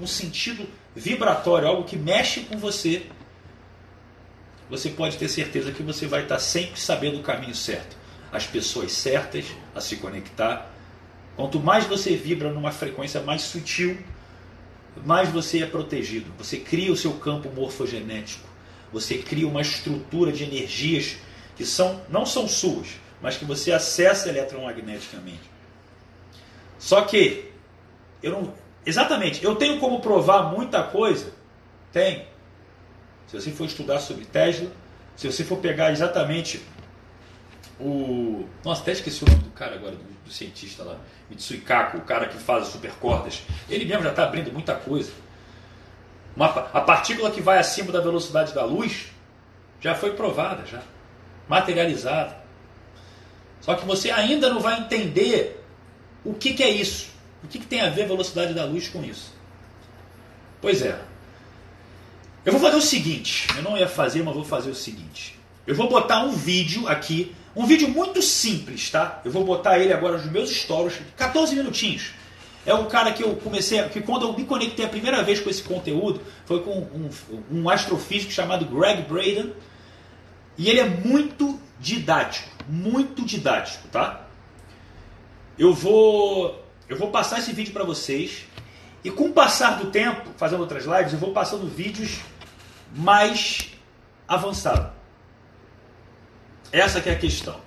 um 0.00 0.06
sentido 0.06 0.66
vibratório, 0.94 1.68
algo 1.68 1.84
que 1.84 1.96
mexe 1.96 2.40
com 2.40 2.56
você, 2.58 3.06
você 4.68 4.88
pode 4.88 5.18
ter 5.18 5.28
certeza 5.28 5.70
que 5.70 5.82
você 5.82 6.06
vai 6.06 6.22
estar 6.22 6.38
sempre 6.38 6.80
sabendo 6.80 7.18
o 7.18 7.22
caminho 7.22 7.54
certo, 7.54 7.96
as 8.32 8.46
pessoas 8.46 8.92
certas 8.92 9.44
a 9.74 9.80
se 9.80 9.96
conectar. 9.96 10.70
Quanto 11.36 11.60
mais 11.60 11.84
você 11.84 12.16
vibra 12.16 12.50
numa 12.50 12.70
frequência 12.70 13.20
mais 13.20 13.42
sutil, 13.42 13.98
mais 15.04 15.28
você 15.28 15.62
é 15.62 15.66
protegido. 15.66 16.32
Você 16.38 16.58
cria 16.58 16.92
o 16.92 16.96
seu 16.96 17.12
campo 17.14 17.50
morfogenético. 17.50 18.48
Você 18.92 19.18
cria 19.18 19.48
uma 19.48 19.60
estrutura 19.60 20.32
de 20.32 20.44
energias 20.44 21.16
que 21.56 21.64
são 21.64 22.00
não 22.08 22.26
são 22.26 22.46
suas, 22.46 22.88
mas 23.20 23.36
que 23.36 23.44
você 23.44 23.72
acessa 23.72 24.28
eletromagneticamente. 24.28 25.50
Só 26.78 27.02
que 27.02 27.50
eu 28.22 28.32
não, 28.32 28.54
Exatamente. 28.84 29.44
Eu 29.44 29.54
tenho 29.56 29.78
como 29.78 30.00
provar 30.00 30.44
muita 30.44 30.82
coisa? 30.82 31.32
Tem. 31.92 32.26
Se 33.26 33.40
você 33.40 33.50
for 33.50 33.64
estudar 33.64 34.00
sobre 34.00 34.24
Tesla, 34.24 34.70
se 35.16 35.30
você 35.30 35.44
for 35.44 35.58
pegar 35.58 35.92
exatamente 35.92 36.62
o. 37.80 38.46
Nossa, 38.64 38.82
até 38.82 38.92
esqueci 38.92 39.24
o 39.24 39.28
nome 39.28 39.42
do 39.42 39.50
cara 39.50 39.76
agora, 39.76 39.92
do, 39.92 40.04
do 40.24 40.30
cientista 40.30 40.82
lá, 40.82 40.98
Mitsui 41.30 41.58
Kaku, 41.58 41.98
o 41.98 42.02
cara 42.02 42.26
que 42.26 42.38
faz 42.38 42.64
as 42.64 42.68
supercordas. 42.68 43.42
Ele 43.68 43.84
mesmo 43.84 44.02
já 44.02 44.10
está 44.10 44.24
abrindo 44.24 44.52
muita 44.52 44.74
coisa. 44.74 45.12
Uma, 46.34 46.46
a 46.46 46.80
partícula 46.80 47.30
que 47.30 47.40
vai 47.40 47.58
acima 47.58 47.92
da 47.92 48.00
velocidade 48.00 48.54
da 48.54 48.64
luz 48.64 49.12
já 49.80 49.94
foi 49.94 50.12
provada, 50.12 50.64
já 50.66 50.82
materializada. 51.48 52.36
Só 53.60 53.74
que 53.74 53.84
você 53.84 54.10
ainda 54.10 54.50
não 54.50 54.60
vai 54.60 54.80
entender 54.80 55.64
o 56.24 56.34
que, 56.34 56.54
que 56.54 56.62
é 56.62 56.70
isso. 56.70 57.11
O 57.44 57.48
que, 57.48 57.58
que 57.58 57.66
tem 57.66 57.80
a 57.80 57.90
ver 57.90 58.04
a 58.04 58.06
velocidade 58.06 58.54
da 58.54 58.64
luz 58.64 58.88
com 58.88 59.04
isso? 59.04 59.32
Pois 60.60 60.80
é. 60.82 60.98
Eu 62.44 62.52
vou 62.52 62.60
fazer 62.60 62.76
o 62.76 62.82
seguinte. 62.82 63.46
Eu 63.56 63.62
não 63.62 63.76
ia 63.76 63.88
fazer, 63.88 64.22
mas 64.22 64.34
vou 64.34 64.44
fazer 64.44 64.70
o 64.70 64.74
seguinte. 64.74 65.38
Eu 65.66 65.74
vou 65.74 65.88
botar 65.88 66.24
um 66.24 66.32
vídeo 66.32 66.88
aqui. 66.88 67.34
Um 67.54 67.66
vídeo 67.66 67.88
muito 67.88 68.22
simples, 68.22 68.90
tá? 68.90 69.20
Eu 69.24 69.30
vou 69.30 69.44
botar 69.44 69.78
ele 69.78 69.92
agora 69.92 70.18
nos 70.18 70.30
meus 70.30 70.50
stories. 70.50 71.00
14 71.16 71.54
minutinhos. 71.54 72.12
É 72.64 72.72
um 72.72 72.86
cara 72.86 73.12
que 73.12 73.22
eu 73.22 73.34
comecei, 73.36 73.82
que 73.88 74.00
quando 74.00 74.26
eu 74.26 74.32
me 74.32 74.44
conectei 74.44 74.84
a 74.84 74.88
primeira 74.88 75.22
vez 75.22 75.40
com 75.40 75.50
esse 75.50 75.62
conteúdo, 75.62 76.20
foi 76.46 76.60
com 76.62 76.78
um, 76.78 77.10
um 77.50 77.68
astrofísico 77.68 78.32
chamado 78.32 78.64
Greg 78.66 79.02
Braden. 79.02 79.52
E 80.56 80.68
ele 80.70 80.80
é 80.80 80.84
muito 80.84 81.58
didático, 81.80 82.48
muito 82.68 83.24
didático, 83.24 83.88
tá? 83.88 84.26
Eu 85.58 85.74
vou 85.74 86.61
eu 86.92 86.98
vou 86.98 87.10
passar 87.10 87.38
esse 87.38 87.52
vídeo 87.52 87.72
para 87.72 87.84
vocês 87.84 88.44
e 89.02 89.10
com 89.10 89.24
o 89.24 89.32
passar 89.32 89.78
do 89.78 89.90
tempo, 89.90 90.30
fazendo 90.36 90.60
outras 90.60 90.84
lives, 90.84 91.12
eu 91.12 91.18
vou 91.18 91.32
passando 91.32 91.66
vídeos 91.66 92.20
mais 92.94 93.70
avançados. 94.28 94.92
Essa 96.70 96.98
é 97.00 97.12
a 97.12 97.18
questão. 97.18 97.58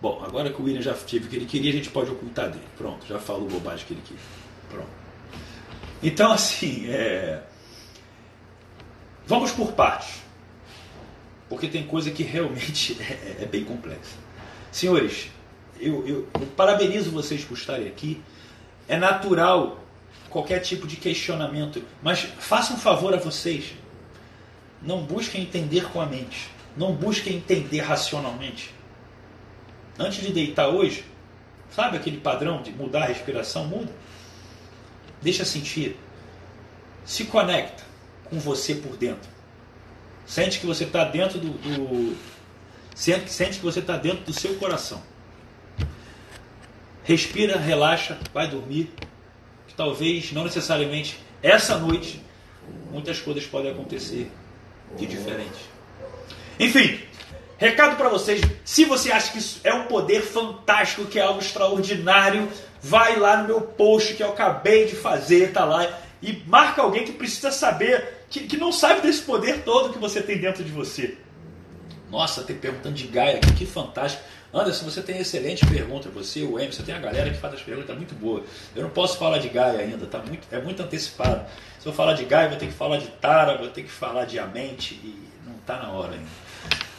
Bom, 0.00 0.22
agora 0.24 0.52
que 0.52 0.60
o 0.60 0.64
William 0.64 0.82
já 0.82 0.94
tive 0.94 1.26
o 1.26 1.28
que 1.28 1.36
ele 1.36 1.46
queria, 1.46 1.70
a 1.70 1.74
gente 1.74 1.90
pode 1.90 2.10
ocultar 2.10 2.50
dele. 2.50 2.64
Pronto, 2.76 3.06
já 3.06 3.18
falou 3.18 3.48
bobagem 3.48 3.86
que 3.86 3.94
ele 3.94 4.02
queria. 4.02 4.22
Pronto. 4.70 4.90
Então, 6.02 6.30
assim, 6.32 6.88
é... 6.88 7.42
vamos 9.26 9.50
por 9.50 9.72
partes. 9.72 10.22
Porque 11.48 11.66
tem 11.66 11.86
coisa 11.86 12.10
que 12.10 12.22
realmente 12.22 12.96
é, 13.02 13.42
é 13.42 13.46
bem 13.46 13.64
complexa. 13.64 14.16
Senhores, 14.70 15.30
eu, 15.80 16.06
eu, 16.06 16.28
eu 16.38 16.46
parabenizo 16.56 17.10
vocês 17.10 17.42
por 17.44 17.56
estarem 17.56 17.88
aqui. 17.88 18.22
É 18.88 18.96
natural 18.96 19.78
qualquer 20.30 20.60
tipo 20.60 20.86
de 20.86 20.96
questionamento, 20.96 21.84
mas 22.02 22.20
façam 22.38 22.76
um 22.76 22.78
favor 22.78 23.14
a 23.14 23.18
vocês. 23.18 23.74
Não 24.82 25.02
busquem 25.02 25.42
entender 25.42 25.90
com 25.90 26.00
a 26.00 26.06
mente. 26.06 26.48
Não 26.76 26.94
busquem 26.94 27.36
entender 27.36 27.80
racionalmente. 27.80 28.72
Antes 29.98 30.22
de 30.22 30.32
deitar 30.32 30.68
hoje, 30.68 31.04
sabe 31.70 31.96
aquele 31.96 32.18
padrão 32.18 32.62
de 32.62 32.70
mudar 32.70 33.02
a 33.02 33.06
respiração? 33.06 33.66
Muda. 33.66 33.92
Deixa 35.20 35.44
sentir. 35.44 35.98
Se 37.04 37.24
conecta 37.24 37.82
com 38.24 38.38
você 38.38 38.76
por 38.76 38.96
dentro. 38.96 39.28
Sente 40.24 40.60
que 40.60 40.66
você 40.66 40.84
está 40.84 41.04
dentro 41.04 41.38
do, 41.38 41.48
do. 41.48 42.16
sente, 42.94 43.30
sente 43.30 43.58
que 43.58 43.64
você 43.64 43.80
está 43.80 43.96
dentro 43.96 44.24
do 44.24 44.32
seu 44.32 44.54
coração. 44.56 45.02
Respira, 47.08 47.56
relaxa, 47.56 48.18
vai 48.34 48.46
dormir. 48.46 48.92
Que 49.66 49.72
talvez, 49.72 50.30
não 50.30 50.44
necessariamente 50.44 51.18
essa 51.42 51.78
noite, 51.78 52.22
muitas 52.92 53.18
coisas 53.18 53.46
podem 53.46 53.70
acontecer 53.70 54.30
de 54.94 55.06
diferente. 55.06 55.58
Enfim, 56.60 57.00
recado 57.56 57.96
para 57.96 58.10
vocês: 58.10 58.42
se 58.62 58.84
você 58.84 59.10
acha 59.10 59.32
que 59.32 59.38
isso 59.38 59.58
é 59.64 59.72
um 59.72 59.84
poder 59.86 60.20
fantástico, 60.20 61.06
que 61.06 61.18
é 61.18 61.22
algo 61.22 61.40
extraordinário, 61.40 62.46
vai 62.82 63.18
lá 63.18 63.38
no 63.38 63.48
meu 63.48 63.62
post 63.62 64.12
que 64.12 64.22
eu 64.22 64.28
acabei 64.28 64.84
de 64.84 64.94
fazer, 64.94 65.50
tá 65.50 65.64
lá, 65.64 65.88
e 66.20 66.42
marca 66.46 66.82
alguém 66.82 67.06
que 67.06 67.12
precisa 67.12 67.50
saber, 67.50 68.26
que, 68.28 68.40
que 68.40 68.58
não 68.58 68.70
sabe 68.70 69.00
desse 69.00 69.22
poder 69.22 69.62
todo 69.62 69.94
que 69.94 69.98
você 69.98 70.20
tem 70.20 70.36
dentro 70.36 70.62
de 70.62 70.70
você. 70.70 71.16
Nossa, 72.10 72.42
tem 72.42 72.56
perguntando 72.56 72.96
de 72.96 73.06
Gaia 73.06 73.40
que 73.40 73.64
fantástico. 73.64 74.22
Anderson, 74.52 74.84
você 74.84 75.02
tem 75.02 75.18
excelente 75.18 75.66
pergunta, 75.66 76.08
você, 76.08 76.42
o 76.42 76.58
Emerson, 76.58 76.82
tem 76.82 76.94
a 76.94 76.98
galera 76.98 77.30
que 77.30 77.36
faz 77.36 77.54
as 77.54 77.62
perguntas 77.62 77.94
muito 77.96 78.14
boa. 78.14 78.42
Eu 78.74 78.82
não 78.82 78.90
posso 78.90 79.18
falar 79.18 79.38
de 79.38 79.48
Gaia 79.48 79.80
ainda, 79.80 80.06
tá 80.06 80.18
muito, 80.18 80.46
é 80.50 80.60
muito 80.60 80.82
antecipado. 80.82 81.44
Se 81.78 81.86
eu 81.86 81.92
falar 81.92 82.14
de 82.14 82.24
Gaia, 82.24 82.48
vou 82.48 82.58
ter 82.58 82.66
que 82.66 82.72
falar 82.72 82.96
de 82.96 83.08
Tara, 83.08 83.58
vou 83.58 83.68
ter 83.68 83.82
que 83.82 83.90
falar 83.90 84.24
de 84.24 84.38
Amente 84.38 84.94
e 84.94 85.14
não 85.46 85.56
está 85.56 85.76
na 85.76 85.90
hora 85.90 86.12
ainda. 86.12 86.26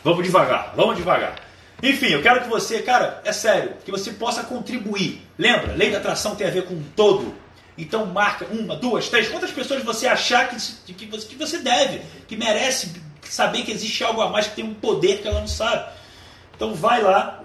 Vamos 0.04 0.24
devagar, 0.24 0.74
vamos 0.76 0.96
devagar. 0.96 1.36
Enfim, 1.82 2.08
eu 2.08 2.22
quero 2.22 2.42
que 2.42 2.50
você, 2.50 2.82
cara, 2.82 3.22
é 3.26 3.32
sério, 3.32 3.74
que 3.84 3.92
você 3.92 4.12
possa 4.12 4.44
contribuir. 4.44 5.22
Lembra, 5.38 5.74
lei 5.74 5.90
da 5.92 5.98
atração 5.98 6.36
tem 6.36 6.46
a 6.46 6.52
ver 6.52 6.66
com 6.66 6.82
todo. 6.96 7.34
Então 7.78 8.06
marca 8.06 8.46
uma, 8.52 8.76
duas, 8.76 9.08
três, 9.08 9.30
quantas 9.30 9.52
pessoas 9.52 9.82
você 9.84 10.06
achar 10.06 10.50
que, 10.50 10.94
que, 10.94 11.06
você, 11.06 11.26
que 11.26 11.36
você 11.36 11.60
deve, 11.60 12.02
que 12.28 12.36
merece 12.36 12.94
saber 13.24 13.64
que 13.64 13.72
existe 13.72 14.04
algo 14.04 14.22
a 14.22 14.30
mais, 14.30 14.48
que 14.48 14.56
tem 14.56 14.66
um 14.66 14.74
poder 14.74 15.22
que 15.22 15.28
ela 15.28 15.40
não 15.40 15.48
sabe. 15.48 15.90
Então 16.60 16.76
vai 16.76 17.02
lá 17.02 17.42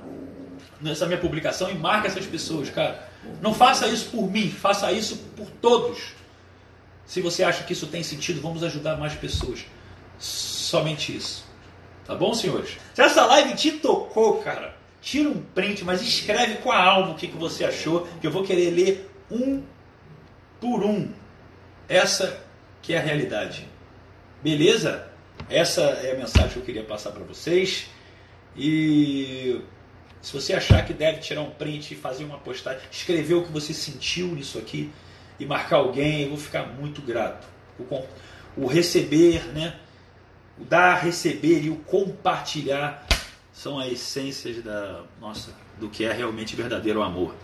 nessa 0.81 1.07
minha 1.07 1.21
publicação 1.21 1.71
e 1.71 1.75
marca 1.75 2.09
essas 2.09 2.27
pessoas, 2.27 2.69
cara. 2.69 3.09
Não 3.41 3.55
faça 3.55 3.87
isso 3.87 4.11
por 4.11 4.29
mim, 4.29 4.51
faça 4.51 4.91
isso 4.91 5.17
por 5.37 5.49
todos. 5.63 6.15
Se 7.07 7.21
você 7.21 7.45
acha 7.45 7.63
que 7.63 7.73
isso 7.73 7.87
tem 7.87 8.03
sentido, 8.03 8.41
vamos 8.41 8.65
ajudar 8.65 8.97
mais 8.97 9.15
pessoas. 9.15 9.67
Somente 10.19 11.17
isso. 11.17 11.47
Tá 12.05 12.17
bom, 12.17 12.35
senhores? 12.35 12.77
Se 12.93 13.03
essa 13.03 13.25
live 13.25 13.55
te 13.55 13.71
tocou, 13.71 14.39
cara, 14.39 14.75
tira 15.01 15.29
um 15.29 15.41
print, 15.41 15.85
mas 15.85 16.03
escreve 16.03 16.57
com 16.57 16.73
a 16.73 16.83
alma 16.83 17.13
o 17.13 17.15
que, 17.15 17.29
que 17.29 17.37
você 17.37 17.65
achou, 17.65 18.09
que 18.21 18.27
eu 18.27 18.33
vou 18.33 18.43
querer 18.43 18.71
ler 18.71 19.11
um 19.31 19.63
por 20.61 20.83
um. 20.83 21.09
Essa 21.89 22.43
que 22.83 22.93
é 22.93 22.99
a 22.99 23.01
realidade. 23.01 23.69
Beleza? 24.43 25.07
Essa 25.49 25.83
é 25.83 26.17
a 26.17 26.19
mensagem 26.19 26.49
que 26.49 26.59
eu 26.59 26.65
queria 26.65 26.83
passar 26.83 27.13
para 27.13 27.23
vocês. 27.23 27.87
E 28.57 29.61
se 30.23 30.33
você 30.33 30.55
achar 30.55 30.85
que 30.87 30.93
deve 30.93 31.19
tirar 31.19 31.43
um 31.43 31.51
print 31.51 31.93
e 31.93 31.97
fazer 31.97 32.25
uma 32.25 32.39
postagem, 32.39 32.81
escrever 32.91 33.35
o 33.35 33.45
que 33.45 33.53
você 33.53 33.75
sentiu 33.75 34.29
nisso 34.29 34.59
aqui 34.59 34.91
e 35.39 35.45
marcar 35.45 35.77
alguém, 35.77 36.23
eu 36.23 36.31
vou 36.31 36.39
ficar 36.39 36.67
muito 36.67 37.03
grato. 37.03 37.47
O, 37.79 38.05
o 38.57 38.67
receber, 38.67 39.45
né? 39.53 39.77
O 40.59 40.65
dar, 40.65 40.95
receber 40.95 41.63
e 41.63 41.71
o 41.71 41.77
compartilhar 41.77 43.07
são 43.53 43.79
as 43.79 43.93
essências 43.93 44.63
da 44.63 45.03
nossa 45.21 45.53
do 45.79 45.89
que 45.89 46.05
é 46.05 46.13
realmente 46.13 46.55
verdadeiro 46.55 47.03
amor. 47.03 47.35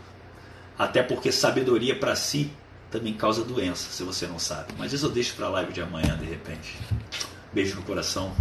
Até 0.78 1.02
porque 1.02 1.30
sabedoria 1.32 1.98
para 1.98 2.14
si 2.14 2.50
também 2.90 3.14
causa 3.14 3.44
doença, 3.44 3.90
se 3.90 4.02
você 4.02 4.26
não 4.26 4.38
sabe. 4.38 4.72
Mas 4.78 4.92
isso 4.92 5.06
eu 5.06 5.10
deixo 5.10 5.34
para 5.34 5.46
a 5.46 5.50
live 5.50 5.72
de 5.72 5.80
amanhã, 5.80 6.16
de 6.16 6.24
repente. 6.24 6.76
Beijo 7.52 7.76
no 7.76 7.82
coração. 7.82 8.34